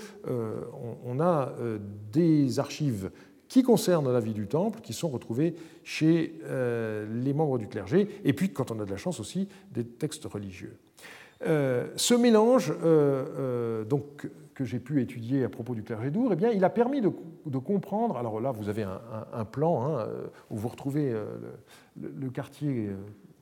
on, 1.05 1.20
a 1.20 1.55
euh, 1.61 1.78
des 2.12 2.59
archives 2.59 3.11
qui 3.49 3.62
concernent 3.62 4.12
la 4.12 4.20
vie 4.20 4.32
du 4.32 4.47
temple, 4.47 4.80
qui 4.80 4.93
sont 4.93 5.09
retrouvées 5.09 5.55
chez 5.84 6.40
euh, 6.45 7.07
les 7.22 7.32
membres 7.32 7.59
du 7.59 7.68
clergé, 7.68 8.09
et 8.24 8.32
puis, 8.32 8.53
quand 8.53 8.70
on 8.70 8.80
a 8.80 8.84
de 8.84 8.90
la 8.90 8.97
chance 8.97 9.20
aussi, 9.20 9.49
des 9.70 9.84
textes 9.84 10.24
religieux. 10.24 10.76
ce 11.43 12.14
mélange 12.14 12.72
donc, 13.88 14.26
que 14.55 14.64
j'ai 14.64 14.78
pu 14.78 15.03
étudier 15.03 15.45
à 15.45 15.49
propos 15.51 15.74
du 15.74 15.82
clergé 15.82 16.11
d'Our, 16.11 16.30
eh 16.32 16.36
bien, 16.36 16.51
il 16.51 16.64
a 16.64 16.70
permis 16.70 17.03
de, 17.03 17.59
comprendre. 17.59 18.16
Alors 18.16 18.40
là, 18.40 18.53
vous 18.53 18.70
avez 18.70 18.84
un, 18.84 19.45
plan 19.45 19.84
hein, 19.84 20.07
où 20.51 20.57
vous 20.57 20.68
retrouvez 20.68 21.14
le, 22.01 22.30
quartier 22.30 22.88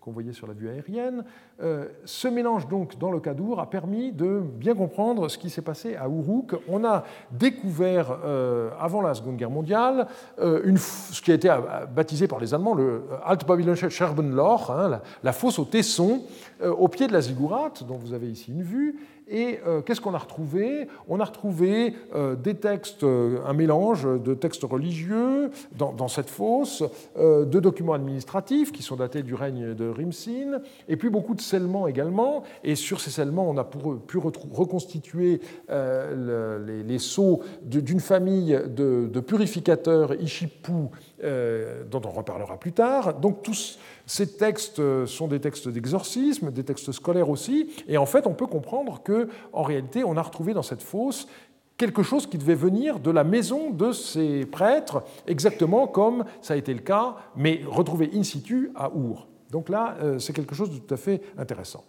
qu'on 0.00 0.12
voyait 0.12 0.32
sur 0.32 0.46
la 0.46 0.54
vue 0.54 0.68
aérienne. 0.68 1.24
Euh, 1.62 1.86
ce 2.04 2.26
mélange 2.26 2.68
donc 2.68 2.98
dans 2.98 3.10
le 3.10 3.20
Cadour 3.20 3.60
a 3.60 3.68
permis 3.68 4.12
de 4.12 4.40
bien 4.40 4.74
comprendre 4.74 5.28
ce 5.28 5.36
qui 5.36 5.50
s'est 5.50 5.62
passé 5.62 5.96
à 5.96 6.06
Uruk. 6.08 6.54
On 6.68 6.84
a 6.84 7.04
découvert 7.30 8.18
euh, 8.24 8.70
avant 8.80 9.02
la 9.02 9.14
Seconde 9.14 9.36
Guerre 9.36 9.50
mondiale 9.50 10.06
euh, 10.38 10.74
ce 10.76 11.20
qui 11.20 11.30
a 11.30 11.34
été 11.34 11.54
baptisé 11.94 12.28
par 12.28 12.40
les 12.40 12.54
Allemands 12.54 12.74
le 12.74 13.04
Altbabylonische 13.24 13.88
Scherbenloch, 13.88 14.70
hein, 14.70 15.00
la, 15.22 15.32
fosse 15.32 15.58
au 15.58 15.64
tesson, 15.64 16.22
au 16.64 16.88
pied 16.88 17.06
de 17.06 17.12
la 17.12 17.20
ziggourate, 17.20 17.84
dont 17.84 17.96
vous 17.96 18.12
avez 18.12 18.30
ici 18.30 18.52
une 18.52 18.62
vue, 18.62 18.98
et 19.30 19.60
euh, 19.66 19.80
qu'est-ce 19.80 20.00
qu'on 20.00 20.14
a 20.14 20.18
retrouvé? 20.18 20.88
On 21.08 21.20
a 21.20 21.24
retrouvé 21.24 21.94
euh, 22.14 22.34
des 22.34 22.56
textes, 22.56 23.04
euh, 23.04 23.38
un 23.46 23.52
mélange 23.52 24.02
de 24.04 24.34
textes 24.34 24.64
religieux 24.64 25.50
dans, 25.78 26.08
cette 26.08 26.28
fosse, 26.28 26.82
de 27.16 27.60
documents 27.60 27.92
administratifs 27.92 28.72
qui 28.72 28.82
sont 28.82 28.96
datés 28.96 29.22
du 29.22 29.34
règne 29.34 29.74
de 29.74 29.88
Rimsin, 29.88 30.60
et 30.88 30.96
puis 30.96 31.08
beaucoup 31.08 31.34
de 31.34 31.40
scellements 31.40 31.86
également. 31.86 32.42
Et 32.64 32.74
sur 32.74 33.00
ces 33.00 33.10
scellements, 33.10 33.48
on 33.48 33.56
a 33.56 33.64
pu 33.64 34.18
reconstituer 34.18 35.40
les, 35.68 36.98
sceaux 36.98 37.42
d'une 37.62 38.00
famille 38.00 38.58
de, 38.66 39.20
purificateurs 39.20 40.14
Ishipu, 40.20 40.88
dont 41.22 42.02
on 42.04 42.10
reparlera 42.10 42.58
plus 42.58 42.72
tard. 42.72 43.14
Donc 43.14 43.42
tous 43.42 43.78
ces 44.10 44.26
textes 44.26 45.06
sont 45.06 45.28
des 45.28 45.38
textes 45.38 45.68
d'exorcisme, 45.68 46.50
des 46.50 46.64
textes 46.64 46.90
scolaires 46.90 47.30
aussi, 47.30 47.70
et 47.86 47.96
en 47.96 48.06
fait, 48.06 48.26
on 48.26 48.34
peut 48.34 48.48
comprendre 48.48 49.04
que, 49.04 49.28
en 49.52 49.62
réalité, 49.62 50.02
on 50.02 50.16
a 50.16 50.22
retrouvé 50.22 50.52
dans 50.52 50.64
cette 50.64 50.82
fosse 50.82 51.28
quelque 51.76 52.02
chose 52.02 52.26
qui 52.26 52.36
devait 52.36 52.56
venir 52.56 52.98
de 52.98 53.12
la 53.12 53.22
maison 53.22 53.70
de 53.70 53.92
ces 53.92 54.46
prêtres, 54.46 55.04
exactement 55.28 55.86
comme 55.86 56.24
ça 56.42 56.54
a 56.54 56.56
été 56.56 56.74
le 56.74 56.80
cas, 56.80 57.14
mais 57.36 57.62
retrouvé 57.66 58.10
in 58.12 58.24
situ 58.24 58.72
à 58.74 58.92
Our. 58.92 59.28
Donc 59.52 59.68
là, 59.68 59.96
euh, 60.02 60.18
c'est 60.18 60.32
quelque 60.32 60.56
chose 60.56 60.70
de 60.70 60.78
tout 60.78 60.92
à 60.92 60.96
fait 60.96 61.22
intéressant. 61.38 61.84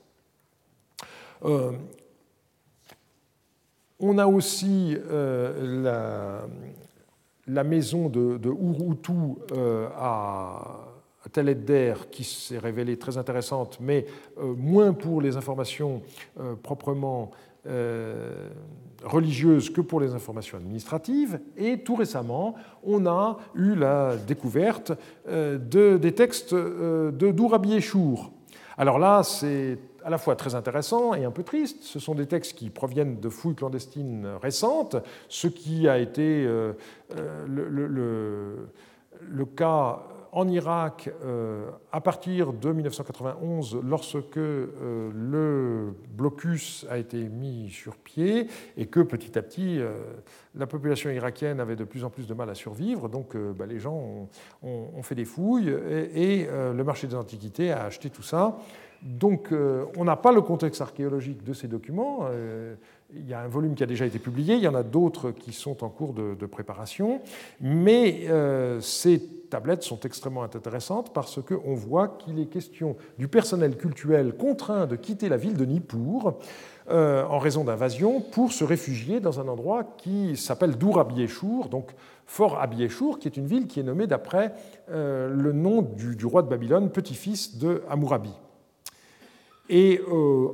Euh, 1.43 1.71
on 3.99 4.19
a 4.19 4.27
aussi 4.27 4.95
euh, 5.09 6.47
la, 7.47 7.63
maison 7.63 8.09
de, 8.09 8.37
de 8.37 8.53
à 9.97 10.90
d'air 11.29 12.09
qui 12.09 12.23
s'est 12.23 12.57
révélée 12.57 12.97
très 12.97 13.17
intéressante, 13.17 13.77
mais 13.79 14.05
euh, 14.37 14.53
moins 14.55 14.93
pour 14.93 15.21
les 15.21 15.37
informations 15.37 16.01
euh, 16.39 16.55
proprement 16.55 17.31
euh, 17.67 18.49
religieuses 19.03 19.69
que 19.69 19.81
pour 19.81 19.99
les 19.99 20.13
informations 20.13 20.57
administratives. 20.57 21.39
Et 21.57 21.83
tout 21.83 21.95
récemment, 21.95 22.55
on 22.83 23.05
a 23.05 23.37
eu 23.55 23.75
la 23.75 24.15
découverte 24.15 24.93
de, 25.27 25.97
des 25.97 26.11
textes 26.13 26.55
de 26.55 27.31
Dourabi 27.31 27.73
Eshour. 27.73 28.31
Alors 28.77 28.97
là, 28.97 29.21
c'est 29.23 29.77
à 30.03 30.09
la 30.09 30.17
fois 30.17 30.35
très 30.35 30.55
intéressant 30.55 31.13
et 31.13 31.23
un 31.23 31.31
peu 31.31 31.43
triste. 31.43 31.83
Ce 31.83 31.99
sont 31.99 32.15
des 32.15 32.25
textes 32.25 32.57
qui 32.57 32.71
proviennent 32.71 33.19
de 33.19 33.29
fouilles 33.29 33.55
clandestines 33.55 34.27
récentes, 34.41 34.95
ce 35.29 35.47
qui 35.47 35.87
a 35.87 35.99
été 35.99 36.47
le 39.29 39.45
cas 39.55 39.99
en 40.33 40.47
Irak, 40.47 41.09
euh, 41.23 41.69
à 41.91 41.99
partir 41.99 42.53
de 42.53 42.71
1991, 42.71 43.79
lorsque 43.83 44.37
euh, 44.37 45.11
le 45.13 45.93
blocus 46.15 46.85
a 46.89 46.97
été 46.97 47.17
mis 47.17 47.69
sur 47.69 47.97
pied 47.97 48.47
et 48.77 48.85
que 48.85 49.01
petit 49.01 49.37
à 49.37 49.41
petit 49.41 49.79
euh, 49.79 49.91
la 50.55 50.67
population 50.67 51.09
irakienne 51.09 51.59
avait 51.59 51.75
de 51.75 51.83
plus 51.83 52.05
en 52.05 52.09
plus 52.09 52.27
de 52.27 52.33
mal 52.33 52.49
à 52.49 52.55
survivre, 52.55 53.09
donc 53.09 53.35
bah, 53.35 53.65
les 53.65 53.79
gens 53.79 54.29
ont, 54.63 55.03
fait 55.03 55.15
des 55.15 55.25
fouilles 55.25 55.69
et, 56.13 56.47
le 56.47 56.83
marché 56.83 57.07
des 57.07 57.15
antiquités 57.15 57.71
a 57.71 57.85
acheté 57.85 58.09
tout 58.09 58.21
ça. 58.21 58.57
Donc 59.01 59.49
on 59.97 60.03
n'a 60.03 60.15
pas 60.15 60.31
le 60.31 60.41
contexte 60.41 60.81
archéologique 60.81 61.43
de 61.43 61.53
ces 61.53 61.67
documents. 61.67 62.27
Il 63.13 63.27
y 63.27 63.33
a 63.33 63.41
un 63.41 63.47
volume 63.47 63.75
qui 63.75 63.83
a 63.83 63.87
déjà 63.87 64.05
été 64.05 64.19
publié, 64.19 64.55
il 64.55 64.61
y 64.61 64.67
en 64.67 64.75
a 64.75 64.83
d'autres 64.83 65.31
qui 65.31 65.53
sont 65.53 65.83
en 65.83 65.89
cours 65.89 66.13
de, 66.13 66.35
de 66.35 66.45
préparation, 66.45 67.21
mais 67.61 68.27
c'est 68.81 69.21
tablettes 69.51 69.83
sont 69.83 69.99
extrêmement 69.99 70.43
intéressantes 70.43 71.13
parce 71.13 71.39
qu'on 71.41 71.75
voit 71.75 72.07
qu'il 72.07 72.39
est 72.39 72.47
question 72.47 72.95
du 73.19 73.27
personnel 73.27 73.77
cultuel 73.77 74.33
contraint 74.33 74.87
de 74.87 74.95
quitter 74.95 75.29
la 75.29 75.37
ville 75.37 75.55
de 75.55 75.65
Nippur 75.65 76.35
euh, 76.89 77.23
en 77.25 77.37
raison 77.37 77.63
d'invasion 77.63 78.21
pour 78.21 78.51
se 78.51 78.63
réfugier 78.63 79.19
dans 79.19 79.39
un 79.39 79.47
endroit 79.47 79.83
qui 79.83 80.35
s'appelle 80.35 80.77
Dour 80.77 80.99
Abieshur, 80.99 81.69
donc 81.69 81.91
Fort 82.25 82.59
Abieshur, 82.59 83.19
qui 83.19 83.27
est 83.27 83.37
une 83.37 83.45
ville 83.45 83.67
qui 83.67 83.79
est 83.81 83.83
nommée 83.83 84.07
d'après 84.07 84.53
euh, 84.89 85.29
le 85.29 85.51
nom 85.51 85.81
du, 85.81 86.25
roi 86.25 86.41
de 86.41 86.47
Babylone, 86.47 86.89
petit-fils 86.89 87.59
de 87.59 87.83
Hammurabi. 87.89 88.33
Et 89.69 90.01
euh, 90.11 90.47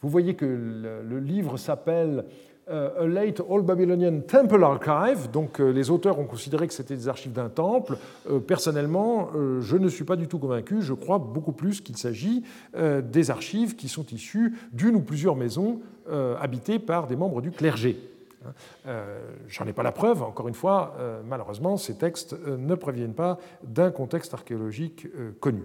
vous 0.00 0.08
voyez 0.08 0.34
que 0.34 0.44
le 0.44 1.18
livre 1.20 1.56
s'appelle 1.56 2.24
a 2.68 3.06
Late 3.06 3.42
Old 3.48 3.66
Babylonian 3.66 4.20
Temple 4.20 4.62
Archive. 4.62 5.30
Donc 5.30 5.60
euh, 5.60 5.70
les 5.70 5.90
auteurs 5.90 6.18
ont 6.18 6.24
considéré 6.24 6.66
que 6.68 6.74
c'était 6.74 6.96
des 6.96 7.08
archives 7.08 7.32
d'un 7.32 7.48
temple. 7.48 7.96
Euh, 8.30 8.38
personnellement, 8.38 9.30
je 9.60 9.76
ne 9.76 9.88
suis 9.88 10.04
pas 10.04 10.16
du 10.16 10.28
tout 10.28 10.38
convaincu. 10.38 10.82
Je 10.82 10.94
crois 10.94 11.18
beaucoup 11.18 11.52
plus 11.52 11.80
qu'il 11.80 11.96
s'agit 11.96 12.42
des 12.74 13.30
archives 13.30 13.76
qui 13.76 13.88
sont 13.88 14.06
issues 14.06 14.54
d'une 14.72 14.96
ou 14.96 15.00
plusieurs 15.00 15.36
maisons 15.36 15.80
habitées 16.40 16.78
par 16.78 17.06
des 17.06 17.16
membres 17.16 17.40
du 17.40 17.50
clergé. 17.50 17.98
J'en 19.48 19.66
ai 19.66 19.72
pas 19.72 19.82
la 19.82 19.92
preuve, 19.92 20.22
encore 20.22 20.48
une 20.48 20.54
fois, 20.54 20.96
malheureusement, 21.28 21.76
ces 21.76 21.94
textes 21.94 22.36
ne 22.46 22.74
proviennent 22.74 23.14
pas 23.14 23.38
d'un 23.62 23.90
contexte 23.90 24.34
archéologique 24.34 25.06
connu. 25.40 25.64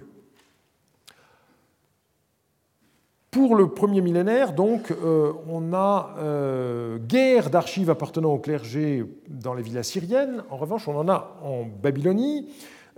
Pour 3.32 3.56
le 3.56 3.68
premier 3.68 4.00
millénaire, 4.00 4.54
donc, 4.54 4.92
euh, 4.92 5.34
on 5.50 5.74
a 5.74 6.16
euh, 6.18 6.98
guerre 6.98 7.50
d'archives 7.50 7.90
appartenant 7.90 8.32
au 8.32 8.40
clergé 8.40 9.04
dans 9.28 9.54
les 9.54 9.62
villes 9.62 9.78
assyriennes. 9.78 10.44
En 10.50 10.56
revanche, 10.56 10.88
on 10.88 10.98
en 10.98 11.10
a 11.10 11.38
en 11.44 11.66
Babylonie. 11.66 12.48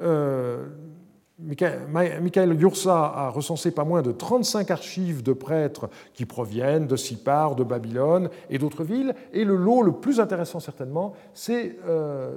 Euh, 0.02 0.68
Michael 1.40 2.60
Yursa 2.60 3.06
a 3.16 3.30
recensé 3.30 3.72
pas 3.72 3.86
moins 3.86 4.02
de 4.02 4.12
35 4.12 4.70
archives 4.70 5.24
de 5.24 5.34
prêtres 5.34 5.90
qui 6.14 6.26
proviennent 6.26 6.86
de 6.86 6.96
Sipar, 6.96 7.56
de 7.56 7.64
Babylone 7.64 8.30
et 8.50 8.60
d'autres 8.60 8.84
villes. 8.84 9.16
Et 9.34 9.46
le 9.46 9.56
lot 9.56 9.82
le 9.82 9.94
plus 9.94 10.20
intéressant, 10.20 10.60
certainement, 10.60 11.14
c'est 11.34 11.78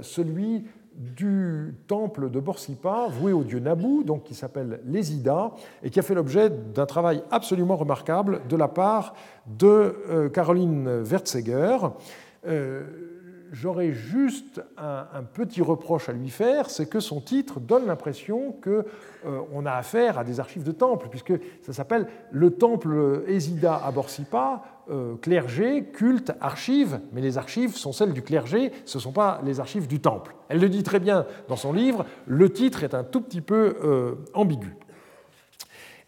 celui 0.02 0.64
du 0.96 1.74
temple 1.86 2.30
de 2.30 2.40
Borsippa, 2.40 3.08
voué 3.08 3.32
au 3.32 3.44
dieu 3.44 3.58
Nabu, 3.58 4.04
donc 4.04 4.24
qui 4.24 4.34
s'appelle 4.34 4.80
l'Ésida, 4.84 5.52
et 5.82 5.90
qui 5.90 5.98
a 5.98 6.02
fait 6.02 6.14
l'objet 6.14 6.50
d'un 6.50 6.86
travail 6.86 7.22
absolument 7.30 7.76
remarquable 7.76 8.40
de 8.48 8.56
la 8.56 8.68
part 8.68 9.14
de 9.46 9.66
euh, 10.10 10.28
Caroline 10.28 11.02
Wertzeger. 11.02 11.78
Euh, 12.46 13.11
j'aurais 13.52 13.92
juste 13.92 14.62
un, 14.78 15.22
petit 15.22 15.62
reproche 15.62 16.08
à 16.08 16.12
lui 16.12 16.30
faire, 16.30 16.70
c'est 16.70 16.86
que 16.86 17.00
son 17.00 17.20
titre 17.20 17.60
donne 17.60 17.86
l'impression 17.86 18.56
qu'on 18.64 18.84
euh, 19.26 19.66
a 19.66 19.76
affaire 19.76 20.18
à 20.18 20.24
des 20.24 20.40
archives 20.40 20.64
de 20.64 20.72
temple, 20.72 21.08
puisque 21.10 21.34
ça 21.60 21.72
s'appelle 21.72 22.08
le 22.30 22.50
temple 22.50 23.22
Hésida 23.28 23.76
à 23.76 23.90
Borsippa, 23.92 24.62
euh, 24.90 25.14
clergé, 25.16 25.84
culte, 25.84 26.32
archives, 26.40 26.98
mais 27.12 27.20
les 27.20 27.38
archives 27.38 27.76
sont 27.76 27.92
celles 27.92 28.12
du 28.12 28.22
clergé, 28.22 28.72
ce 28.84 28.98
ne 28.98 29.02
sont 29.02 29.12
pas 29.12 29.40
les 29.44 29.60
archives 29.60 29.86
du 29.86 30.00
temple. 30.00 30.34
Elle 30.48 30.60
le 30.60 30.68
dit 30.68 30.82
très 30.82 30.98
bien 30.98 31.24
dans 31.48 31.56
son 31.56 31.72
livre, 31.72 32.04
le 32.26 32.52
titre 32.52 32.82
est 32.82 32.94
un 32.94 33.04
tout 33.04 33.20
petit 33.20 33.42
peu 33.42 33.76
euh, 33.84 34.14
ambigu. 34.34 34.74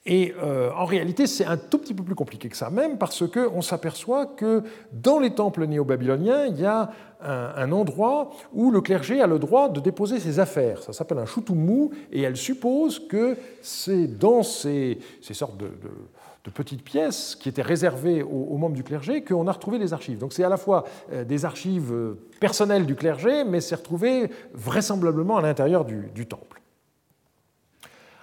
Et 0.07 0.35
euh, 0.43 0.71
en 0.77 0.85
réalité, 0.85 1.27
c'est 1.27 1.47
un 1.47 1.57
tout 1.57 1.79
petit 1.79 1.95
peu 1.95 2.03
plus 2.03 2.15
compliqué 2.15 2.51
que 2.51 2.57
ça, 2.57 2.69
même 2.69 2.99
parce 2.99 3.25
qu'on 3.27 3.63
s'aperçoit 3.63 4.27
que 4.27 4.63
dans 4.93 5.19
les 5.19 5.31
temples 5.31 5.67
néo-babyloniens, 5.67 6.47
il 6.47 6.61
y 6.61 6.67
a 6.67 6.91
un, 7.23 7.73
endroit 7.73 8.31
où 8.53 8.71
le 8.71 8.83
clergé 8.83 9.23
a 9.23 9.27
le 9.27 9.39
droit 9.39 9.71
de 9.71 9.81
déposer 9.81 10.21
ses 10.21 10.41
affaires. 10.41 10.83
Ça 10.83 10.93
s'appelle 10.93 11.17
un 11.17 11.25
choutoumou, 11.25 11.91
et 12.13 12.21
elle 12.21 12.37
suppose 12.37 12.99
que 12.99 13.39
c'est 13.63 14.07
dans 14.07 14.43
ces, 14.43 14.99
sortes 15.33 15.57
de, 15.57 15.71
petites 16.51 16.85
pièces 16.85 17.35
qui 17.35 17.49
étaient 17.49 17.63
réservées 17.63 18.23
aux, 18.23 18.59
membres 18.59 18.77
du 18.77 18.85
clergé 18.85 19.25
qu'on 19.25 19.47
a 19.47 19.53
retrouvé 19.53 19.79
les 19.79 19.95
archives. 19.95 20.19
Donc 20.19 20.35
c'est 20.35 20.45
à 20.45 20.51
la 20.51 20.59
fois 20.59 20.85
euh, 21.13 21.25
des 21.25 21.47
archives 21.47 21.91
euh, 21.95 22.19
personnelles 22.41 22.85
du 22.85 22.95
clergé, 22.95 23.45
mais 23.45 23.63
c'est 23.63 23.77
retrouvé 23.77 24.31
vraisemblablement 24.53 25.39
à 25.39 25.43
l'intérieur 25.43 25.87
du 25.87 26.27
temple. 26.27 26.61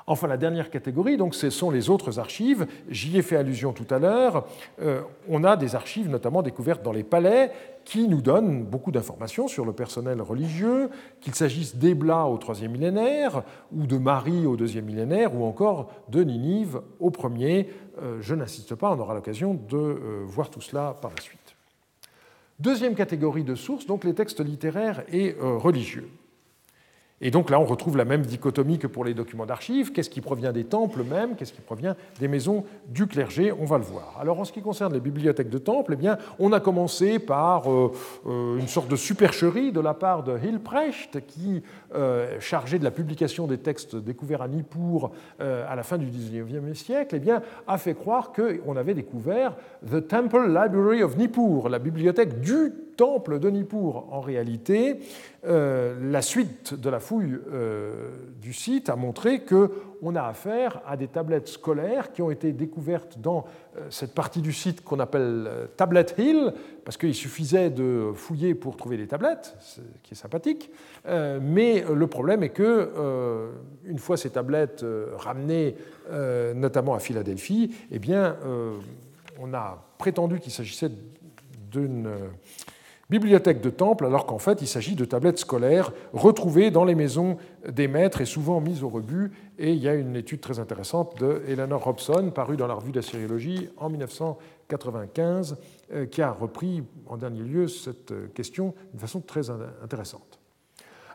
Enfin, 0.08 0.28
la 0.28 0.38
dernière 0.38 0.70
catégorie, 0.70 1.18
donc, 1.18 1.36
ce 1.36 1.49
sont 1.49 1.70
les 1.70 1.89
autres 1.89 2.20
archives. 2.20 2.66
J'y 2.89 3.18
ai 3.18 3.22
fait 3.22 3.36
allusion 3.36 3.74
tout 3.74 3.86
à 3.89 3.99
l'heure. 3.99 4.45
Euh, 4.82 5.02
on 5.30 5.43
a 5.43 5.56
des 5.56 5.76
archives, 5.76 6.10
notamment 6.10 6.41
découvertes 6.41 6.84
dans 6.84 6.91
les 6.91 7.04
palais, 7.04 7.52
qui 7.86 8.08
nous 8.08 8.22
donnent 8.22 8.64
beaucoup 8.64 8.91
d'informations 8.91 9.47
sur 9.47 9.66
le 9.66 9.74
personnel 9.74 10.22
religieux, 10.22 10.89
qu'il 11.20 11.36
s'agisse 11.36 11.76
d'Ebla 11.76 12.26
au 12.26 12.38
troisième 12.38 12.72
millénaire, 12.72 13.43
ou 13.72 13.86
de 13.86 13.97
Marie 13.97 14.45
au 14.45 14.56
deuxième 14.56 14.86
millénaire, 14.86 15.36
ou 15.36 15.45
encore 15.45 15.91
de 16.10 16.24
Ninive 16.24 16.82
au 16.99 17.12
premier. 17.12 17.70
Euh, 18.02 18.18
je 18.22 18.36
n'insiste 18.36 18.76
pas, 18.76 18.91
on 18.91 18.99
aura 18.99 19.14
l'occasion 19.14 19.54
de 19.54 19.78
euh, 19.78 20.24
voir 20.26 20.49
tout 20.49 20.62
cela 20.62 20.95
par 21.02 21.12
la 21.16 21.22
suite. 21.22 21.39
Deuxième 22.60 22.93
catégorie 22.93 23.43
de 23.43 23.56
sources, 23.56 23.88
donc 23.88 24.04
les 24.04 24.14
textes 24.14 24.39
littéraires 24.39 25.04
et 25.12 25.36
religieux. 25.39 26.08
Et 27.22 27.30
donc 27.30 27.51
là, 27.51 27.59
on 27.59 27.65
retrouve 27.65 27.97
la 27.97 28.05
même 28.05 28.24
dichotomie 28.24 28.80
que 28.80 28.88
pour 28.88 29.05
les 29.05 29.13
documents 29.13 29.45
d'archives. 29.45 29.91
Qu'est-ce 29.91 30.09
qui 30.09 30.22
provient 30.22 30.51
des 30.51 30.63
temples 30.63 31.03
même? 31.03 31.36
Qu'est-ce 31.36 31.53
qui 31.53 31.61
provient 31.61 31.95
des 32.19 32.28
maisons 32.28 32.63
du 32.88 33.05
clergé? 33.05 33.51
On 33.51 33.65
va 33.65 33.78
le 33.78 33.84
voir. 33.84 34.17
Alors 34.19 34.39
en 34.39 34.45
ce 34.45 34.51
qui 34.51 34.61
concerne 34.61 34.93
les 34.93 34.99
bibliothèques 34.99 35.49
de 35.49 35.57
temples, 35.59 35.93
eh 35.93 35.97
bien, 35.97 36.17
on 36.39 36.51
a 36.51 36.59
commencé 36.59 37.19
par 37.19 37.72
euh, 37.72 37.91
euh, 38.26 38.57
une 38.57 38.67
sorte 38.67 38.88
de 38.88 38.95
supercherie 38.95 39.72
de 39.72 39.80
la 39.80 39.93
part 39.93 40.24
de 40.24 40.38
Hilprecht, 40.38 41.26
qui, 41.28 41.61
euh, 41.93 42.39
chargé 42.39 42.80
de 42.80 42.84
la 42.84 42.91
publication 42.91 43.45
des 43.45 43.59
textes 43.59 43.95
découverts 43.95 44.41
à 44.41 44.47
Nippur 44.47 45.11
à 45.39 45.76
la 45.76 45.84
fin 45.84 45.97
du 45.97 46.07
XIXe 46.07 46.78
siècle, 46.78 47.15
eh 47.15 47.19
bien, 47.19 47.41
a 47.67 47.78
fait 47.78 47.93
croire 47.93 48.32
qu'on 48.32 48.76
avait 48.76 48.93
découvert 48.93 49.55
The 49.89 50.07
Temple 50.07 50.47
Library 50.47 51.03
of 51.03 51.17
Nippur, 51.17 51.69
la 51.69 51.80
bibliothèque 51.80 52.39
du 52.39 52.74
temple 53.02 53.39
de 53.39 53.49
Nippur. 53.49 54.06
En 54.12 54.22
réalité, 54.22 54.99
euh, 55.47 55.97
la 56.12 56.22
suite 56.22 56.76
de 56.76 56.88
la 56.88 56.99
fouille 56.99 57.39
euh, 57.52 58.12
du 58.39 58.54
site 58.54 58.89
a 58.89 58.95
montré 58.95 59.43
qu'on 59.43 60.16
a 60.16 60.22
affaire 60.22 60.82
à 60.86 60.97
des 60.97 61.08
tablettes 61.08 61.47
scolaires 61.47 62.12
qui 62.12 62.22
ont 62.22 62.30
été 62.30 62.52
découvertes 62.52 63.18
dans 63.18 63.45
euh, 63.76 63.88
cette 63.89 64.14
partie 64.14 64.43
du 64.43 64.54
site 64.54 64.84
qu'on 64.84 64.99
appelle 64.99 65.49
Tablet 65.78 66.06
Hill, 66.20 66.54
parce 66.86 66.95
qu'il 66.95 67.16
suffisait 67.16 67.72
de 67.72 68.12
fouiller 68.14 68.54
pour 68.54 68.78
trouver 68.78 68.97
des 68.97 69.08
tablettes, 69.08 69.56
ce 69.62 69.82
qui 70.04 70.14
est 70.14 70.16
sympathique. 70.16 70.70
mais 71.41 71.84
le 71.91 72.06
problème 72.06 72.43
est 72.43 72.49
que, 72.49 73.52
une 73.86 73.97
fois 73.97 74.16
ces 74.16 74.30
tablettes 74.30 74.86
ramenées, 75.18 75.76
notamment 76.56 76.93
à 76.93 76.99
Philadelphie, 76.99 77.74
eh 77.91 77.97
bien, 77.99 78.36
on 79.39 79.54
a 79.54 79.84
prétendu 79.97 80.39
qu'il 80.39 80.52
s'agissait 80.52 80.91
d'une 81.72 82.10
bibliothèque 83.12 83.59
de 83.59 83.70
temple, 83.70 84.05
alors 84.05 84.26
qu'en 84.26 84.38
fait 84.38 84.62
il 84.62 84.68
s'agit 84.68 84.95
de 84.95 85.03
tablettes 85.03 85.38
scolaires 85.38 85.91
retrouvées 86.14 86.72
dans 86.72 86.86
les 86.86 86.95
maisons 86.95 87.36
des 87.68 87.89
maîtres 87.89 88.22
et 88.22 88.26
souvent 88.26 88.62
mises 88.62 88.84
au 88.84 88.89
rebut. 88.89 89.34
Et 89.59 89.74
il 89.74 89.80
y 89.80 89.89
a 89.89 89.93
une 89.93 90.16
étude 90.16 90.39
très 90.39 90.59
intéressante 90.59 91.20
de 91.20 91.41
Eleanor 91.45 91.84
Robson, 91.84 92.32
parue 92.34 92.55
dans 92.55 92.68
la 92.68 92.74
revue 92.74 92.93
d'Assyriologie 92.93 93.68
en 93.76 93.89
1995, 93.89 95.57
euh, 95.93 96.05
qui 96.05 96.22
a 96.22 96.32
repris 96.32 96.84
en 97.05 97.18
dernier 97.18 97.41
lieu 97.41 97.68
cette 97.68 98.14
question 98.34 98.74
d'une 98.91 99.01
façon 99.01 99.20
très 99.20 99.49
intéressante. 99.84 100.39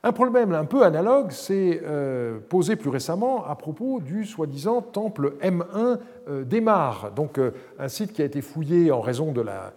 Un 0.02 0.12
problème 0.12 0.52
un 0.52 0.66
peu 0.66 0.84
analogue 0.84 1.30
s'est 1.30 1.80
euh, 1.82 2.38
posé 2.50 2.76
plus 2.76 2.90
récemment 2.90 3.46
à 3.46 3.56
propos 3.56 4.00
du 4.00 4.26
soi-disant 4.26 4.82
temple 4.82 5.36
M1 5.40 5.98
euh, 6.28 6.44
d'Emar, 6.44 7.12
donc 7.12 7.40
un 7.78 7.88
site 7.88 8.12
qui 8.12 8.20
a 8.20 8.26
été 8.26 8.42
fouillé 8.42 8.92
en 8.92 9.00
raison 9.00 9.32
de 9.32 9.40
la 9.40 9.72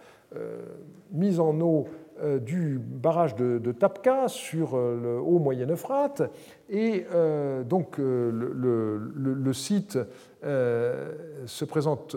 mise 1.12 1.40
en 1.40 1.58
eau 1.60 1.88
euh, 1.88 1.99
du 2.40 2.78
barrage 2.78 3.34
de, 3.34 3.72
Tapka 3.72 4.28
sur 4.28 4.74
euh, 4.74 4.98
le 5.00 5.20
haut 5.20 5.38
Moyen 5.38 5.68
Euphrate. 5.70 6.22
Et 6.68 7.06
euh, 7.12 7.64
donc 7.64 7.96
le, 7.98 9.52
site 9.52 9.98
se 10.42 11.64
présente 11.64 12.16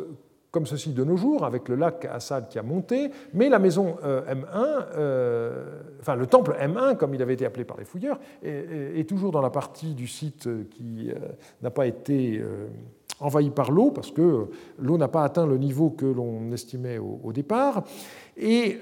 comme 0.51 0.67
ceci 0.67 0.93
de 0.93 1.03
nos 1.03 1.17
jours, 1.17 1.45
avec 1.45 1.67
le 1.67 1.75
lac 1.75 2.05
Assad 2.05 2.47
qui 2.47 2.59
a 2.59 2.63
monté, 2.63 3.09
mais 3.33 3.49
la 3.49 3.57
maison 3.57 3.95
M1, 4.03 4.85
enfin 5.99 6.15
le 6.15 6.27
temple 6.27 6.55
M1, 6.61 6.95
comme 6.95 7.15
il 7.15 7.21
avait 7.23 7.33
été 7.33 7.45
appelé 7.47 7.65
par 7.65 7.77
les 7.77 7.85
fouilleurs, 7.85 8.19
est, 8.43 9.09
toujours 9.09 9.31
dans 9.31 9.41
la 9.41 9.49
partie 9.49 9.95
du 9.95 10.05
site 10.05 10.47
qui 10.69 11.11
n'a 11.63 11.71
pas 11.71 11.87
été 11.87 12.39
envahi 13.19 13.49
par 13.49 13.71
l'eau, 13.71 13.89
parce 13.89 14.11
que 14.11 14.47
l'eau 14.77 14.97
n'a 14.99 15.07
pas 15.07 15.23
atteint 15.23 15.47
le 15.47 15.57
niveau 15.57 15.89
que 15.89 16.05
l'on 16.05 16.51
estimait 16.51 16.99
au, 16.99 17.33
départ. 17.33 17.83
Et 18.37 18.77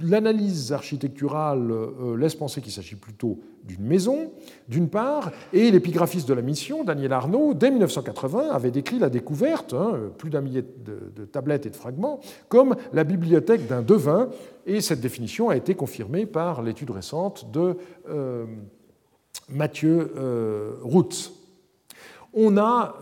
L'analyse 0.00 0.72
architecturale 0.72 1.70
euh, 1.70 2.16
laisse 2.16 2.34
penser 2.34 2.62
qu'il 2.62 2.72
s'agit 2.72 2.94
plutôt 2.94 3.40
d'une 3.64 3.84
maison, 3.84 4.32
d'une 4.68 4.88
part, 4.88 5.32
et 5.52 5.70
l'épigraphiste 5.70 6.28
de 6.28 6.34
la 6.34 6.40
mission, 6.40 6.84
Daniel 6.84 7.12
Arnaud, 7.12 7.52
dès 7.52 7.70
1980, 7.70 8.50
avait 8.52 8.70
décrit 8.70 8.98
la 8.98 9.10
découverte, 9.10 9.74
hein, 9.74 9.98
plus 10.16 10.30
d'un 10.30 10.40
millier 10.40 10.62
de, 10.62 11.24
tablettes 11.24 11.66
et 11.66 11.70
de 11.70 11.76
fragments, 11.76 12.20
comme 12.48 12.76
la 12.92 13.04
bibliothèque 13.04 13.66
d'un 13.66 13.82
devin, 13.82 14.28
et 14.66 14.80
cette 14.80 15.00
définition 15.00 15.50
a 15.50 15.56
été 15.56 15.74
confirmée 15.74 16.26
par 16.26 16.62
l'étude 16.62 16.90
récente 16.90 17.50
de 17.50 17.76
euh, 18.08 18.46
Mathieu 19.50 20.12
euh, 20.16 20.74
On 22.32 22.56
a, 22.56 22.94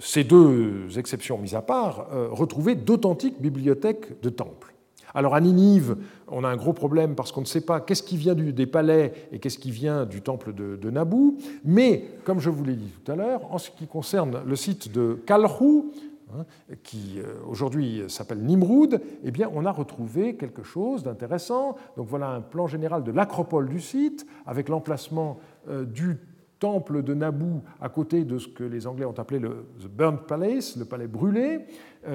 ces 0.00 0.24
deux 0.24 0.98
exceptions 0.98 1.38
mises 1.38 1.54
à 1.54 1.62
part, 1.62 2.08
retrouvé 2.30 2.74
d'authentiques 2.74 3.40
bibliothèques 3.40 4.20
de 4.22 4.30
temples. 4.30 4.75
Alors 5.16 5.34
à 5.34 5.40
Ninive, 5.40 5.96
on 6.28 6.44
a 6.44 6.48
un 6.48 6.56
gros 6.56 6.74
problème 6.74 7.14
parce 7.14 7.32
qu'on 7.32 7.40
ne 7.40 7.46
sait 7.46 7.62
pas 7.62 7.80
qu'est-ce 7.80 8.02
qui 8.02 8.18
vient 8.18 8.34
des 8.34 8.66
palais 8.66 9.14
et 9.32 9.38
qu'est-ce 9.38 9.58
qui 9.58 9.70
vient 9.70 10.04
du 10.04 10.20
temple 10.20 10.52
de, 10.52 10.90
Naboo. 10.90 11.38
Mais, 11.64 12.04
comme 12.24 12.38
je 12.38 12.50
vous 12.50 12.62
l'ai 12.62 12.76
dit 12.76 12.92
tout 13.02 13.10
à 13.10 13.16
l'heure, 13.16 13.50
en 13.50 13.56
ce 13.56 13.70
qui 13.70 13.86
concerne 13.86 14.42
le 14.46 14.56
site 14.56 14.92
de 14.92 15.18
Kalrou, 15.24 15.90
hein, 16.34 16.44
qui 16.82 17.14
euh, 17.16 17.32
aujourd'hui 17.48 18.02
s'appelle 18.08 18.42
Nimroud, 18.42 19.00
eh 19.24 19.30
bien, 19.30 19.50
on 19.54 19.64
a 19.64 19.72
retrouvé 19.72 20.36
quelque 20.36 20.62
chose 20.62 21.02
d'intéressant. 21.02 21.76
Donc 21.96 22.08
voilà 22.08 22.28
un 22.28 22.42
plan 22.42 22.66
général 22.66 23.02
de 23.02 23.10
l'acropole 23.10 23.70
du 23.70 23.80
site, 23.80 24.26
avec 24.44 24.68
l'emplacement 24.68 25.38
euh, 25.70 25.86
du 25.86 26.18
temple 26.58 27.02
de 27.02 27.14
Naboo 27.14 27.62
à 27.80 27.88
côté 27.88 28.24
de 28.24 28.38
ce 28.38 28.48
que 28.48 28.64
les 28.64 28.86
Anglais 28.86 29.04
ont 29.04 29.18
appelé 29.18 29.40
le 29.40 29.66
The 29.80 29.88
Burnt 29.88 30.26
Palace, 30.26 30.76
le 30.76 30.84
palais 30.84 31.06
brûlé, 31.06 31.60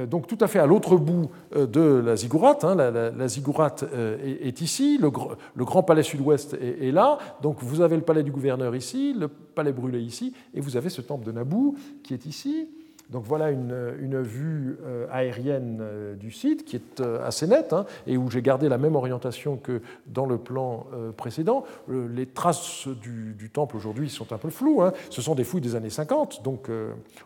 donc 0.06 0.28
tout 0.28 0.38
à 0.40 0.48
fait 0.48 0.60
à 0.60 0.66
l'autre 0.66 0.98
bout 0.98 1.30
euh, 1.56 1.68
de 1.68 1.82
la 1.82 2.16
ziggourate. 2.16 2.64
Hein, 2.64 2.76
la, 2.76 3.28
ziggourate 3.28 3.84
euh, 3.94 4.18
est, 4.24 4.62
ici, 4.62 4.98
le, 5.02 5.10
grand 5.10 5.84
palais 5.84 6.04
sud-ouest 6.04 6.54
est, 6.54 6.92
là. 6.92 7.18
Donc 7.42 7.58
vous 7.62 7.82
avez 7.82 7.96
le 7.96 8.02
palais 8.04 8.24
du 8.24 8.32
gouverneur 8.32 8.76
ici, 8.76 9.14
le 9.18 9.28
palais 9.28 9.72
brûlé 9.72 10.00
ici, 10.00 10.34
et 10.54 10.62
vous 10.62 10.78
avez 10.78 10.90
ce 10.90 11.02
temple 11.02 11.26
de 11.26 11.32
Naboo 11.32 11.76
qui 12.04 12.14
est 12.14 12.26
ici. 12.26 12.70
Donc 13.10 13.26
voilà 13.26 13.52
une, 13.52 14.22
vue 14.22 14.78
aérienne 15.12 16.16
du 16.18 16.32
site 16.32 16.64
qui 16.64 16.78
est 16.78 17.02
assez 17.02 17.46
nette 17.46 17.74
hein, 17.74 17.86
et 18.08 18.16
où 18.16 18.32
j'ai 18.32 18.42
gardé 18.42 18.70
la 18.70 18.78
même 18.78 18.96
orientation 18.96 19.58
que 19.58 19.82
dans 20.08 20.26
le 20.26 20.38
plan 20.38 20.86
précédent. 21.18 21.66
Les 21.90 22.26
traces 22.26 22.88
du, 22.88 23.50
temple 23.52 23.76
aujourd'hui 23.76 24.10
sont 24.10 24.32
un 24.32 24.38
peu 24.38 24.50
floues. 24.50 24.82
Hein. 24.82 24.94
Ce 25.10 25.22
sont 25.22 25.36
des 25.36 25.44
fouilles 25.44 25.60
des 25.60 25.76
années 25.76 25.90
50, 25.90 26.42
donc 26.42 26.70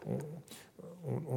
on, 0.08 0.18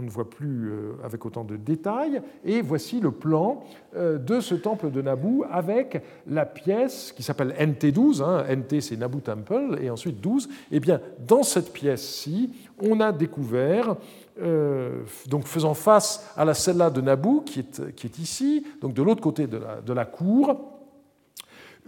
ne 0.01 0.09
voit 0.11 0.29
plus 0.29 0.71
euh, 0.71 0.93
avec 1.05 1.25
autant 1.27 1.45
de 1.45 1.57
détails. 1.57 2.23
Et 2.45 2.63
voici 2.63 3.01
le 3.01 3.11
plan 3.11 3.63
euh, 3.97 4.19
de 4.19 4.41
ce 4.41 4.55
temple 4.55 4.91
de 4.91 5.03
Nabu 5.03 5.43
avec 5.51 6.03
la 6.27 6.47
pièce 6.47 7.13
qui 7.13 7.23
s'appelle 7.23 7.55
NT12. 7.59 8.23
Hein. 8.23 8.45
NT, 8.55 8.81
c'est 8.81 8.97
Nabu 8.97 9.21
Temple, 9.21 9.79
et 9.81 9.91
ensuite 9.91 10.21
12. 10.21 10.47
Et 10.47 10.77
eh 10.77 10.81
bien, 10.81 11.01
dans 11.27 11.43
cette 11.43 11.73
pièce-ci, 11.73 12.53
on 12.83 13.01
a 13.01 13.13
découvert 13.13 13.97
euh, 14.41 15.03
donc 15.27 15.47
faisant 15.47 15.75
face 15.75 16.33
à 16.37 16.45
la 16.45 16.55
cella 16.55 16.91
de 16.91 17.01
Nabu, 17.01 17.43
qui 17.45 17.61
est, 17.61 17.95
qui 17.95 18.07
est 18.07 18.19
ici, 18.19 18.65
donc 18.81 18.95
de 18.95 19.03
l'autre 19.03 19.21
côté 19.21 19.47
de 19.47 19.57
la, 19.57 19.81
de 19.81 19.93
la 19.93 20.05
cour, 20.05 20.78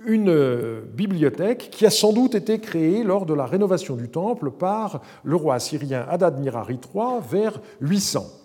une 0.04 0.30
euh, 0.30 0.82
bibliothèque 0.94 1.68
qui 1.70 1.86
a 1.86 1.90
sans 1.90 2.12
doute 2.12 2.34
été 2.34 2.58
créée 2.58 3.04
lors 3.04 3.26
de 3.26 3.34
la 3.34 3.46
rénovation 3.46 3.96
du 3.96 4.08
temple 4.08 4.50
par 4.50 5.00
le 5.24 5.36
roi 5.36 5.54
assyrien 5.54 6.06
Adad-Nirari 6.08 6.78
III 6.94 7.20
vers 7.30 7.60
800. 7.80 8.39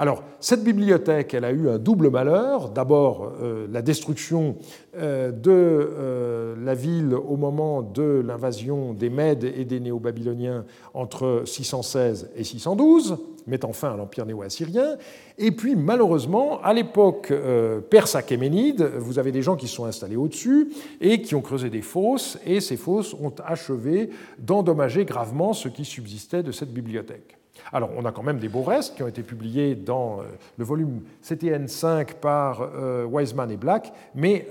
Alors, 0.00 0.22
cette 0.38 0.62
bibliothèque, 0.62 1.34
elle 1.34 1.44
a 1.44 1.50
eu 1.50 1.68
un 1.68 1.78
double 1.78 2.08
malheur. 2.08 2.68
D'abord, 2.68 3.32
euh, 3.42 3.66
la 3.68 3.82
destruction 3.82 4.56
euh, 4.96 5.32
de 5.32 6.54
la 6.64 6.74
ville 6.74 7.14
au 7.14 7.36
moment 7.36 7.82
de 7.82 8.22
l'invasion 8.24 8.94
des 8.94 9.10
Mèdes 9.10 9.42
et 9.42 9.64
des 9.64 9.80
Néo-Babyloniens 9.80 10.64
entre 10.94 11.42
616 11.44 12.30
et 12.36 12.44
612, 12.44 13.18
mettant 13.48 13.72
fin 13.72 13.92
à 13.92 13.96
l'empire 13.96 14.24
néo-assyrien. 14.24 14.98
Et 15.36 15.50
puis, 15.50 15.74
malheureusement, 15.74 16.60
à 16.62 16.72
l'époque 16.74 17.32
euh, 17.32 17.80
perse-achéménide, 17.80 18.82
vous 18.98 19.18
avez 19.18 19.32
des 19.32 19.42
gens 19.42 19.56
qui 19.56 19.66
sont 19.66 19.84
installés 19.84 20.16
au-dessus 20.16 20.70
et 21.00 21.22
qui 21.22 21.34
ont 21.34 21.42
creusé 21.42 21.70
des 21.70 21.82
fosses, 21.82 22.38
et 22.46 22.60
ces 22.60 22.76
fosses 22.76 23.14
ont 23.14 23.32
achevé 23.44 24.10
d'endommager 24.38 25.04
gravement 25.04 25.52
ce 25.54 25.68
qui 25.68 25.84
subsistait 25.84 26.44
de 26.44 26.52
cette 26.52 26.72
bibliothèque. 26.72 27.37
Alors, 27.72 27.90
on 27.96 28.04
a 28.04 28.12
quand 28.12 28.22
même 28.22 28.38
des 28.38 28.48
beaux 28.48 28.62
restes 28.62 28.96
qui 28.96 29.02
ont 29.02 29.08
été 29.08 29.22
publiés 29.22 29.74
dans 29.74 30.20
euh, 30.20 30.24
le 30.56 30.64
volume 30.64 31.02
CTN5 31.22 32.14
par 32.14 32.62
euh, 32.62 33.04
Wiseman 33.04 33.50
et 33.50 33.56
Black, 33.56 33.92
mais 34.14 34.48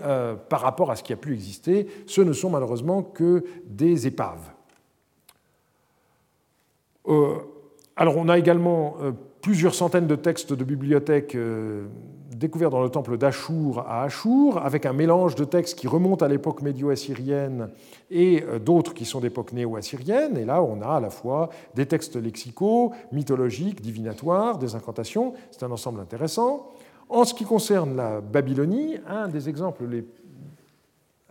par 0.49 0.62
rapport 0.62 0.91
à 0.91 0.95
ce 0.95 1.03
qui 1.03 1.14
a 1.14 1.16
pu 1.16 1.34
exister, 1.34 1.88
ce 2.05 2.22
ne 2.22 2.34
sont 2.34 2.49
malheureusement 2.49 3.03
que 3.03 3.43
des 3.66 4.08
épaves. 4.08 4.51
alors 7.95 8.18
on 8.18 8.30
a 8.30 8.38
également 8.38 8.97
plusieurs 9.41 9.74
centaines 9.74 10.08
de 10.08 10.16
textes 10.16 10.53
de 10.53 10.64
bibliothèques 10.64 11.38
découverts 12.38 12.69
dans 12.69 12.83
le 12.83 12.89
temple 12.89 13.17
d'Achour 13.17 13.79
à 13.79 14.03
Achour, 14.03 14.59
avec 14.59 14.85
un 14.85 14.93
mélange 14.93 15.35
de 15.35 15.43
textes 15.43 15.77
qui 15.77 15.88
remontent 15.88 16.25
à 16.25 16.29
l'époque 16.29 16.61
médio-assyrienne 16.61 17.69
et 18.11 18.43
d'autres 18.63 18.93
qui 18.93 19.05
sont 19.05 19.19
d'époque 19.19 19.53
néo-assyrienne. 19.53 20.38
Et 20.38 20.45
là, 20.45 20.61
on 20.61 20.81
a 20.81 20.97
à 20.97 20.99
la 20.99 21.09
fois 21.09 21.49
des 21.75 21.85
textes 21.85 22.15
lexicaux, 22.15 22.91
mythologiques, 23.11 23.81
divinatoires, 23.81 24.57
des 24.57 24.75
incantations. 24.75 25.33
C'est 25.51 25.63
un 25.63 25.71
ensemble 25.71 25.99
intéressant. 25.99 26.69
En 27.09 27.23
ce 27.23 27.33
qui 27.33 27.45
concerne 27.45 27.95
la 27.95 28.21
Babylonie, 28.21 28.97
un 29.07 29.27
des 29.27 29.49
exemples 29.49 29.85
les 29.85 30.05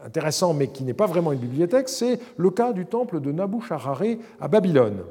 intéressants, 0.04 0.54
mais 0.54 0.68
qui 0.68 0.84
n'est 0.84 0.94
pas 0.94 1.06
vraiment 1.06 1.32
une 1.32 1.38
bibliothèque, 1.38 1.88
c'est 1.88 2.18
le 2.36 2.50
cas 2.50 2.72
du 2.72 2.86
temple 2.86 3.20
de 3.20 3.32
Nabucharare 3.32 4.16
à 4.40 4.48
Babylone. 4.48 5.02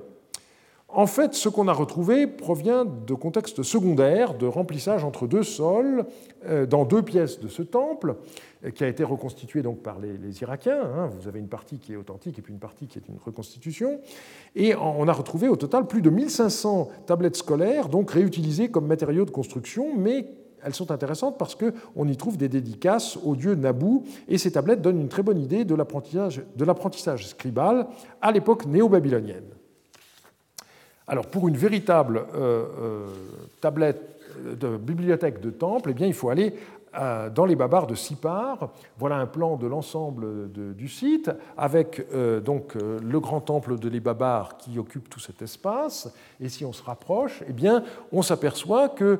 En 0.95 1.07
fait, 1.07 1.33
ce 1.33 1.49
qu'on 1.49 1.67
a 1.67 1.73
retrouvé 1.73 2.25
provient 2.25 2.85
de 2.85 3.13
contextes 3.13 3.63
secondaires 3.63 4.33
de 4.33 4.45
remplissage 4.45 5.03
entre 5.03 5.27
deux 5.27 5.43
sols 5.43 6.05
euh, 6.45 6.65
dans 6.65 6.85
deux 6.85 7.01
pièces 7.01 7.41
de 7.41 7.49
ce 7.49 7.63
temple, 7.63 8.15
euh, 8.63 8.71
qui 8.71 8.85
a 8.85 8.87
été 8.87 9.03
reconstitué 9.03 9.61
donc 9.61 9.79
par 9.79 9.99
les, 9.99 10.41
Irakiens. 10.41 10.79
Hein. 10.81 11.09
Vous 11.19 11.27
avez 11.27 11.39
une 11.39 11.49
partie 11.49 11.79
qui 11.79 11.91
est 11.91 11.97
authentique 11.97 12.39
et 12.39 12.41
puis 12.41 12.53
une 12.53 12.61
partie 12.61 12.87
qui 12.87 12.97
est 12.97 13.09
une 13.09 13.17
reconstitution. 13.25 13.99
Et 14.55 14.73
on 14.73 15.05
a 15.09 15.11
retrouvé 15.11 15.49
au 15.49 15.57
total 15.57 15.85
plus 15.85 16.01
de 16.01 16.09
1500 16.09 16.87
tablettes 17.05 17.35
scolaires, 17.35 17.89
donc 17.89 18.11
réutilisées 18.11 18.69
comme 18.69 18.87
matériaux 18.87 19.25
de 19.25 19.31
construction, 19.31 19.97
mais 19.97 20.27
elles 20.63 20.75
sont 20.75 20.91
intéressantes 20.91 21.37
parce 21.37 21.55
qu'on 21.55 22.07
y 22.07 22.15
trouve 22.15 22.37
des 22.37 22.47
dédicaces 22.47 23.17
au 23.21 23.35
dieu 23.35 23.55
Naboo, 23.55 24.03
et 24.29 24.37
ces 24.37 24.53
tablettes 24.53 24.81
donnent 24.81 25.01
une 25.01 25.09
très 25.09 25.23
bonne 25.23 25.41
idée 25.41 25.65
de 25.65 25.75
l'apprentissage 25.75 27.27
scribal 27.27 27.87
à 28.21 28.31
l'époque 28.31 28.65
néo-babylonienne. 28.65 29.55
Alors, 31.08 31.28
pour 31.28 31.47
une 31.47 31.58
véritable 31.58 32.18
euh, 32.18 32.66
euh, 32.82 33.08
tablette 33.62 34.01
de 34.43 34.76
bibliothèque 34.78 35.39
de 35.39 35.49
temple, 35.49 35.91
eh 35.91 35.93
bien, 35.93 36.08
il 36.08 36.14
faut 36.14 36.30
aller 36.30 36.53
euh, 36.97 37.30
dans 37.30 37.45
les 37.45 37.56
babars 37.56 37.88
de 37.88 37.95
Sipar. 37.95 38.70
Voilà 38.97 39.18
un 39.18 39.26
plan 39.26 39.58
de 39.58 39.68
l'ensemble 39.68 40.49
du 40.51 40.88
site, 40.88 41.30
avec 41.58 42.06
euh, 42.14 42.39
donc 42.39 42.76
euh, 42.76 42.99
le 43.03 43.20
grand 43.20 43.41
temple 43.41 43.78
de 43.78 43.89
les 43.89 43.99
babars 43.99 44.58
qui 44.58 44.80
occupe 44.80 45.10
tout 45.10 45.20
cet 45.20 45.41
espace. 45.41 46.14
Et 46.39 46.47
si 46.47 46.64
on 46.64 46.72
se 46.72 46.84
rapproche, 46.84 47.43
eh 47.49 47.53
bien, 47.53 47.84
on 48.12 48.22
s'aperçoit 48.22 48.89
que 48.89 49.20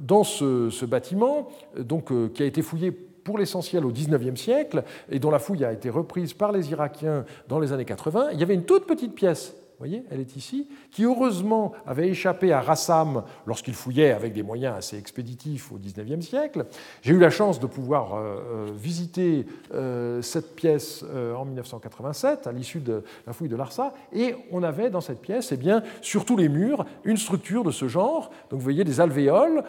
dans 0.00 0.24
ce, 0.24 0.84
bâtiment, 0.84 1.48
donc, 1.78 2.12
qui 2.32 2.42
a 2.42 2.46
été 2.46 2.62
fouillé 2.62 2.90
pour 2.90 3.38
l'essentiel 3.38 3.84
au 3.84 3.90
XIXe 3.90 4.40
siècle, 4.40 4.84
et 5.10 5.18
dont 5.18 5.30
la 5.30 5.38
fouille 5.38 5.64
a 5.64 5.72
été 5.72 5.90
reprise 5.90 6.32
par 6.32 6.52
les 6.52 6.70
Irakiens 6.70 7.24
dans 7.48 7.58
les 7.58 7.72
années 7.72 7.84
80, 7.84 8.30
il 8.32 8.40
y 8.40 8.42
avait 8.42 8.54
une 8.54 8.64
toute 8.64 8.86
petite 8.86 9.14
pièce 9.14 9.54
voyez, 9.78 10.04
elle 10.10 10.20
est 10.20 10.36
ici, 10.36 10.68
qui 10.90 11.04
heureusement 11.04 11.72
avait 11.86 12.08
échappé 12.08 12.52
à 12.52 12.60
Rassam 12.60 13.24
lorsqu'il 13.46 13.74
fouillait 13.74 14.12
avec 14.12 14.32
des 14.32 14.42
moyens 14.42 14.76
assez 14.76 14.96
expéditifs 14.96 15.72
au 15.72 15.76
XIXe 15.76 16.24
siècle. 16.24 16.66
J'ai 17.02 17.14
eu 17.14 17.18
la 17.18 17.30
chance 17.30 17.58
de 17.58 17.66
pouvoir 17.66 18.14
euh, 18.14 18.18
euh, 18.18 18.66
visiter 18.76 19.44
euh, 19.74 20.22
cette 20.22 20.54
pièce 20.54 21.04
en 21.36 21.44
1987, 21.44 22.46
à 22.46 22.52
l'issue 22.52 22.80
de 22.80 23.02
la 23.26 23.32
fouille 23.32 23.48
de 23.48 23.56
Larsa, 23.56 23.92
et 24.12 24.34
on 24.50 24.62
avait 24.62 24.90
dans 24.90 25.00
cette 25.00 25.20
pièce, 25.20 25.50
eh 25.52 25.56
bien, 25.56 25.82
sur 26.00 26.24
tous 26.24 26.36
les 26.36 26.48
murs, 26.48 26.84
une 27.04 27.16
structure 27.16 27.64
de 27.64 27.70
ce 27.70 27.88
genre. 27.88 28.30
Donc 28.50 28.60
vous 28.60 28.64
voyez 28.64 28.84
des 28.84 29.00
alvéoles 29.00 29.64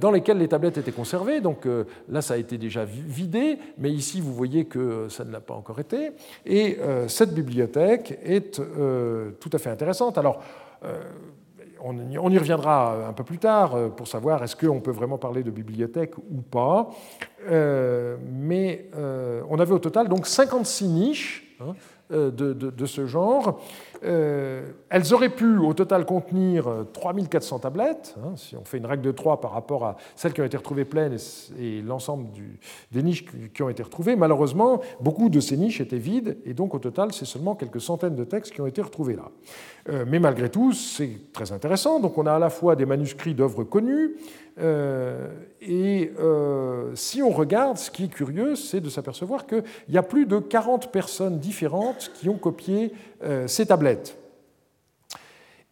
dans 0.00 0.10
lesquelles 0.10 0.38
les 0.38 0.48
tablettes 0.48 0.78
étaient 0.78 0.92
conservées. 0.92 1.40
Donc 1.40 1.66
là, 2.08 2.22
ça 2.22 2.34
a 2.34 2.36
été 2.36 2.58
déjà 2.58 2.84
vidé, 2.84 3.58
mais 3.78 3.90
ici, 3.90 4.20
vous 4.20 4.32
voyez 4.32 4.64
que 4.64 5.08
ça 5.08 5.24
ne 5.24 5.32
l'a 5.32 5.40
pas 5.40 5.54
encore 5.54 5.80
été. 5.80 6.12
Et 6.46 6.78
cette 7.08 7.34
bibliothèque 7.34 8.18
est 8.24 8.60
tout 9.40 9.50
à 9.52 9.58
fait 9.58 9.70
intéressante. 9.70 10.18
Alors, 10.18 10.40
euh, 10.84 11.02
on 11.82 12.30
y 12.30 12.38
reviendra 12.38 13.08
un 13.08 13.12
peu 13.14 13.24
plus 13.24 13.38
tard 13.38 13.74
euh, 13.74 13.88
pour 13.88 14.06
savoir 14.06 14.42
est-ce 14.44 14.54
qu'on 14.54 14.80
peut 14.80 14.90
vraiment 14.90 15.18
parler 15.18 15.42
de 15.42 15.50
bibliothèque 15.50 16.18
ou 16.18 16.42
pas. 16.42 16.90
Euh, 17.48 18.16
mais 18.22 18.90
on 19.48 19.58
avait 19.58 19.72
au 19.72 19.78
total 19.78 20.08
donc 20.08 20.26
56 20.26 20.88
niches 20.88 21.56
hein, 21.60 21.74
de, 22.10 22.86
ce 22.86 23.06
genre. 23.06 23.60
Euh, 24.02 24.70
elles 24.88 25.12
auraient 25.12 25.34
pu 25.34 25.58
au 25.58 25.74
total 25.74 26.06
contenir 26.06 26.66
3400 26.94 27.56
euh, 27.56 27.58
tablettes, 27.58 28.16
hein, 28.24 28.32
si 28.36 28.56
on 28.56 28.64
fait 28.64 28.78
une 28.78 28.86
règle 28.86 29.02
de 29.02 29.12
3 29.12 29.40
par 29.40 29.52
rapport 29.52 29.84
à 29.84 29.96
celles 30.16 30.32
qui 30.32 30.40
ont 30.40 30.44
été 30.44 30.56
retrouvées 30.56 30.86
pleines 30.86 31.16
et, 31.58 31.82
l'ensemble 31.82 32.28
des 32.92 33.02
niches 33.02 33.26
qui 33.52 33.62
ont 33.62 33.68
été 33.68 33.82
retrouvées. 33.82 34.16
Malheureusement, 34.16 34.80
beaucoup 35.00 35.28
de 35.28 35.40
ces 35.40 35.56
niches 35.56 35.80
étaient 35.80 35.98
vides 35.98 36.38
et 36.46 36.54
donc 36.54 36.74
au 36.74 36.78
total, 36.78 37.12
c'est 37.12 37.26
seulement 37.26 37.54
quelques 37.54 37.80
centaines 37.80 38.16
de 38.16 38.24
textes 38.24 38.54
qui 38.54 38.60
ont 38.62 38.66
été 38.66 38.80
retrouvés 38.80 39.16
là. 39.16 39.30
Euh, 39.88 40.04
mais 40.06 40.18
malgré 40.18 40.48
tout, 40.48 40.72
c'est 40.72 41.32
très 41.32 41.52
intéressant. 41.52 42.00
Donc 42.00 42.16
on 42.16 42.26
a 42.26 42.32
à 42.32 42.38
la 42.38 42.50
fois 42.50 42.76
des 42.76 42.86
manuscrits 42.86 43.34
d'œuvres 43.34 43.64
connues, 43.64 44.16
et 44.58 46.12
si 46.94 47.22
on 47.22 47.30
regarde, 47.30 47.78
ce 47.78 47.90
qui 47.90 48.04
est 48.04 48.08
curieux, 48.08 48.56
c'est 48.56 48.80
de 48.80 48.90
s'apercevoir 48.90 49.46
qu'il 49.46 49.64
y 49.88 49.98
a 49.98 50.02
plus 50.02 50.26
de 50.26 50.38
40 50.38 50.92
personnes 50.92 51.38
différentes 51.38 52.10
qui 52.14 52.28
ont 52.28 52.38
copié 52.38 52.92
ces 53.46 53.66
tablettes. 53.66 54.20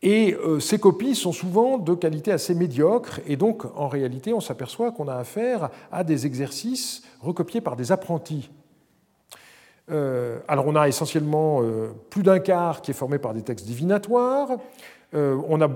Et 0.03 0.35
euh, 0.35 0.61
ces 0.61 0.79
copies 0.79 1.17
sont 1.17 1.33
souvent 1.33 1.77
de 1.77 1.95
qualité 1.95 2.31
assez 2.31 2.55
médiocre, 2.55 3.21
et 3.27 3.37
donc 3.37 3.65
en 3.77 3.89
réalité 3.89 4.33
on 4.33 4.41
s'aperçoit 4.41 4.93
qu'on 4.93 5.09
a 5.09 5.17
affaire 5.17 5.71
à 5.91 6.05
des 6.05 6.25
exercices 6.25 7.03
recopiés 7.21 7.61
par 7.61 7.75
des 7.75 7.91
apprentis. 7.91 8.49
Euh, 9.91 10.39
alors 10.47 10.67
on 10.69 10.77
a 10.77 10.87
essentiellement 10.87 11.63
euh, 11.63 11.89
plus 12.11 12.23
d'un 12.23 12.39
quart 12.39 12.81
qui 12.81 12.93
est 12.93 12.95
formé 12.95 13.19
par 13.19 13.35
des 13.35 13.43
textes 13.43 13.67
divinatoires, 13.67 14.51
on 15.15 15.63
a 15.63 15.71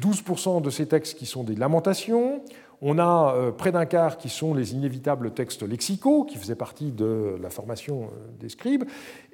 12% 0.00 0.62
de 0.62 0.70
ces 0.70 0.86
textes 0.86 1.18
qui 1.18 1.26
sont 1.26 1.44
des 1.44 1.54
lamentations, 1.54 2.42
on 2.86 2.98
a 2.98 3.34
euh, 3.34 3.50
près 3.50 3.72
d'un 3.72 3.86
quart 3.86 4.18
qui 4.18 4.28
sont 4.28 4.52
les 4.52 4.74
inévitables 4.74 5.30
textes 5.30 5.62
lexicaux, 5.62 6.24
qui 6.24 6.36
faisaient 6.36 6.54
partie 6.54 6.92
de 6.92 7.36
la 7.40 7.48
formation 7.48 8.04
euh, 8.04 8.16
des 8.38 8.50
scribes, 8.50 8.84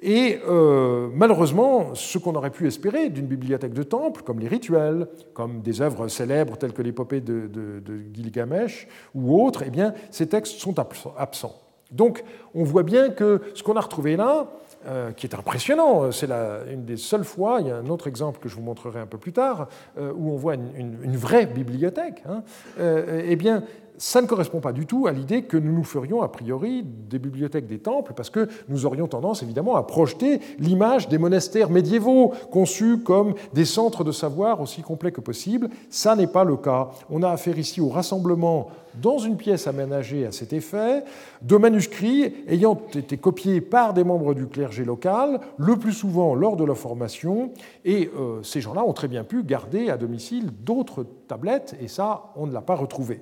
et 0.01 0.39
euh, 0.47 1.09
malheureusement, 1.13 1.93
ce 1.93 2.17
qu'on 2.17 2.35
aurait 2.35 2.51
pu 2.51 2.65
espérer 2.65 3.09
d'une 3.09 3.27
bibliothèque 3.27 3.73
de 3.73 3.83
temple, 3.83 4.21
comme 4.23 4.39
les 4.39 4.47
rituels, 4.47 5.07
comme 5.33 5.61
des 5.61 5.81
œuvres 5.81 6.07
célèbres 6.07 6.57
telles 6.57 6.73
que 6.73 6.81
l'épopée 6.81 7.19
de, 7.19 7.47
de, 7.47 7.81
Gilgamesh 8.13 8.87
ou 9.13 9.43
autres, 9.43 9.63
eh 9.65 9.69
bien, 9.69 9.93
ces 10.11 10.27
textes 10.27 10.59
sont 10.59 10.75
absents. 11.17 11.55
Donc, 11.91 12.23
on 12.55 12.63
voit 12.63 12.83
bien 12.83 13.09
que 13.09 13.41
ce 13.53 13.63
qu'on 13.63 13.75
a 13.75 13.81
retrouvé 13.81 14.15
là, 14.15 14.47
euh, 14.87 15.11
qui 15.11 15.27
est 15.27 15.35
impressionnant. 15.35 16.11
C'est 16.11 16.29
une 16.71 16.85
des 16.85 16.97
seules 16.97 17.23
fois, 17.23 17.59
il 17.61 17.67
y 17.67 17.71
a 17.71 17.75
un 17.77 17.87
autre 17.87 18.07
exemple 18.07 18.39
que 18.39 18.49
je 18.49 18.55
vous 18.55 18.63
montrerai 18.63 18.99
un 18.99 19.05
peu 19.05 19.19
plus 19.19 19.33
tard, 19.33 19.67
euh, 19.99 20.11
où 20.15 20.31
on 20.31 20.37
voit 20.37 20.55
une, 20.55 21.15
vraie 21.17 21.45
bibliothèque. 21.45 22.23
Hein. 22.27 22.43
Euh, 22.79 23.21
eh 23.23 23.35
bien, 23.35 23.63
ça 24.01 24.19
ne 24.19 24.25
correspond 24.25 24.61
pas 24.61 24.73
du 24.73 24.87
tout 24.87 25.05
à 25.05 25.11
l'idée 25.11 25.43
que 25.43 25.57
nous 25.57 25.71
nous 25.71 25.83
ferions 25.83 26.23
a 26.23 26.27
priori 26.27 26.83
des 26.83 27.19
bibliothèques 27.19 27.67
des 27.67 27.77
temples, 27.77 28.13
parce 28.15 28.31
que 28.31 28.49
nous 28.67 28.87
aurions 28.87 29.07
tendance 29.07 29.43
évidemment 29.43 29.75
à 29.75 29.83
projeter 29.83 30.39
l'image 30.57 31.07
des 31.07 31.19
monastères 31.19 31.69
médiévaux, 31.69 32.33
conçus 32.49 32.97
comme 33.03 33.35
des 33.53 33.63
centres 33.63 34.03
de 34.03 34.11
savoir 34.11 34.59
aussi 34.59 34.81
complets 34.81 35.11
que 35.11 35.21
possible. 35.21 35.69
Ça 35.91 36.15
n'est 36.15 36.25
pas 36.25 36.43
le 36.43 36.57
cas. 36.57 36.89
On 37.11 37.21
a 37.21 37.29
affaire 37.29 37.59
ici 37.59 37.79
au 37.79 37.89
rassemblement 37.89 38.69
dans 38.99 39.19
une 39.19 39.37
pièce 39.37 39.67
aménagée 39.67 40.25
à 40.25 40.31
cet 40.31 40.51
effet 40.51 41.03
de 41.43 41.55
manuscrits 41.57 42.33
ayant 42.47 42.81
été 42.95 43.17
copiés 43.17 43.61
par 43.61 43.93
des 43.93 44.03
membres 44.03 44.33
du 44.33 44.47
clergé 44.47 44.83
local, 44.83 45.39
le 45.57 45.77
plus 45.77 45.93
souvent 45.93 46.33
lors 46.33 46.55
de 46.55 46.63
leur 46.63 46.77
formation, 46.79 47.51
et 47.85 48.09
euh, 48.17 48.41
ces 48.41 48.61
gens-là 48.61 48.83
ont 48.83 48.93
très 48.93 49.07
bien 49.07 49.23
pu 49.23 49.43
garder 49.43 49.91
à 49.91 49.97
domicile 49.97 50.49
d'autres 50.65 51.05
tablettes, 51.27 51.75
et 51.79 51.87
ça, 51.87 52.31
on 52.35 52.47
ne 52.47 52.51
l'a 52.51 52.61
pas 52.61 52.75
retrouvé. 52.75 53.21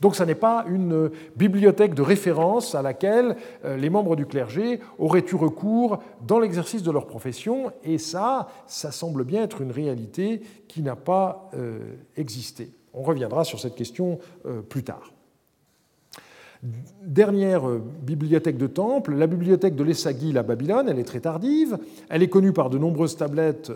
Donc 0.00 0.16
ce 0.16 0.22
n'est 0.22 0.34
pas 0.34 0.64
une 0.68 1.10
bibliothèque 1.36 1.94
de 1.94 2.02
référence 2.02 2.74
à 2.74 2.82
laquelle 2.82 3.36
euh, 3.64 3.76
les 3.76 3.90
membres 3.90 4.16
du 4.16 4.26
clergé 4.26 4.80
auraient 4.98 5.24
eu 5.30 5.34
recours 5.34 6.02
dans 6.26 6.38
l'exercice 6.38 6.82
de 6.82 6.90
leur 6.90 7.06
profession, 7.06 7.72
et 7.84 7.98
ça, 7.98 8.48
ça 8.66 8.92
semble 8.92 9.24
bien 9.24 9.42
être 9.42 9.60
une 9.60 9.72
réalité 9.72 10.42
qui 10.68 10.82
n'a 10.82 10.96
pas 10.96 11.50
euh, 11.54 11.80
existé. 12.16 12.70
On 12.92 13.02
reviendra 13.02 13.44
sur 13.44 13.60
cette 13.60 13.74
question 13.74 14.18
euh, 14.46 14.62
plus 14.62 14.84
tard. 14.84 15.12
Dernière 17.02 17.62
bibliothèque 18.02 18.58
de 18.58 18.66
temple, 18.66 19.14
la 19.14 19.26
bibliothèque 19.26 19.76
de 19.76 19.82
l'Essagil 19.82 20.36
à 20.36 20.42
Babylone, 20.42 20.88
elle 20.90 20.98
est 20.98 21.04
très 21.04 21.20
tardive. 21.20 21.78
Elle 22.10 22.22
est 22.22 22.28
connue 22.28 22.52
par 22.52 22.68
de 22.68 22.76
nombreuses 22.76 23.16
tablettes 23.16 23.72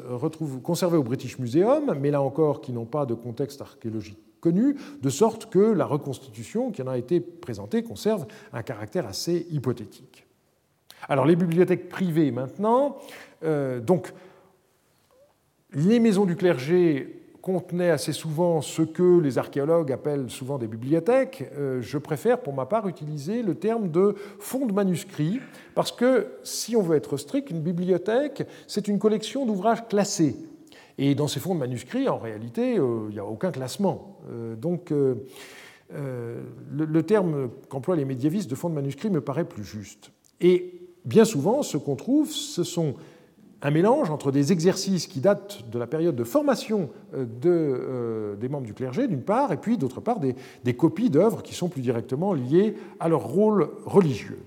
conservées 0.62 0.98
au 0.98 1.02
British 1.02 1.38
Museum, 1.38 1.96
mais 1.98 2.10
là 2.10 2.20
encore 2.20 2.60
qui 2.60 2.72
n'ont 2.72 2.84
pas 2.84 3.06
de 3.06 3.14
contexte 3.14 3.62
archéologique 3.62 4.18
de 4.50 5.10
sorte 5.10 5.50
que 5.50 5.58
la 5.58 5.86
reconstitution 5.86 6.70
qui 6.70 6.82
en 6.82 6.88
a 6.88 6.98
été 6.98 7.20
présentée 7.20 7.82
conserve 7.82 8.26
un 8.52 8.62
caractère 8.62 9.06
assez 9.06 9.46
hypothétique. 9.50 10.26
Alors 11.08 11.26
les 11.26 11.36
bibliothèques 11.36 11.88
privées 11.88 12.30
maintenant, 12.30 12.96
euh, 13.42 13.80
donc 13.80 14.12
les 15.72 16.00
maisons 16.00 16.24
du 16.24 16.36
clergé 16.36 17.23
contenait 17.44 17.90
assez 17.90 18.14
souvent 18.14 18.62
ce 18.62 18.80
que 18.80 19.20
les 19.20 19.36
archéologues 19.36 19.92
appellent 19.92 20.30
souvent 20.30 20.56
des 20.56 20.66
bibliothèques, 20.66 21.44
euh, 21.58 21.82
je 21.82 21.98
préfère 21.98 22.40
pour 22.40 22.54
ma 22.54 22.64
part 22.64 22.88
utiliser 22.88 23.42
le 23.42 23.54
terme 23.54 23.90
de 23.90 24.14
fonds 24.38 24.64
de 24.64 24.72
manuscrits, 24.72 25.40
parce 25.74 25.92
que 25.92 26.28
si 26.42 26.74
on 26.74 26.80
veut 26.80 26.96
être 26.96 27.18
strict, 27.18 27.50
une 27.50 27.60
bibliothèque, 27.60 28.48
c'est 28.66 28.88
une 28.88 28.98
collection 28.98 29.44
d'ouvrages 29.44 29.86
classés. 29.88 30.36
Et 30.96 31.14
dans 31.14 31.28
ces 31.28 31.38
fonds 31.38 31.54
de 31.54 31.60
manuscrits, 31.60 32.08
en 32.08 32.16
réalité, 32.16 32.78
euh, 32.78 33.08
il 33.10 33.12
n'y 33.12 33.20
a 33.20 33.26
aucun 33.26 33.50
classement. 33.50 34.20
Euh, 34.30 34.56
donc, 34.56 34.90
le, 35.90 37.02
terme 37.02 37.50
qu'emploient 37.68 37.94
les 37.94 38.06
médiévistes 38.06 38.48
de 38.48 38.54
fonds 38.54 38.70
de 38.70 38.74
manuscrits 38.74 39.10
me 39.10 39.20
paraît 39.20 39.44
plus 39.44 39.64
juste. 39.64 40.12
Et 40.40 40.80
bien 41.04 41.26
souvent, 41.26 41.62
ce 41.62 41.76
qu'on 41.76 41.94
trouve, 41.94 42.30
ce 42.30 42.64
sont 42.64 42.94
un 43.64 43.70
mélange 43.70 44.10
entre 44.10 44.30
des 44.30 44.52
exercices 44.52 45.06
qui 45.06 45.20
datent 45.20 45.68
de 45.70 45.78
la 45.78 45.86
période 45.86 46.14
de 46.14 46.22
formation 46.22 46.90
euh, 47.14 47.24
euh, 47.46 48.36
des 48.36 48.50
membres 48.50 48.66
du 48.66 48.74
clergé, 48.74 49.08
d'une 49.08 49.22
part, 49.22 49.52
et 49.52 49.56
puis 49.56 49.78
d'autre 49.78 50.02
part 50.02 50.20
des, 50.20 50.74
copies 50.74 51.08
d'œuvres 51.08 51.42
qui 51.42 51.54
sont 51.54 51.68
plus 51.68 51.80
directement 51.80 52.34
liées 52.34 52.76
à 53.00 53.08
leur 53.08 53.24
rôle 53.24 53.70
religieux. 53.86 54.38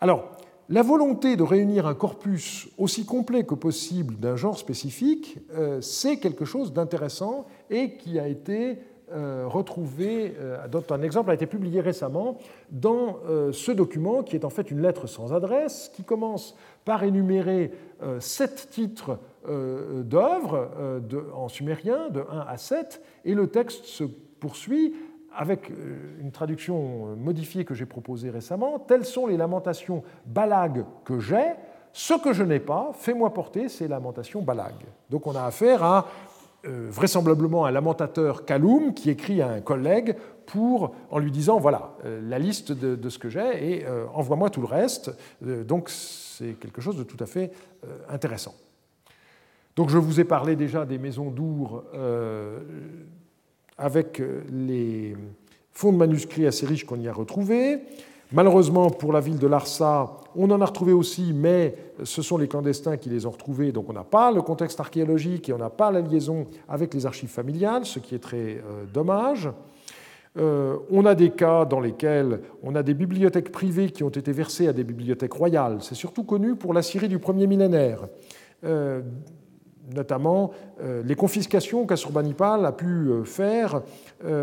Alors, 0.00 0.32
la 0.70 0.82
volonté 0.82 1.36
de 1.36 1.42
réunir 1.42 1.86
un 1.86 1.94
corpus 1.94 2.68
aussi 2.78 3.04
complet 3.04 3.44
que 3.44 3.54
possible 3.54 4.16
d'un 4.16 4.34
genre 4.34 4.58
spécifique, 4.58 5.38
euh, 5.54 5.82
c'est 5.82 6.16
quelque 6.16 6.46
chose 6.46 6.72
d'intéressant 6.72 7.46
et 7.68 7.96
qui 7.98 8.18
a 8.18 8.26
été 8.26 8.78
retrouvé, 9.12 10.34
euh, 10.38 10.66
un 10.90 11.02
exemple 11.02 11.30
a 11.30 11.34
été 11.34 11.46
publié 11.46 11.80
récemment 11.80 12.38
dans 12.70 13.18
euh, 13.28 13.52
ce 13.52 13.70
document 13.72 14.22
qui 14.22 14.36
est 14.36 14.44
en 14.44 14.50
fait 14.50 14.70
une 14.70 14.82
lettre 14.82 15.06
sans 15.06 15.32
adresse 15.32 15.90
qui 15.94 16.02
commence 16.02 16.56
par 16.84 17.02
énumérer 17.02 17.72
sept 18.20 18.68
titres 18.70 19.18
d'œuvres 19.48 20.68
en 21.34 21.48
sumérien 21.48 22.10
de 22.10 22.20
1 22.30 22.40
à 22.46 22.56
7 22.58 23.02
et 23.24 23.34
le 23.34 23.48
texte 23.48 23.86
se 23.86 24.04
poursuit 24.04 24.94
avec 25.34 25.72
une 26.20 26.30
traduction 26.30 27.16
modifiée 27.16 27.64
que 27.64 27.74
j'ai 27.74 27.86
proposée 27.86 28.30
récemment. 28.30 28.78
Telles 28.78 29.04
sont 29.04 29.26
les 29.26 29.36
lamentations 29.36 30.02
balag 30.26 30.84
que 31.04 31.18
j'ai. 31.18 31.54
Ce 31.92 32.12
que 32.12 32.34
je 32.34 32.42
n'ai 32.42 32.60
pas, 32.60 32.90
fais-moi 32.92 33.32
porter 33.32 33.70
ces 33.70 33.88
lamentations 33.88 34.42
balag. 34.42 34.74
Donc 35.08 35.26
on 35.26 35.34
a 35.34 35.44
affaire 35.44 35.82
à 35.82 36.06
euh, 36.66 36.88
vraisemblablement 36.90 37.66
un 37.66 37.70
lamentateur 37.70 38.44
Kaloum 38.44 38.94
qui 38.94 39.10
écrit 39.10 39.40
à 39.40 39.48
un 39.48 39.60
collègue 39.60 40.16
pour, 40.46 40.94
en 41.10 41.18
lui 41.18 41.30
disant 41.30 41.58
voilà 41.58 41.96
euh, 42.04 42.20
la 42.22 42.38
liste 42.38 42.72
de, 42.72 43.08
ce 43.08 43.18
que 43.18 43.28
j'ai 43.28 43.72
et 43.72 43.86
euh, 43.86 44.06
envoie-moi 44.14 44.50
tout 44.50 44.60
le 44.60 44.66
reste. 44.66 45.10
donc 45.42 45.90
c'est 45.90 46.58
quelque 46.58 46.80
chose 46.80 46.96
de 46.96 47.04
tout 47.04 47.16
à 47.20 47.26
fait 47.26 47.52
intéressant. 48.08 48.54
Donc 49.76 49.90
je 49.90 49.98
vous 49.98 50.20
ai 50.20 50.24
parlé 50.24 50.56
déjà 50.56 50.84
des 50.84 50.98
maisons 50.98 51.30
d'Our 51.30 51.84
avec 53.78 54.22
les 54.50 55.16
fonds 55.72 55.92
de 55.92 55.98
manuscrits 55.98 56.46
assez 56.46 56.66
riches 56.66 56.84
qu'on 56.84 57.00
y 57.00 57.08
a 57.08 57.12
retrouvés. 57.12 57.80
Malheureusement, 58.32 58.90
pour 58.90 59.12
la 59.12 59.20
ville 59.20 59.38
de 59.38 59.46
Larsa, 59.46 60.16
on 60.34 60.50
en 60.50 60.60
a 60.60 60.66
retrouvé 60.66 60.92
aussi, 60.92 61.32
mais 61.32 61.76
ce 62.02 62.22
sont 62.22 62.38
les 62.38 62.48
clandestins 62.48 62.96
qui 62.96 63.08
les 63.08 63.24
ont 63.24 63.30
retrouvés, 63.30 63.70
donc 63.70 63.88
on 63.88 63.92
n'a 63.92 64.04
pas 64.04 64.32
le 64.32 64.42
contexte 64.42 64.80
archéologique 64.80 65.48
et 65.48 65.52
on 65.52 65.58
n'a 65.58 65.70
pas 65.70 65.92
la 65.92 66.00
liaison 66.00 66.46
avec 66.68 66.92
les 66.92 67.06
archives 67.06 67.30
familiales, 67.30 67.86
ce 67.86 68.00
qui 68.00 68.14
est 68.14 68.18
très 68.18 68.56
euh, 68.56 68.84
dommage. 68.92 69.48
Euh, 70.38 70.76
on 70.90 71.06
a 71.06 71.14
des 71.14 71.30
cas 71.30 71.64
dans 71.64 71.80
lesquels 71.80 72.40
on 72.62 72.74
a 72.74 72.82
des 72.82 72.94
bibliothèques 72.94 73.50
privées 73.50 73.90
qui 73.90 74.02
ont 74.02 74.10
été 74.10 74.32
versées 74.32 74.68
à 74.68 74.72
des 74.72 74.84
bibliothèques 74.84 75.32
royales. 75.32 75.78
C'est 75.80 75.94
surtout 75.94 76.24
connu 76.24 76.56
pour 76.56 76.74
la 76.74 76.82
Syrie 76.82 77.08
du 77.08 77.18
premier 77.18 77.46
millénaire. 77.46 78.00
Euh, 78.64 79.00
notamment 79.94 80.50
les 81.04 81.14
confiscations 81.14 81.86
qu'Assurbanipal 81.86 82.64
a 82.66 82.72
pu 82.72 83.10
faire 83.24 83.82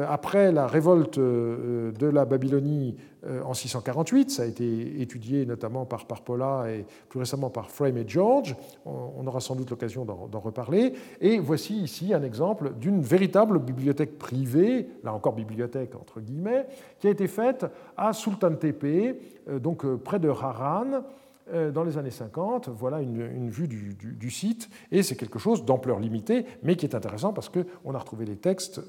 après 0.08 0.52
la 0.52 0.68
révolte 0.68 1.20
de 1.20 2.08
la 2.08 2.26
Babylonie 2.26 2.96
euh, 3.26 3.42
en 3.44 3.54
648. 3.54 4.32
Ça 4.32 4.44
a 4.44 4.46
été 4.46 5.02
étudié 5.02 5.46
notamment 5.46 5.86
par 5.86 6.08
Parpola 6.08 6.66
et 6.70 6.86
plus 7.08 7.20
récemment 7.20 7.50
par 7.50 7.72
Frame 7.72 7.96
et 7.96 8.04
George. 8.06 8.54
On 8.86 9.26
aura 9.26 9.40
sans 9.40 9.56
doute 9.56 9.70
l'occasion 9.70 10.04
d'en 10.04 10.40
reparler. 10.42 10.94
Et 11.22 11.40
voici 11.40 11.78
ici 11.78 12.14
un 12.14 12.22
exemple 12.22 12.74
d'une 12.74 13.02
véritable 13.02 13.60
bibliothèque 13.60 14.18
privée, 14.18 14.90
là 15.06 15.14
encore 15.14 15.36
bibliothèque 15.36 15.96
entre 15.96 16.20
guillemets, 16.20 16.66
qui 17.00 17.08
a 17.08 17.12
été 17.12 17.28
faite 17.28 17.66
à 17.96 18.12
Sultan 18.12 18.56
Tepe, 18.56 18.84
euh, 18.84 19.58
donc 19.58 19.86
euh, 19.86 19.96
près 19.96 20.20
de 20.20 20.28
Haran 20.28 21.04
dans 21.52 21.84
les 21.84 21.98
années 21.98 22.12
50. 22.12 22.70
Voilà 22.70 23.02
une, 23.02 23.50
vue 23.50 23.68
du, 23.68 24.32
site, 24.32 24.70
et 24.92 25.04
c'est 25.04 25.16
quelque 25.16 25.40
chose 25.40 25.66
d'ampleur 25.66 26.00
limitée, 26.00 26.46
mais 26.64 26.76
qui 26.76 26.86
est 26.86 26.96
intéressant 26.96 27.34
parce 27.34 27.50
qu'on 27.50 27.94
a 27.94 27.98
retrouvé 27.98 28.26
les 28.26 28.38
textes 28.38 28.82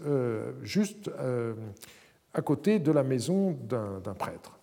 juste 0.63 1.11
à 2.33 2.43
côté 2.43 2.79
de 2.79 2.93
la 2.93 3.03
maison 3.03 3.57
d'un 3.69 4.15
prêtre. 4.15 4.59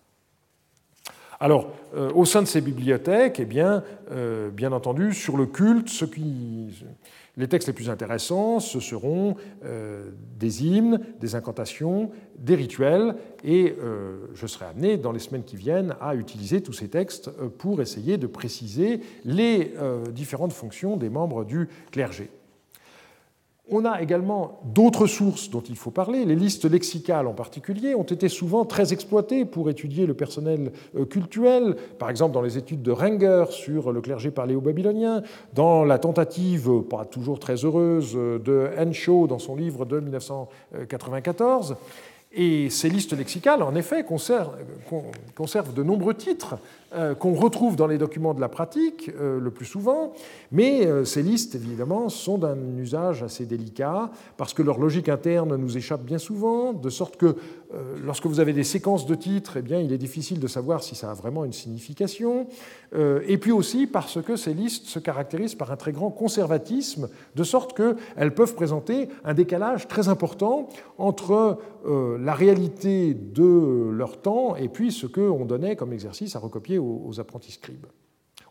Alors, 1.42 1.72
euh, 1.96 2.12
au 2.14 2.24
sein 2.24 2.40
de 2.40 2.46
ces 2.46 2.60
bibliothèques, 2.60 3.40
eh 3.40 3.44
bien, 3.44 3.82
euh, 4.12 4.48
bien 4.50 4.70
entendu, 4.70 5.12
sur 5.12 5.36
le 5.36 5.46
culte, 5.46 5.88
ce 5.88 6.04
qui, 6.04 6.84
les 7.36 7.48
textes 7.48 7.68
les 7.68 7.74
plus 7.74 7.90
intéressants, 7.90 8.60
ce 8.60 8.80
seront 8.80 9.36
euh, 9.64 10.10
des 10.38 10.64
hymnes, 10.64 11.00
des 11.20 11.34
incantations, 11.34 12.10
des 12.38 12.54
rituels, 12.54 13.14
et 13.44 13.74
je 14.34 14.46
serai 14.46 14.66
amené 14.66 14.96
dans 14.96 15.12
les 15.12 15.18
semaines 15.18 15.44
qui 15.44 15.56
viennent 15.56 15.94
à 16.00 16.14
utiliser 16.14 16.60
tous 16.60 16.72
ces 16.72 16.88
textes 16.88 17.30
pour 17.58 17.80
essayer 17.80 18.18
de 18.18 18.26
préciser 18.26 19.00
les 19.24 19.72
différentes 20.10 20.52
fonctions 20.52 20.96
des 20.96 21.08
membres 21.08 21.44
du 21.44 21.68
clergé. 21.90 22.30
On 23.74 23.86
a 23.86 24.02
également 24.02 24.60
d'autres 24.64 25.06
sources 25.06 25.48
dont 25.48 25.62
il 25.62 25.76
faut 25.76 25.90
parler. 25.90 26.26
Les 26.26 26.34
listes 26.34 26.70
lexicales 26.70 27.26
en 27.26 27.32
particulier 27.32 27.94
ont 27.94 28.02
été 28.02 28.28
souvent 28.28 28.66
très 28.66 28.92
exploitées 28.92 29.46
pour 29.46 29.70
étudier 29.70 30.04
le 30.04 30.12
personnel 30.12 30.72
euh, 30.94 31.06
cultuel, 31.06 31.76
par 31.98 32.10
exemple 32.10 32.34
dans 32.34 32.42
les 32.42 32.58
études 32.58 32.82
de 32.82 32.92
Renger 32.92 33.46
sur 33.48 33.90
le 33.90 34.02
clergé 34.02 34.30
paléo-babylonien, 34.30 35.22
dans 35.54 35.84
la 35.84 35.98
tentative, 35.98 36.82
pas 36.82 37.06
toujours 37.06 37.38
très 37.38 37.64
heureuse, 37.64 38.12
de 38.12 38.68
Henshaw 38.78 39.26
dans 39.26 39.38
son 39.38 39.56
livre 39.56 39.86
de 39.86 40.00
1994. 40.00 41.76
Et 42.34 42.70
ces 42.70 42.88
listes 42.88 43.16
lexicales, 43.16 43.62
en 43.62 43.74
effet, 43.74 44.04
conservent, 44.04 44.54
de 45.74 45.82
nombreux 45.82 46.14
titres 46.14 46.54
euh, 46.54 46.56
qu'on 47.18 47.32
retrouve 47.32 47.76
dans 47.76 47.86
les 47.86 47.98
documents 47.98 48.34
de 48.34 48.40
la 48.40 48.48
pratique 48.48 49.10
euh, 49.18 49.40
le 49.40 49.50
plus 49.50 49.64
souvent, 49.64 50.12
mais 50.50 50.86
euh, 50.86 51.04
ces 51.04 51.22
listes, 51.22 51.54
évidemment, 51.54 52.08
sont 52.08 52.38
d'un 52.38 52.56
usage 52.76 53.22
assez 53.22 53.46
délicat, 53.46 54.10
parce 54.36 54.54
que 54.54 54.62
leur 54.62 54.78
logique 54.78 55.08
interne 55.08 55.56
nous 55.56 55.76
échappe 55.76 56.02
bien 56.02 56.18
souvent, 56.18 56.72
de 56.72 56.90
sorte 56.90 57.16
que 57.16 57.36
lorsque 58.04 58.26
vous 58.26 58.38
avez 58.38 58.52
des 58.52 58.64
séquences 58.64 59.06
de 59.06 59.14
titres, 59.14 59.56
eh 59.56 59.62
bien, 59.62 59.80
il 59.80 59.94
est 59.94 59.98
difficile 59.98 60.38
de 60.38 60.46
savoir 60.46 60.82
si 60.82 60.94
ça 60.94 61.10
a 61.10 61.14
vraiment 61.14 61.46
une 61.46 61.54
signification, 61.54 62.46
et 62.94 63.38
puis 63.38 63.50
aussi 63.50 63.86
parce 63.86 64.20
que 64.20 64.36
ces 64.36 64.52
listes 64.52 64.88
se 64.88 64.98
caractérisent 64.98 65.54
par 65.54 65.72
un 65.72 65.76
très 65.76 65.92
grand 65.92 66.10
conservatisme, 66.10 67.08
de 67.34 67.44
sorte 67.44 67.74
qu'elles 67.74 68.34
peuvent 68.34 68.54
présenter 68.54 69.08
un 69.24 69.32
décalage 69.32 69.88
très 69.88 70.08
important 70.08 70.68
entre 70.98 71.58
la 71.86 72.34
réalité 72.34 73.14
de 73.14 73.88
leur 73.90 74.20
temps 74.20 74.54
et 74.54 74.68
puis 74.68 74.92
ce 74.92 75.06
qu'on 75.06 75.46
donnait 75.46 75.74
comme 75.74 75.94
exercice 75.94 76.36
à 76.36 76.38
recopier 76.38 76.78
aux, 76.82 77.20
apprentis 77.20 77.52
scribes. 77.52 77.86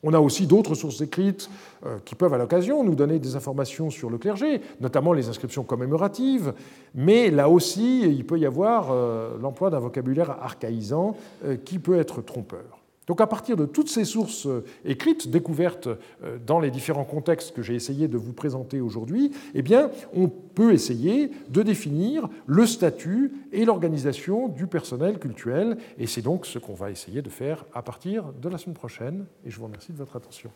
On 0.03 0.13
a 0.13 0.19
aussi 0.19 0.47
d'autres 0.47 0.73
sources 0.73 1.01
écrites 1.01 1.49
euh, 1.85 1.99
qui 2.03 2.15
peuvent 2.15 2.33
à 2.33 2.37
l'occasion 2.39 2.83
nous 2.83 2.95
donner 2.95 3.19
des 3.19 3.35
informations 3.35 3.91
sur 3.91 4.09
le 4.09 4.17
clergé, 4.17 4.61
notamment 4.79 5.13
les 5.13 5.29
inscriptions 5.29 5.63
commémoratives, 5.63 6.53
mais 6.95 7.29
là 7.29 7.49
aussi 7.49 8.01
il 8.01 8.25
peut 8.25 8.39
y 8.39 8.45
avoir 8.47 8.91
euh, 8.91 9.37
l'emploi 9.39 9.69
d'un 9.69 9.79
vocabulaire 9.79 10.31
archaïsant 10.31 11.15
euh, 11.45 11.55
qui 11.55 11.77
peut 11.77 11.99
être 11.99 12.21
trompeur. 12.21 12.80
Donc 13.11 13.19
à 13.19 13.27
partir 13.27 13.57
de 13.57 13.65
toutes 13.65 13.89
ces 13.89 14.05
sources 14.05 14.45
euh, 14.45 14.63
écrites, 14.85 15.29
découvertes 15.29 15.89
euh, 16.23 16.37
dans 16.47 16.61
les 16.61 16.71
différents 16.71 17.03
contextes 17.03 17.53
que 17.53 17.61
j'ai 17.61 17.75
essayé 17.75 18.07
de 18.07 18.17
vous 18.17 18.31
présenter 18.31 18.79
aujourd'hui, 18.79 19.33
eh 19.53 19.61
bien, 19.61 19.91
on 20.13 20.29
peut 20.29 20.71
essayer 20.71 21.29
de 21.49 21.61
définir 21.61 22.29
le 22.45 22.65
statut 22.65 23.33
et 23.51 23.65
l'organisation 23.65 24.47
du 24.47 24.65
personnel 24.65 25.19
cultuel. 25.19 25.75
Et 25.97 26.07
c'est 26.07 26.21
donc 26.21 26.45
ce 26.45 26.57
qu'on 26.57 26.73
va 26.73 26.89
essayer 26.89 27.21
de 27.21 27.27
faire 27.27 27.65
à 27.73 27.81
partir 27.81 28.31
de 28.41 28.47
la 28.47 28.57
semaine 28.57 28.77
prochaine. 28.77 29.25
Et 29.45 29.49
je 29.49 29.57
vous 29.57 29.65
remercie 29.65 29.91
de 29.91 29.97
votre 29.97 30.15
attention. 30.15 30.49